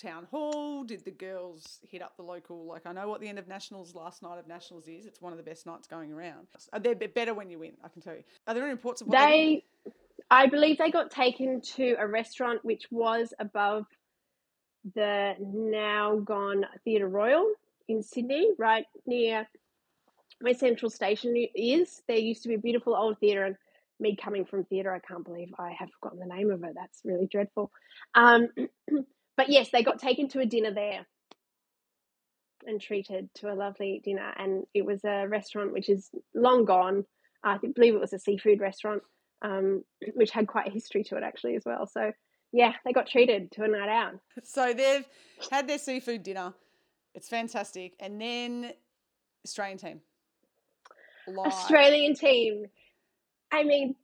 [0.00, 0.84] town hall?
[0.84, 2.66] Did the girls hit up the local?
[2.66, 5.06] Like I know what the end of nationals last night of nationals is.
[5.06, 6.46] It's one of the best nights going around.
[6.80, 7.72] They're better when you win?
[7.82, 8.24] I can tell you.
[8.46, 9.62] Are there any reports of what they?
[9.84, 9.92] They,
[10.30, 13.86] I believe they got taken to a restaurant which was above
[14.94, 17.50] the now gone Theatre Royal
[17.88, 19.48] in Sydney, right near
[20.40, 22.02] where Central Station is.
[22.08, 23.56] There used to be a beautiful old theatre, and
[24.00, 26.72] me coming from theatre, I can't believe I have forgotten the name of it.
[26.74, 27.70] That's really dreadful.
[28.14, 28.48] Um,
[29.36, 31.06] but yes, they got taken to a dinner there
[32.66, 37.04] and treated to a lovely dinner, and it was a restaurant which is long gone.
[37.42, 39.02] I believe it was a seafood restaurant.
[39.42, 39.84] um,
[40.14, 41.86] which had quite a history to it actually as well.
[41.86, 42.12] So
[42.54, 44.12] yeah, they got treated to a night out.
[44.44, 45.04] So they've
[45.50, 46.54] had their seafood dinner.
[47.12, 48.72] It's fantastic, and then
[49.44, 50.00] Australian team.
[51.26, 51.46] Live.
[51.48, 52.66] Australian team.
[53.50, 53.96] I mean,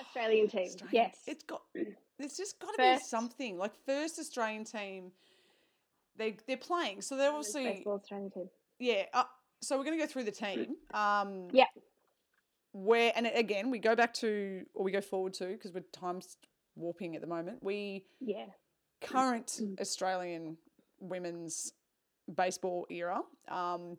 [0.00, 0.66] Australian team.
[0.66, 0.88] Australian.
[0.92, 1.62] Yes, it's got.
[2.18, 5.12] There's just got to be something like first Australian team.
[6.16, 8.50] They they're playing, so they're obviously baseball Australian team.
[8.78, 9.04] Yeah.
[9.14, 9.24] Uh,
[9.62, 10.76] so we're going to go through the team.
[10.92, 11.64] Um, yeah.
[12.72, 16.36] Where and again we go back to or we go forward to because we're times
[16.78, 17.62] warping at the moment.
[17.62, 18.46] We yeah
[19.00, 20.56] current Australian
[21.00, 21.72] women's
[22.34, 23.20] baseball era.
[23.48, 23.96] Um,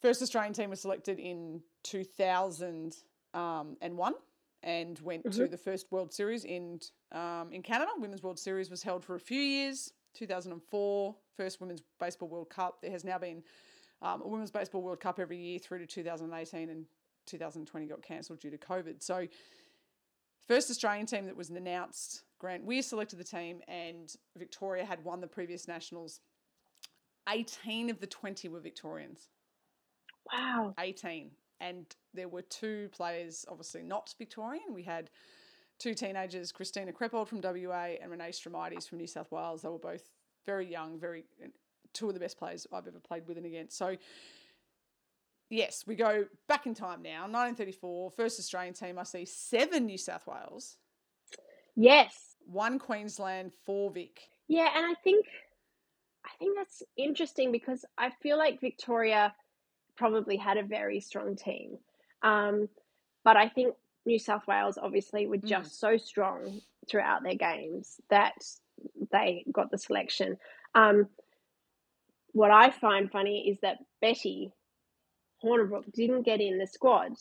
[0.00, 3.02] first Australian team was selected in 2001
[3.34, 3.76] um,
[4.62, 5.30] and went mm-hmm.
[5.30, 6.80] to the first World Series in
[7.12, 7.90] um, in Canada.
[7.98, 9.92] Women's World Series was held for a few years.
[10.14, 12.80] 2004, first Women's Baseball World Cup.
[12.80, 13.42] There has now been
[14.02, 16.86] um, a Women's Baseball World Cup every year through to 2018, and
[17.26, 19.02] 2020 got cancelled due to COVID.
[19.02, 19.26] So,
[20.46, 22.22] first Australian team that was announced.
[22.38, 26.20] Grant Weir selected the team, and Victoria had won the previous nationals.
[27.28, 29.28] 18 of the 20 were Victorians.
[30.32, 30.74] Wow.
[30.78, 31.30] 18.
[31.60, 34.74] And there were two players, obviously not Victorian.
[34.74, 35.10] We had
[35.78, 39.62] two teenagers, Christina Creppold from WA and Renee Stromaitis from New South Wales.
[39.62, 40.04] They were both
[40.44, 41.24] very young, very
[41.92, 43.76] two of the best players I've ever played with and against.
[43.76, 43.96] So,
[45.50, 47.22] yes, we go back in time now.
[47.22, 48.98] 1934, first Australian team.
[48.98, 50.76] I see seven New South Wales.
[51.74, 52.34] Yes.
[52.46, 54.20] One Queensland, four Vic.
[54.48, 55.26] Yeah, and I think
[56.24, 59.34] I think that's interesting because I feel like Victoria
[59.96, 61.78] probably had a very strong team.
[62.22, 62.68] Um,
[63.24, 63.74] but I think
[64.04, 65.44] New South Wales obviously were mm.
[65.44, 65.78] just mm.
[65.78, 68.34] so strong throughout their games that
[69.10, 70.36] they got the selection.
[70.74, 71.08] Um,
[72.32, 74.52] what I find funny is that Betty
[75.44, 77.12] Hornibrook didn't get in the squad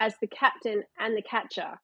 [0.00, 1.78] as the captain and the catcher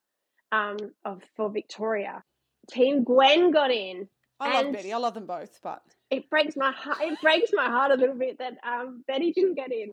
[0.52, 2.22] um, of for Victoria.
[2.70, 4.08] Team Gwen got in.
[4.40, 4.92] I love Betty.
[4.92, 6.98] I love them both, but it breaks my heart.
[7.00, 9.90] It breaks my heart a little bit that um, Betty didn't get in.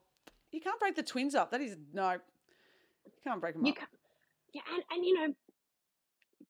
[0.52, 1.52] You can't break the twins up.
[1.52, 2.12] That is no.
[2.12, 3.78] You can't break them you up.
[4.54, 5.34] yeah, and, and you know,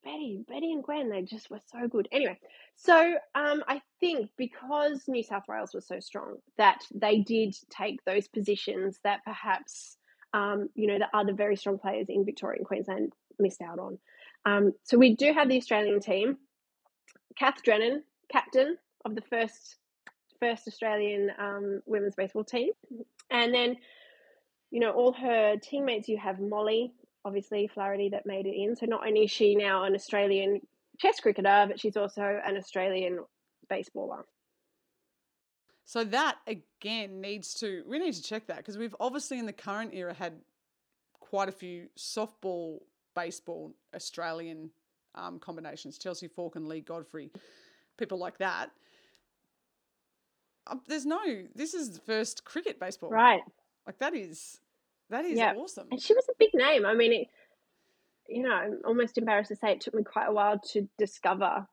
[0.06, 2.08] Betty, Betty and Gwen, they just were so good.
[2.12, 2.38] Anyway,
[2.76, 8.06] so um, I think because New South Wales was so strong that they did take
[8.06, 9.98] those positions that perhaps
[10.34, 13.98] um, you know the other very strong players in Victoria and Queensland missed out on.
[14.46, 16.38] Um, so we do have the Australian team.
[17.38, 19.78] Kath Drennan, captain of the first
[20.40, 22.70] first Australian um, women's baseball team,
[23.32, 23.78] and then
[24.70, 26.08] you know all her teammates.
[26.08, 26.94] You have Molly,
[27.26, 28.76] obviously Flaherty, that made it in.
[28.76, 30.62] So not only is she now an Australian
[31.00, 33.20] chess cricketer, but she's also an Australian
[33.70, 34.24] baseballer.
[35.84, 39.54] So that again needs to we need to check that because we've obviously in the
[39.54, 40.34] current era had
[41.20, 42.80] quite a few softball,
[43.16, 44.72] baseball, Australian
[45.16, 45.98] um, combinations.
[45.98, 47.32] Chelsea Falk and Lee Godfrey,
[47.98, 48.72] people like that.
[50.68, 51.22] Um, there's no.
[51.54, 53.42] This is the first cricket baseball, right?
[53.86, 54.60] Like that is
[55.10, 55.56] that is yep.
[55.58, 55.88] awesome.
[55.92, 56.86] And she was a big name.
[56.86, 57.28] I mean, it,
[58.28, 61.68] you know, I'm almost embarrassed to say it took me quite a while to discover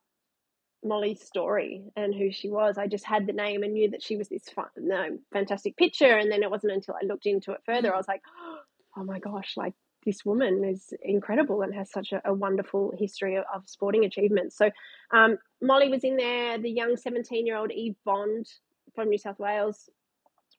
[0.83, 2.77] Molly's story and who she was.
[2.77, 6.17] I just had the name and knew that she was this fun, no, fantastic pitcher.
[6.17, 8.21] And then it wasn't until I looked into it further, I was like,
[8.97, 9.73] oh my gosh, like
[10.05, 14.57] this woman is incredible and has such a, a wonderful history of, of, sporting achievements.
[14.57, 14.69] So
[15.11, 16.57] um, Molly was in there.
[16.57, 18.45] The young 17 year old Eve Bond
[18.93, 19.89] from New South Wales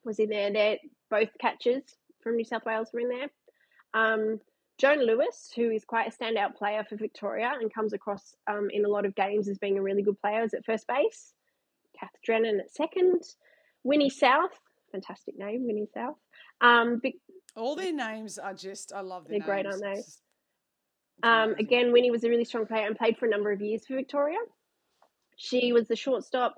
[0.04, 0.50] was in there.
[0.52, 0.78] They're
[1.10, 1.82] both catchers
[2.24, 3.28] from New South Wales were in there.
[3.92, 4.40] Um,
[4.78, 8.84] Joan Lewis, who is quite a standout player for Victoria and comes across um, in
[8.84, 11.32] a lot of games as being a really good player, is at first base.
[11.98, 13.22] Kath Drennan at second.
[13.84, 14.50] Winnie South,
[14.90, 16.16] fantastic name, Winnie South.
[16.60, 17.20] Um, Vic-
[17.54, 19.64] All their names are just, I love their They're names.
[19.64, 20.02] great, aren't they?
[21.22, 23.86] Um, again, Winnie was a really strong player and played for a number of years
[23.86, 24.38] for Victoria.
[25.36, 26.56] She was the shortstop.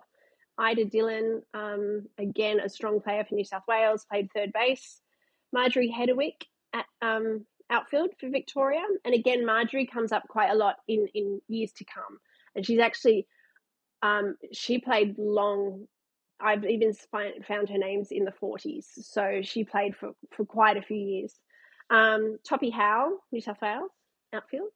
[0.58, 5.02] Ida Dillon, um, again, a strong player for New South Wales, played third base.
[5.52, 8.82] Marjorie Hedewick at um, outfield for Victoria.
[9.04, 12.18] And again, Marjorie comes up quite a lot in, in years to come.
[12.54, 13.26] And she's actually,
[14.02, 15.86] um, she played long,
[16.40, 18.84] I've even find, found her names in the 40s.
[19.00, 21.34] So she played for, for quite a few years.
[21.90, 23.90] Um, Toppy Howe, New South Wales,
[24.32, 24.70] outfield.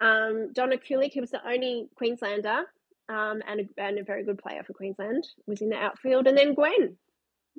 [0.00, 2.64] Um, Donna Kulik, who was the only Queenslander
[3.08, 6.26] um, and, a, and a very good player for Queensland, was in the outfield.
[6.26, 6.96] And then Gwen,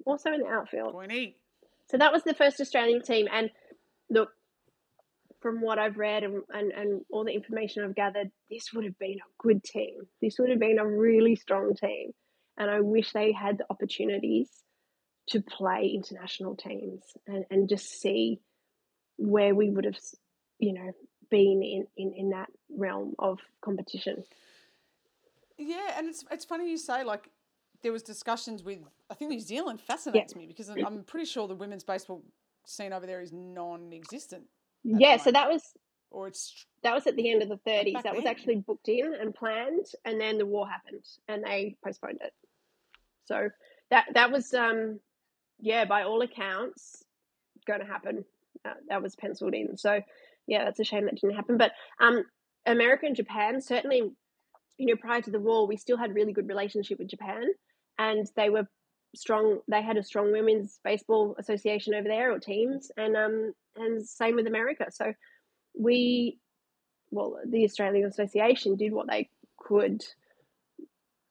[0.06, 0.94] also in the outfield.
[0.94, 1.36] Gwenny.
[1.90, 3.28] So that was the first Australian team.
[3.32, 3.50] And
[4.10, 4.30] look,
[5.42, 8.98] from what I've read and, and, and all the information I've gathered, this would have
[8.98, 10.02] been a good team.
[10.22, 12.12] This would have been a really strong team.
[12.58, 14.50] And I wish they had the opportunities
[15.28, 18.40] to play international teams and, and just see
[19.18, 19.98] where we would have,
[20.60, 20.92] you know,
[21.30, 24.24] been in, in, in that realm of competition.
[25.58, 27.30] Yeah, and it's it's funny you say like
[27.86, 28.80] there was discussions with
[29.12, 30.40] I think New Zealand fascinates yeah.
[30.40, 32.24] me because I'm pretty sure the women's baseball
[32.66, 34.42] scene over there is non-existent.
[34.84, 35.62] Yeah, so that was
[36.10, 37.94] or it's that was at the end of the 30s.
[37.94, 38.16] That then.
[38.16, 42.34] was actually booked in and planned, and then the war happened, and they postponed it.
[43.26, 43.50] So
[43.92, 45.00] that that was um
[45.60, 47.04] yeah, by all accounts,
[47.68, 48.26] going to happen.
[48.66, 49.78] Uh, that was penciled in.
[49.78, 50.02] So
[50.48, 51.58] yeah, that's a shame that didn't happen.
[51.58, 52.24] But um,
[52.66, 54.12] America and Japan certainly,
[54.78, 57.44] you know, prior to the war, we still had really good relationship with Japan,
[57.98, 58.68] and they were
[59.16, 59.60] strong.
[59.68, 64.36] They had a strong women's baseball association over there or teams, and um, and same
[64.36, 64.88] with America.
[64.92, 65.14] So
[65.78, 66.40] we,
[67.12, 70.04] well, the Australian Association did what they could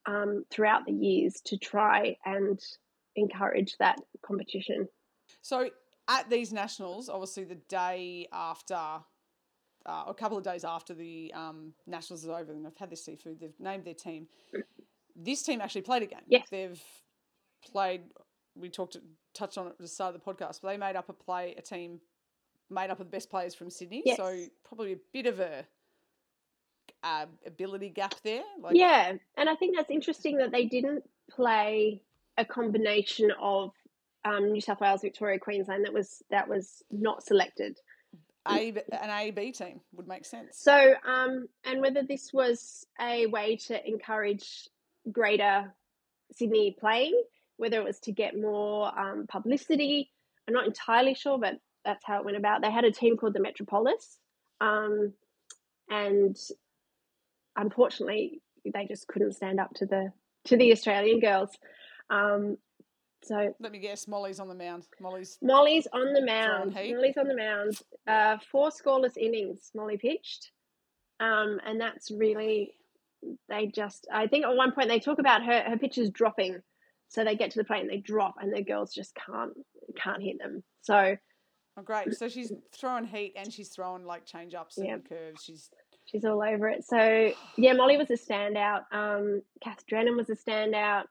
[0.06, 2.60] um, throughout the years to try and
[3.16, 4.88] encourage that competition.
[5.42, 5.70] So
[6.08, 11.72] at these nationals, obviously the day after, uh, a couple of days after the um,
[11.86, 14.26] nationals is over, and they've had their seafood, they've named their team.
[15.16, 16.20] This team actually played a game.
[16.26, 16.46] Yes.
[16.50, 16.82] They've
[17.70, 18.02] played.
[18.56, 18.96] We talked,
[19.32, 21.54] touched on it at the start of the podcast, but they made up a play,
[21.58, 22.00] a team
[22.70, 24.02] made up of the best players from Sydney.
[24.04, 24.16] Yes.
[24.16, 25.64] So probably a bit of a
[27.02, 28.42] uh, ability gap there.
[28.60, 32.02] Like, yeah, and I think that's interesting that they didn't play
[32.38, 33.72] a combination of
[34.24, 37.78] um, New South Wales, Victoria, Queensland that was that was not selected.
[38.46, 40.58] A, an A B team would make sense.
[40.58, 44.68] So, um, and whether this was a way to encourage
[45.10, 45.72] greater
[46.32, 47.20] Sydney playing,
[47.56, 50.10] whether it was to get more um, publicity,
[50.46, 51.54] I'm not entirely sure, but
[51.84, 52.62] that's how it went about.
[52.62, 54.18] They had a team called the Metropolis,
[54.60, 55.12] um,
[55.90, 56.36] and
[57.56, 58.40] unfortunately,
[58.72, 60.12] they just couldn't stand up to the
[60.46, 61.50] to the Australian girls.
[62.10, 62.58] Um,
[63.22, 64.86] so let me guess, Molly's on the mound.
[65.00, 66.74] Molly's Molly's on the mound.
[66.74, 67.78] Molly's on the mound.
[68.06, 69.70] Uh, four scoreless innings.
[69.74, 70.50] Molly pitched,
[71.20, 72.74] um, and that's really
[73.48, 74.06] they just.
[74.12, 76.60] I think at one point they talk about her her pitches dropping,
[77.08, 79.52] so they get to the plate and they drop, and the girls just can't
[79.96, 80.62] can't hit them.
[80.82, 81.16] So.
[81.76, 82.14] Oh, great!
[82.14, 85.08] So she's throwing heat and she's throwing like change ups and yep.
[85.08, 85.42] curves.
[85.42, 85.70] She's
[86.04, 86.84] she's all over it.
[86.84, 88.82] So yeah, Molly was a standout.
[88.92, 91.04] Um, Kath Drennan was a standout.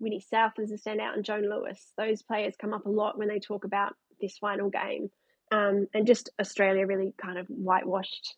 [0.00, 1.92] Winnie South was a standout, and Joan Lewis.
[1.96, 5.10] Those players come up a lot when they talk about this final game,
[5.50, 8.36] um, and just Australia really kind of whitewashed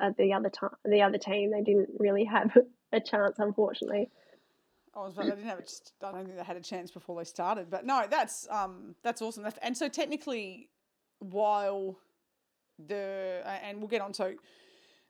[0.00, 0.70] uh, the other time.
[0.84, 2.56] The other team, they didn't really have
[2.92, 4.10] a chance, unfortunately.
[4.94, 5.60] I was, they didn't have.
[5.60, 7.70] A, I don't think they had a chance before they started.
[7.70, 9.46] But no, that's um, that's awesome.
[9.62, 10.68] And so technically,
[11.20, 11.96] while
[12.86, 14.36] the and we'll get on to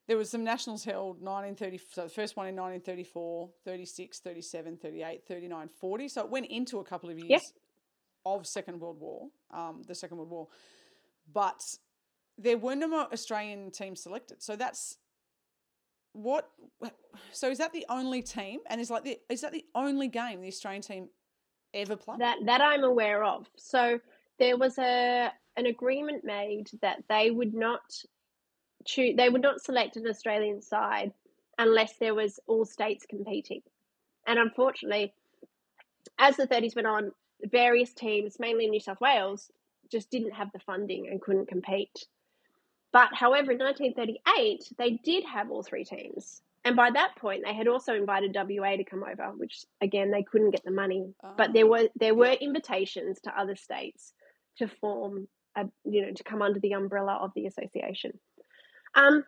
[0.07, 5.23] there was some nationals held 1930 so the first one in 1934 36 37 38
[5.27, 7.53] 39 40 so it went into a couple of years
[8.27, 10.49] of second world war um, the second world war
[11.33, 11.63] but
[12.41, 14.97] there were no more australian teams selected so that's
[16.13, 16.51] what
[17.33, 20.41] so is that the only team and is like the is that the only game
[20.41, 21.09] the australian team
[21.75, 23.99] ever played that that i'm aware of so
[24.39, 27.83] there was a an agreement made that they would not
[28.85, 31.13] choose, they would not select an Australian side
[31.59, 33.63] unless there was all states competing.
[34.27, 35.13] And unfortunately,
[36.19, 37.13] as the 30s went on,
[37.45, 39.51] various teams, mainly in New South Wales,
[39.91, 42.07] just didn't have the funding and couldn't compete.
[42.93, 46.43] But however, in 1938, they did have all three teams.
[46.65, 50.23] And by that point, they had also invited WA to come over, which again they
[50.23, 51.15] couldn't get the money.
[51.25, 51.33] Oh.
[51.37, 54.13] But there were there were invitations to other states
[54.59, 55.27] to form
[55.57, 58.19] a you know to come under the umbrella of the association.
[58.95, 59.25] Um,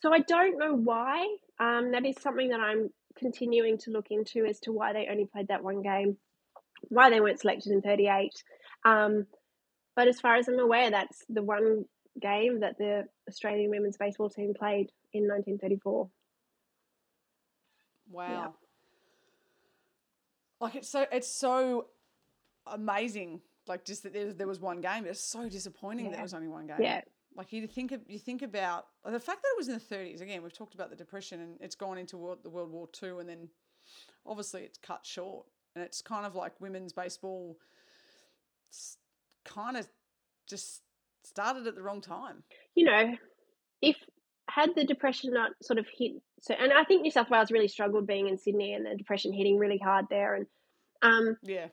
[0.00, 1.26] so I don't know why.
[1.60, 5.26] Um, that is something that I'm continuing to look into as to why they only
[5.26, 6.16] played that one game,
[6.88, 8.32] why they weren't selected in 38.
[8.84, 9.26] Um,
[9.94, 11.84] but as far as I'm aware, that's the one
[12.20, 16.08] game that the Australian women's baseball team played in 1934.
[18.10, 18.28] Wow.
[18.28, 18.46] Yeah.
[20.60, 21.86] Like it's so it's so
[22.66, 23.40] amazing.
[23.66, 25.04] Like just that there, there was one game.
[25.06, 26.10] It's so disappointing yeah.
[26.12, 26.76] that there was only one game.
[26.80, 27.00] Yeah.
[27.36, 30.20] Like you think of, you think about the fact that it was in the 30s.
[30.20, 33.20] Again, we've talked about the depression and it's gone into world, the World War II,
[33.20, 33.48] and then
[34.24, 35.46] obviously it's cut short.
[35.74, 37.58] And it's kind of like women's baseball,
[39.44, 39.88] kind of
[40.48, 40.82] just
[41.26, 42.42] started at the wrong time.
[42.74, 43.14] You know,
[43.82, 43.96] if
[44.48, 47.68] had the depression not sort of hit, so and I think New South Wales really
[47.68, 50.46] struggled being in Sydney and the depression hitting really hard there, and
[51.02, 51.66] um, yeah,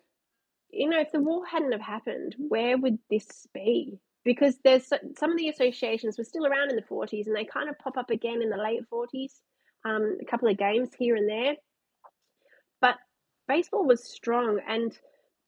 [0.70, 4.00] you know, if the war hadn't have happened, where would this be?
[4.24, 7.70] because there's some of the associations were still around in the 40s and they kind
[7.70, 9.40] of pop up again in the late 40s
[9.86, 11.56] um, a couple of games here and there
[12.80, 12.96] but
[13.48, 14.98] baseball was strong and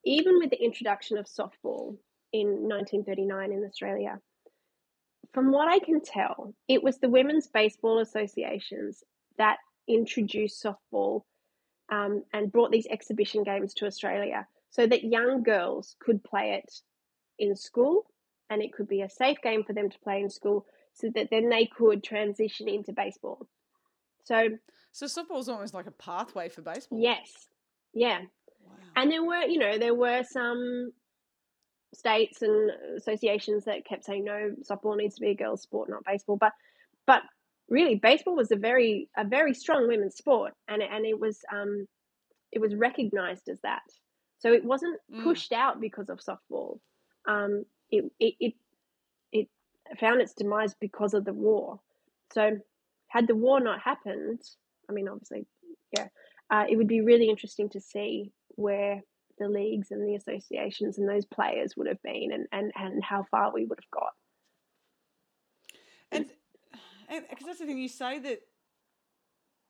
[0.06, 1.98] even with the introduction of softball
[2.34, 4.20] in 1939 in australia
[5.34, 9.04] from what I can tell, it was the Women's Baseball Associations
[9.38, 9.58] that
[9.88, 11.24] introduced softball
[11.92, 16.72] um, and brought these exhibition games to Australia so that young girls could play it
[17.40, 18.06] in school
[18.50, 21.30] and it could be a safe game for them to play in school so that
[21.32, 23.48] then they could transition into baseball.
[24.24, 24.50] So,
[24.92, 27.00] so softball is almost like a pathway for baseball.
[27.00, 27.48] Yes,
[27.94, 28.20] yeah,
[28.66, 28.76] wow.
[28.96, 30.92] and there were you know there were some
[31.94, 36.04] states and associations that kept saying no, softball needs to be a girls' sport, not
[36.06, 36.38] baseball.
[36.38, 36.54] But
[37.06, 37.22] but
[37.70, 41.40] really, baseball was a very a very strong women's sport, and it, and it was
[41.52, 41.88] um
[42.52, 43.84] it was recognised as that.
[44.40, 45.24] So it wasn't mm.
[45.24, 45.58] pushed mm.
[45.58, 46.80] out because of softball.
[47.28, 48.54] Um, it, it it
[49.32, 49.48] it
[50.00, 51.80] found its demise because of the war.
[52.34, 52.58] So
[53.08, 54.42] had the war not happened,
[54.90, 55.46] I mean, obviously,
[55.96, 56.08] yeah,
[56.50, 59.02] uh, it would be really interesting to see where
[59.40, 63.26] the leagues and the associations and those players would have been and, and, and how
[63.32, 64.14] far we would have got.
[66.12, 66.26] And
[67.30, 68.42] because that's the thing, you say that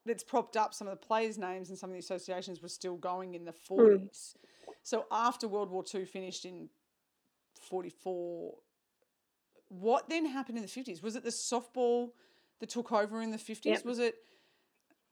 [0.06, 2.98] that's propped up some of the players' names and some of the associations were still
[2.98, 4.02] going in the 40s.
[4.02, 4.36] Mm.
[4.84, 6.70] So after World War II finished in
[7.70, 8.54] 44,
[9.70, 11.02] what then happened in the 50s?
[11.02, 12.12] Was it the softball
[12.60, 13.66] that took over in the 50s?
[13.66, 13.86] Yep.
[13.86, 14.16] Was it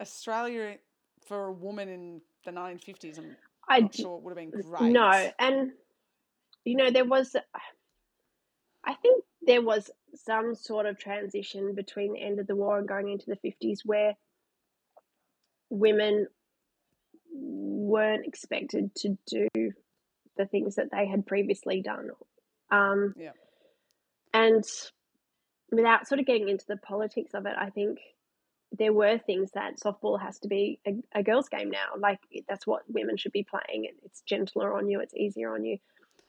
[0.02, 0.78] Australia
[1.26, 3.18] for a woman in the 1950s?
[3.18, 3.36] I'm
[3.70, 4.92] I not sure it would have been great.
[4.92, 5.72] No, and
[6.66, 7.36] you know there was,
[8.86, 12.88] I think there was some sort of transition between the end of the war and
[12.88, 14.16] going into the fifties where
[15.70, 16.28] women
[17.34, 19.48] weren't expected to do
[20.38, 22.10] the things that they had previously done.
[22.72, 23.32] Um, yeah.
[24.34, 24.64] And
[25.72, 28.00] without sort of getting into the politics of it, I think
[28.72, 31.88] there were things that softball has to be a, a girls' game now.
[31.98, 33.88] Like that's what women should be playing.
[34.04, 35.00] It's gentler on you.
[35.02, 35.78] It's easier on you.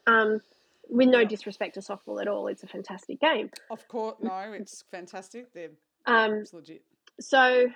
[0.06, 0.40] Um,
[0.88, 3.50] with no disrespect to softball at all, it's a fantastic game.
[3.70, 5.52] Of course, no, it's fantastic.
[5.54, 5.70] They're
[6.06, 6.82] um, it's legit.
[7.20, 7.66] So,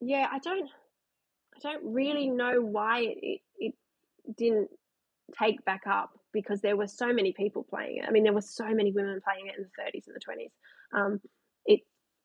[0.00, 0.68] yeah, I don't,
[1.56, 3.74] I don't really know why it, it
[4.36, 4.68] didn't
[5.38, 8.04] take back up because there were so many people playing it.
[8.06, 10.50] I mean, there were so many women playing it in the 30s and the 20s.
[10.98, 11.20] Um,
[11.66, 11.80] it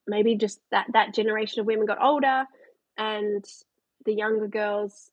[0.10, 2.45] maybe just that that generation of women got older
[2.98, 3.45] and
[4.06, 5.11] the younger girls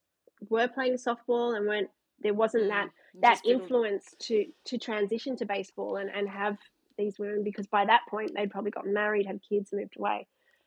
[0.48, 1.90] were playing softball and weren't
[2.20, 2.88] there wasn't mm, that
[3.20, 6.56] that influence to to transition to baseball and and have
[6.98, 10.26] these women because by that point they'd probably got married had kids moved away.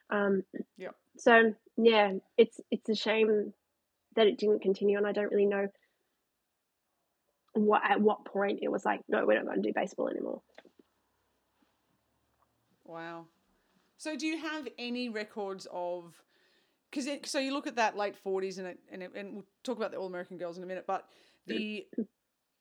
[0.10, 0.44] Um
[0.78, 3.54] yeah so yeah it's it's a shame
[4.16, 5.68] that it didn't continue and i don't really know
[7.54, 10.42] what at what point it was like no we're not going to do baseball anymore.
[12.86, 13.26] Wow
[14.00, 16.16] so, do you have any records of?
[16.90, 19.78] Because so you look at that late forties and it, and it, and we'll talk
[19.78, 21.06] about the All American Girls in a minute, but
[21.46, 21.86] the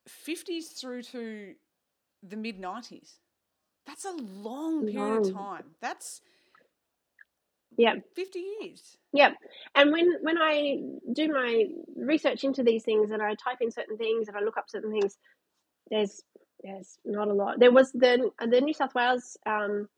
[0.08, 1.54] fifties through to
[2.24, 3.20] the mid nineties.
[3.86, 5.26] That's a long period long.
[5.28, 5.64] of time.
[5.80, 6.22] That's
[7.76, 8.96] yeah, fifty years.
[9.12, 9.30] Yeah,
[9.76, 10.78] and when when I
[11.12, 11.66] do my
[11.96, 14.90] research into these things and I type in certain things and I look up certain
[14.90, 15.16] things,
[15.88, 16.20] there's
[16.64, 17.60] there's not a lot.
[17.60, 19.88] There was the the New South Wales um,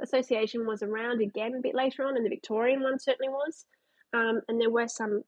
[0.00, 3.64] Association was around again a bit later on, and the Victorian one certainly was.
[4.14, 5.22] Um, and there were some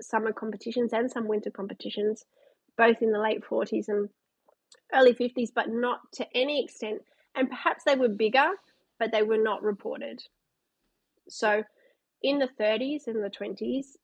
[0.00, 2.24] summer competitions and some winter competitions,
[2.76, 4.08] both in the late 40s and
[4.92, 7.02] early 50s, but not to any extent.
[7.34, 8.50] And perhaps they were bigger,
[8.98, 10.22] but they were not reported.
[11.28, 11.64] So
[12.22, 13.96] in the 30s and the 20s,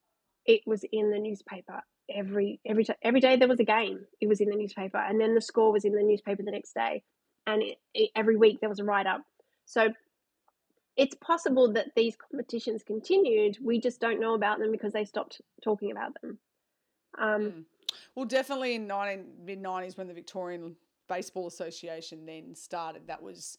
[0.47, 1.83] it was in the newspaper
[2.15, 4.01] every every every day there was a game.
[4.21, 6.75] It was in the newspaper, and then the score was in the newspaper the next
[6.75, 7.03] day,
[7.47, 9.23] and it, it, every week there was a write up.
[9.71, 9.93] So
[10.97, 13.57] it's possible that these competitions continued.
[13.63, 16.39] We just don't know about them because they stopped talking about them.
[17.17, 17.65] Um, mm.
[18.17, 18.91] Well, definitely in
[19.45, 20.75] mid nineties when the Victorian
[21.09, 23.59] Baseball Association then started, that was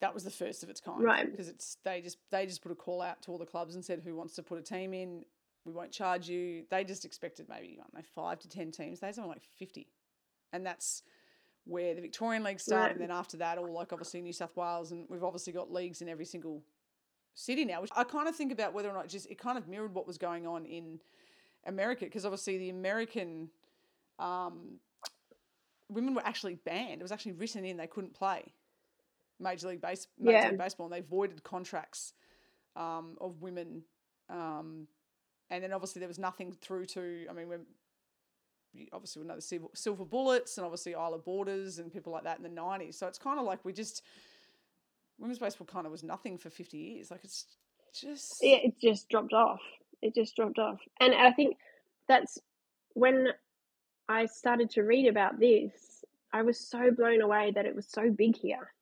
[0.00, 1.28] that was the first of its kind, right?
[1.28, 3.84] Because it's they just they just put a call out to all the clubs and
[3.84, 5.24] said who wants to put a team in.
[5.64, 6.62] We won't charge you.
[6.70, 9.00] They just expected maybe I don't know five to ten teams.
[9.00, 9.88] They only like fifty,
[10.52, 11.02] and that's
[11.66, 14.92] where the Victorian League started, and then after that, all like obviously New South Wales,
[14.92, 16.62] and we've obviously got leagues in every single
[17.34, 17.82] city now.
[17.82, 20.06] Which I kind of think about whether or not just it kind of mirrored what
[20.06, 21.00] was going on in
[21.66, 23.50] America, because obviously the American
[24.18, 24.78] um,
[25.90, 27.00] women were actually banned.
[27.00, 28.52] It was actually written in they couldn't play
[29.40, 30.48] Major League Base Major yeah.
[30.50, 32.14] League Baseball, and they voided contracts
[32.76, 33.82] um, of women.
[34.30, 34.86] Um,
[35.50, 37.26] and then obviously there was nothing through to.
[37.28, 37.66] I mean, when
[38.92, 42.42] obviously would know the Silver Bullets and obviously Ila Borders and people like that in
[42.42, 42.94] the 90s.
[42.94, 44.02] So it's kind of like we just,
[45.18, 47.10] women's baseball kind of was nothing for 50 years.
[47.10, 47.46] Like it's
[47.94, 48.36] just.
[48.42, 49.60] Yeah, it just dropped off.
[50.02, 50.78] It just dropped off.
[51.00, 51.56] And I think
[52.08, 52.38] that's
[52.94, 53.28] when
[54.08, 55.72] I started to read about this,
[56.32, 58.72] I was so blown away that it was so big here.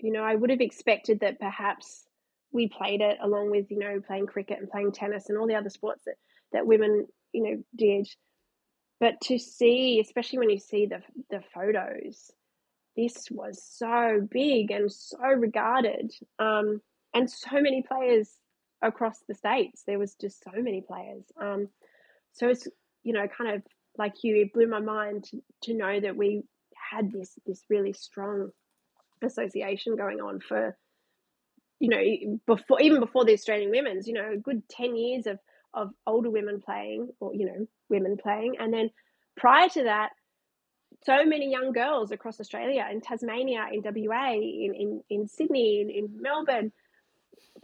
[0.00, 2.04] you know, I would have expected that perhaps
[2.52, 5.54] we played it along with, you know, playing cricket and playing tennis and all the
[5.54, 6.16] other sports that,
[6.52, 8.08] that women, you know, did.
[8.98, 12.30] But to see, especially when you see the the photos,
[12.96, 16.80] this was so big and so regarded, um,
[17.14, 18.30] and so many players
[18.82, 19.82] across the states.
[19.86, 21.24] There was just so many players.
[21.40, 21.68] Um,
[22.32, 22.66] so it's
[23.02, 23.62] you know kind of
[23.98, 26.42] like you, it blew my mind to, to know that we
[26.90, 28.50] had this this really strong
[29.22, 30.76] association going on for
[31.80, 35.38] you know before even before the Australian women's you know a good 10 years of
[35.74, 38.56] of older women playing or you know women playing.
[38.58, 38.90] And then
[39.36, 40.10] prior to that
[41.04, 45.90] so many young girls across Australia in Tasmania in WA in in, in Sydney in,
[45.90, 46.72] in Melbourne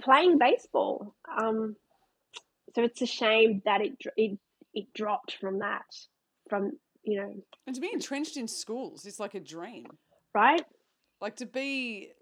[0.01, 1.15] playing baseball.
[1.39, 1.77] Um,
[2.75, 4.39] so it's a shame that it it
[4.75, 5.87] it dropped from that
[6.49, 6.73] from
[7.03, 7.35] you know.
[7.67, 9.87] And to be entrenched in schools is like a dream.
[10.35, 10.65] Right?
[11.21, 12.13] Like to be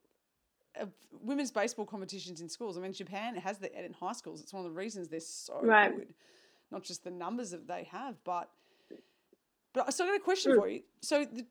[0.78, 0.86] uh,
[1.22, 2.76] women's baseball competitions in schools.
[2.76, 4.40] I mean, Japan has the in high schools.
[4.40, 5.94] It's one of the reasons they're so right.
[5.94, 6.14] good.
[6.70, 8.50] Not just the numbers that they have, but
[9.72, 10.82] but I still got a question for you.
[11.00, 11.46] So the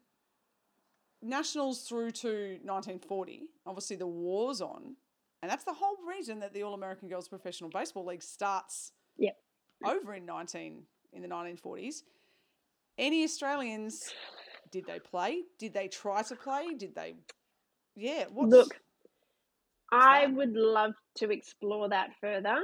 [1.21, 4.95] nationals through to 1940, obviously the war's on,
[5.41, 8.93] and that's the whole reason that the All American Girls Professional Baseball League starts.
[9.17, 9.35] Yep.
[9.85, 10.83] Over in 19
[11.13, 12.03] in the 1940s.
[12.97, 14.13] Any Australians
[14.71, 15.43] did they play?
[15.57, 16.73] Did they try to play?
[16.77, 17.15] Did they
[17.95, 18.25] yeah.
[18.31, 18.79] What's, Look,
[19.91, 22.57] I would love to explore that further.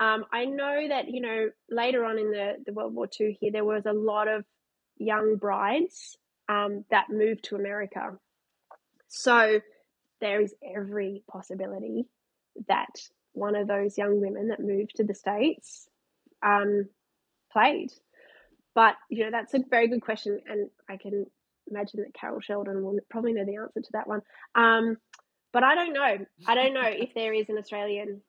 [0.00, 3.52] Um, I know that you know later on in the, the World War II here
[3.52, 4.44] there was a lot of
[4.98, 6.16] young brides
[6.48, 8.18] um, that moved to America.
[9.08, 9.60] So
[10.20, 12.06] there is every possibility
[12.68, 12.90] that
[13.32, 15.88] one of those young women that moved to the states
[16.42, 16.88] um,
[17.52, 17.90] played.
[18.74, 21.26] But you know that's a very good question, and I can
[21.70, 24.22] imagine that Carol Sheldon will probably know the answer to that one.
[24.54, 24.96] Um,
[25.54, 26.18] but I don't know.
[26.46, 28.20] I don't know if there is an Australian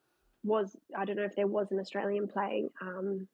[0.43, 0.77] was.
[0.97, 2.69] I don't know if there was an Australian playing.
[2.81, 3.27] Um,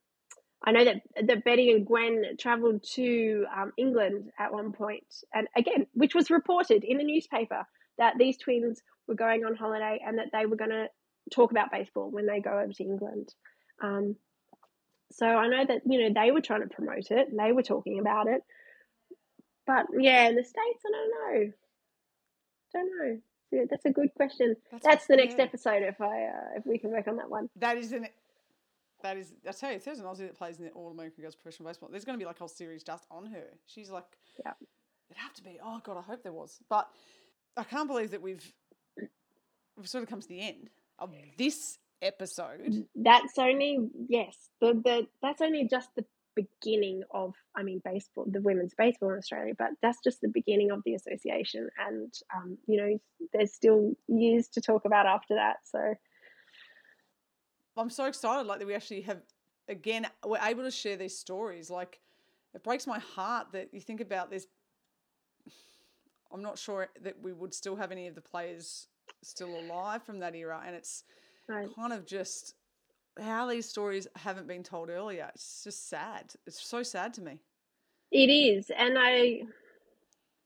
[0.66, 5.48] I know that that Betty and Gwen travelled to um, England at one point, and
[5.56, 10.18] again, which was reported in the newspaper that these twins were going on holiday and
[10.18, 10.88] that they were going to
[11.32, 13.30] talk about baseball when they go over to England.
[13.84, 14.16] Um,
[15.12, 18.00] so I know that you know they were trying to promote it, they were talking
[18.00, 18.42] about it,
[19.68, 21.12] but yeah, in the states, I don't
[21.44, 21.52] know.
[22.74, 23.18] Don't know.
[23.52, 24.56] Yeah, that's a good question.
[24.72, 25.44] That's, that's the next yeah.
[25.44, 27.50] episode if I uh, if we can work on that one.
[27.58, 28.08] That is an
[29.04, 31.22] that is I tell you, if there's an Aussie that plays in the All American
[31.22, 33.44] Girls Professional Baseball, there's going to be like a whole series just on her.
[33.66, 34.06] She's like,
[34.44, 34.54] yeah,
[35.10, 35.60] it'd have to be.
[35.64, 36.60] Oh God, I hope there was.
[36.70, 36.88] But
[37.58, 38.46] I can't believe that we've
[39.78, 40.70] we've sort of come to the end
[41.00, 42.86] of this episode.
[42.96, 46.06] That's only yes, the the that's only just the
[46.36, 50.72] beginning of, I mean, baseball, the women's baseball in Australia, but that's just the beginning
[50.72, 51.70] of the association.
[51.88, 53.00] And, um, you know,
[53.34, 55.58] there's still years to talk about after that.
[55.64, 55.94] So
[57.78, 59.22] I'm so excited, like, that we actually have,
[59.68, 61.70] again, we're able to share these stories.
[61.70, 62.00] Like,
[62.54, 64.48] it breaks my heart that you think about this.
[66.34, 68.88] I'm not sure that we would still have any of the players
[69.22, 70.62] still alive from that era.
[70.66, 71.04] And it's
[71.48, 71.68] right.
[71.76, 72.56] kind of just
[73.20, 75.30] how these stories haven't been told earlier.
[75.34, 76.34] It's just sad.
[76.48, 77.40] It's so sad to me.
[78.12, 78.72] It is.
[78.76, 79.42] And I,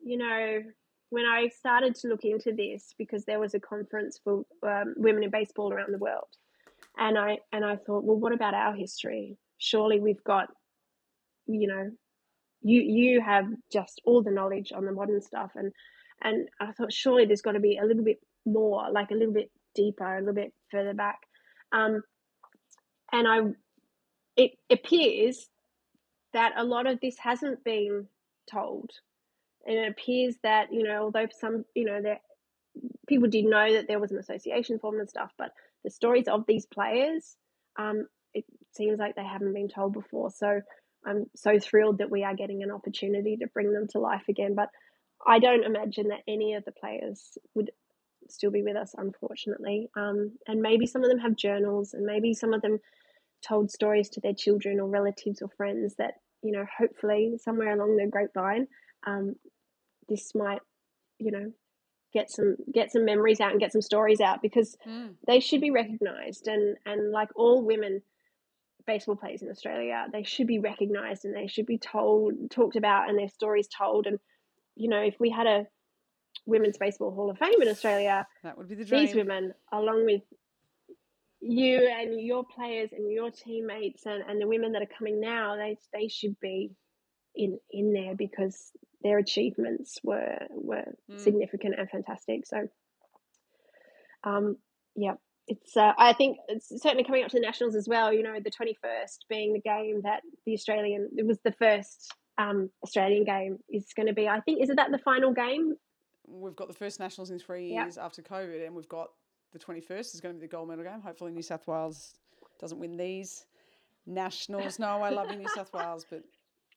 [0.04, 0.62] you know,
[1.10, 5.24] when I started to look into this, because there was a conference for um, women
[5.24, 6.28] in baseball around the world,
[6.98, 9.38] and I and I thought, well, what about our history?
[9.58, 10.48] Surely we've got,
[11.48, 11.92] you know,
[12.62, 15.72] you you have just all the knowledge on the modern stuff, and
[16.22, 19.34] and I thought surely there's got to be a little bit more, like a little
[19.34, 21.20] bit deeper, a little bit further back.
[21.72, 22.02] Um,
[23.16, 23.40] and I,
[24.36, 25.48] it appears
[26.34, 28.08] that a lot of this hasn't been
[28.52, 28.92] told,
[29.66, 32.22] and it appears that you know, although some you know that
[33.08, 35.52] people did know that there was an association formed and stuff, but
[35.84, 37.38] the stories of these players,
[37.78, 38.44] um, it
[38.74, 40.30] seems like they haven't been told before.
[40.30, 40.62] So
[41.06, 44.56] I'm so thrilled that we are getting an opportunity to bring them to life again.
[44.56, 44.70] But
[45.26, 47.72] I don't imagine that any of the players would
[48.28, 49.88] still be with us, unfortunately.
[49.96, 52.80] Um, and maybe some of them have journals, and maybe some of them
[53.48, 57.98] told stories to their children or relatives or friends that you know hopefully somewhere along
[57.98, 58.68] the grapevine
[59.08, 59.36] um,
[60.10, 60.62] this might
[61.20, 61.52] you know
[62.14, 65.10] get some get some memories out and get some stories out because mm.
[65.28, 68.02] they should be recognized and and like all women
[68.88, 73.10] baseball players in Australia they should be recognized and they should be told talked about
[73.10, 74.20] and their stories told and
[74.76, 75.66] you know if we had a
[76.46, 79.06] women's baseball hall of fame in Australia that would be the dream.
[79.06, 80.22] these women along with
[81.48, 85.56] you and your players and your teammates and, and the women that are coming now,
[85.56, 86.72] they they should be
[87.36, 88.72] in in there because
[89.04, 91.20] their achievements were were mm.
[91.20, 92.46] significant and fantastic.
[92.48, 92.68] So
[94.24, 94.58] Um,
[94.96, 95.16] yeah,
[95.48, 95.78] it's.
[95.78, 98.12] Uh, I think it's certainly coming up to the nationals as well.
[98.12, 101.10] You know, the twenty first being the game that the Australian.
[101.18, 104.28] It was the first um, Australian game is going to be.
[104.28, 105.76] I think is it that the final game?
[106.28, 107.86] We've got the first nationals in three Yep.
[107.86, 109.10] years after COVID, and we've got
[109.56, 111.00] the twenty first is going to be the gold medal game.
[111.00, 112.14] Hopefully, New South Wales
[112.60, 113.46] doesn't win these
[114.06, 114.78] nationals.
[114.80, 116.24] No, I love New South Wales, but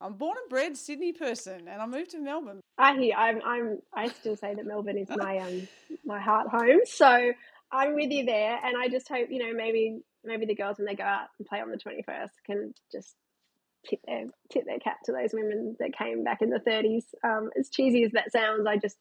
[0.01, 2.61] I'm born and bred Sydney person, and I moved to Melbourne.
[2.79, 3.15] I hear.
[3.17, 3.41] I'm.
[3.45, 3.79] I'm.
[3.93, 5.67] I still say that Melbourne is my um
[6.05, 6.81] my heart home.
[6.85, 7.33] So
[7.73, 10.87] I'm with you there, and I just hope you know maybe maybe the girls when
[10.87, 13.15] they go out and play on the 21st can just
[13.89, 17.05] tip their tip their cap to those women that came back in the 30s.
[17.25, 18.99] Um, as cheesy as that sounds, I just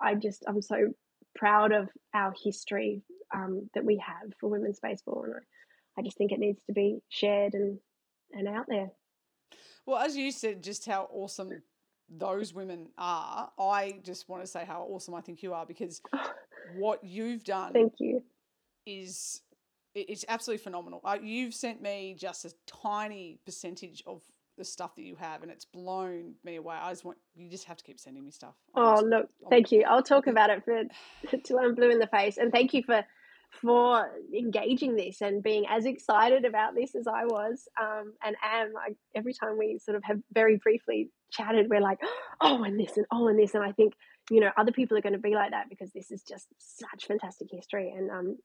[0.00, 0.94] I just I'm so
[1.34, 3.02] proud of our history
[3.34, 6.72] um, that we have for women's baseball, and I, I just think it needs to
[6.72, 7.78] be shared and
[8.32, 8.90] and out there.
[9.86, 11.62] Well, as you said, just how awesome
[12.10, 13.50] those women are.
[13.58, 16.00] I just want to say how awesome I think you are because
[16.76, 18.22] what you've done Thank you.
[18.86, 19.42] is
[19.94, 21.00] it's absolutely phenomenal.
[21.04, 24.22] Uh, you've sent me just a tiny percentage of
[24.58, 26.76] the stuff that you have, and it's blown me away.
[26.78, 28.54] I just want you just have to keep sending me stuff.
[28.74, 29.84] Oh, look, I'm- thank you.
[29.88, 30.82] I'll talk about it for
[31.44, 33.04] till I'm blue in the face, and thank you for
[33.62, 38.74] for engaging this and being as excited about this as I was um, and am.
[38.76, 42.00] I, every time we sort of have very briefly chatted, we're like,
[42.42, 43.94] oh, and this and oh, and this, and I think
[44.30, 47.06] you know other people are going to be like that because this is just such
[47.06, 48.36] fantastic history, and um,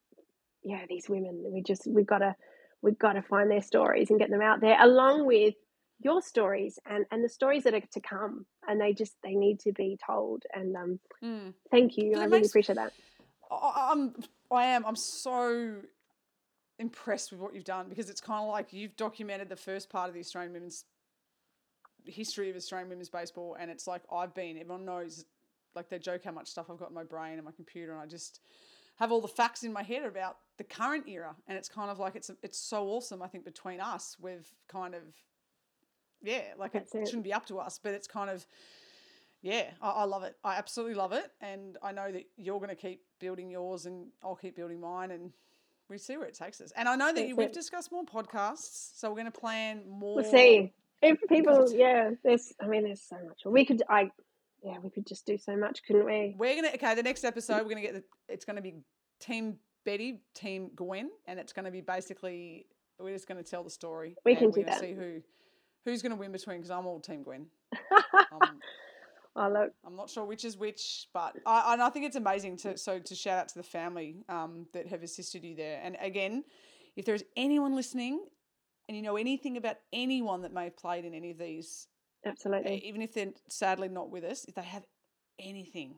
[0.64, 2.36] yeah, these women, we just we've got to
[2.82, 5.56] we've got to find their stories and get them out there, along with
[6.04, 9.60] your stories and and the stories that are to come, and they just they need
[9.62, 10.44] to be told.
[10.54, 11.54] And um, Mm.
[11.72, 12.94] thank you, I really makes- appreciate that.
[13.52, 14.16] I- I'm
[14.52, 15.82] I am I'm so
[16.80, 20.08] impressed with what you've done because it's kind of like you've documented the first part
[20.10, 20.86] of the Australian women's
[22.06, 24.58] history of Australian women's baseball, and it's like I've been.
[24.58, 25.26] Everyone knows,
[25.76, 28.02] like they joke how much stuff I've got in my brain and my computer, and
[28.02, 28.42] I just
[28.98, 32.00] have all the facts in my head about the current era, and it's kind of
[32.00, 33.22] like it's it's so awesome.
[33.22, 35.02] I think between us, we've kind of
[36.24, 37.06] yeah, like it, it.
[37.06, 38.46] shouldn't be up to us, but it's kind of
[39.44, 40.38] yeah, I, I love it.
[40.44, 44.08] I absolutely love it, and I know that you're going to keep building yours, and
[44.24, 45.32] I'll keep building mine, and
[45.90, 46.72] we see where it takes us.
[46.78, 50.16] And I know that you, we've discussed more podcasts, so we're going to plan more.
[50.16, 50.72] We'll see
[51.02, 51.70] if people.
[51.74, 52.54] Yeah, there's.
[52.62, 53.42] I mean, there's so much.
[53.46, 53.84] We could.
[53.90, 54.10] I.
[54.64, 56.36] Yeah, we could just do so much, couldn't we?
[56.38, 56.96] We're gonna okay.
[56.96, 58.04] The next episode, we're gonna get the.
[58.30, 58.76] It's gonna be
[59.20, 62.68] Team Betty, Team Gwen, and it's gonna be basically
[62.98, 64.16] we're just gonna tell the story.
[64.24, 64.80] We and can we're do gonna that.
[64.80, 65.22] See who
[65.86, 67.48] who's gonna win between because I'm all Team Gwen.
[68.32, 68.60] Um,
[69.36, 72.58] oh look, I'm not sure which is which, but I, and I think it's amazing
[72.58, 75.80] to so to shout out to the family um, that have assisted you there.
[75.84, 76.44] And again,
[76.96, 78.26] if there's anyone listening
[78.88, 81.88] and you know anything about anyone that may have played in any of these,
[82.26, 82.84] absolutely.
[82.86, 84.86] even if they're sadly not with us, if they have
[85.40, 85.96] anything,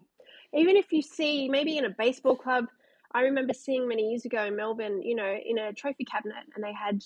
[0.54, 2.66] even if you see maybe in a baseball club
[3.14, 6.64] i remember seeing many years ago in melbourne you know in a trophy cabinet and
[6.64, 7.02] they had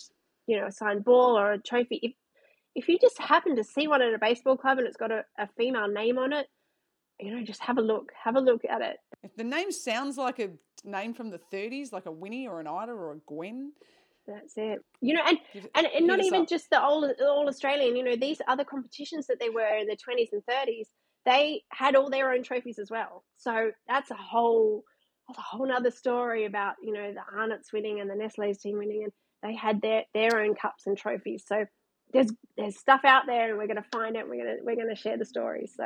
[0.48, 2.14] you know a signed ball or a trophy if
[2.80, 5.24] if you just happen to see one at a baseball club and it's got a,
[5.38, 6.48] a female name on it
[7.20, 8.98] you know just have a look have a look at it.
[9.24, 10.50] If the name sounds like a
[10.86, 13.74] name from the 30s, like a Winnie or an Ida or a Gwen,
[14.26, 14.80] that's it.
[15.02, 16.48] You know and give- and, and not even up.
[16.48, 19.98] just the all all australian you know these other competitions that they were in the
[19.98, 20.88] 20s and 30s
[21.26, 23.24] they had all their own trophies as well.
[23.38, 24.84] So that's a whole
[25.28, 28.78] that's a whole nother story about you know the arnott's winning and the nestle's team
[28.78, 31.44] winning and they had their their own cups and trophies.
[31.46, 31.66] So
[32.14, 34.76] there's there's stuff out there and we're going to find it we're going to we're
[34.76, 35.86] going to share the stories so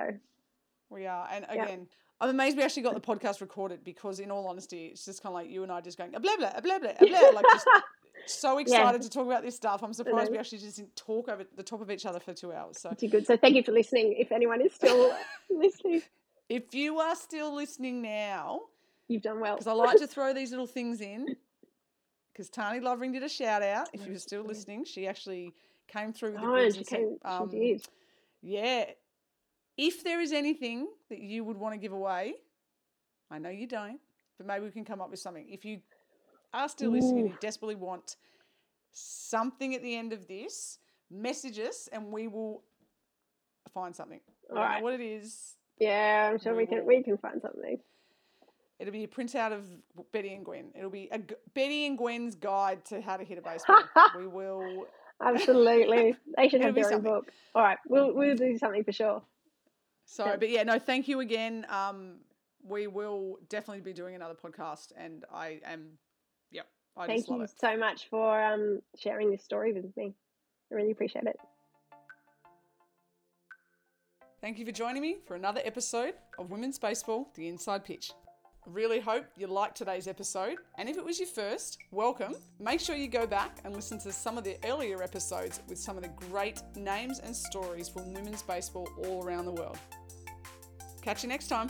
[0.90, 1.28] We are.
[1.32, 1.64] And Yeah.
[1.64, 1.88] again,
[2.22, 5.34] I'm amazed we actually got the podcast recorded because, in all honesty, it's just kind
[5.34, 7.30] of like you and I just going, a blah, blah, a blah, blah, a blah.
[7.34, 7.68] Like, just
[8.26, 9.84] so excited to talk about this stuff.
[9.84, 12.54] I'm surprised we actually just didn't talk over the top of each other for two
[12.54, 12.80] hours.
[12.80, 15.14] So, pretty good so thank you for listening if anyone is still
[15.50, 16.02] listening
[16.50, 18.62] if you are still listening now,
[19.08, 21.36] you've done well because I like to throw these little things in,
[22.32, 23.90] because Tani Lovering did a shout out.
[23.94, 25.54] If you were still listening, she actually
[25.88, 27.88] came through with the oh she came um, she did
[28.42, 28.86] Yeah.
[29.78, 32.36] If there is anything that you would want to give away,
[33.32, 34.00] I know you don't,
[34.38, 35.48] but maybe we can come up with something.
[35.50, 35.80] If you
[36.54, 38.18] are still listening and you desperately want
[38.92, 40.78] something at the end of this,
[41.10, 42.64] message us and we will
[43.74, 44.20] find something.
[44.52, 44.84] Know Alright.
[44.84, 45.56] what it is.
[45.80, 47.80] yeah i'm sure We we can will- we can find something
[48.80, 49.64] It'll be a printout of
[50.12, 50.66] Betty and Gwen.
[50.76, 53.82] It'll be a G- Betty and Gwen's guide to how to hit a baseball.
[54.18, 54.86] we will.
[55.22, 56.16] Absolutely.
[56.38, 57.32] They should have their own book.
[57.56, 57.78] All right.
[57.88, 59.22] We'll, we'll do something for sure.
[60.06, 60.36] Sorry, Yeah.
[60.38, 61.66] but yeah, no, thank you again.
[61.70, 62.18] Um,
[62.66, 65.98] we will definitely be doing another podcast, and I am,
[66.52, 66.68] yep,
[66.98, 67.52] I Thank you it.
[67.58, 70.14] so much for um, sharing this story with me.
[70.72, 71.40] I really appreciate it.
[74.42, 78.12] Thank you for joining me for another episode of Women's Baseball: The Inside Pitch.
[78.68, 82.36] Really hope you liked today's episode, and if it was your first, welcome.
[82.62, 85.98] Make sure you go back and listen to some of the earlier episodes with some
[85.98, 89.78] of the great names and stories from women's baseball all around the world.
[91.02, 91.70] Catch you next time.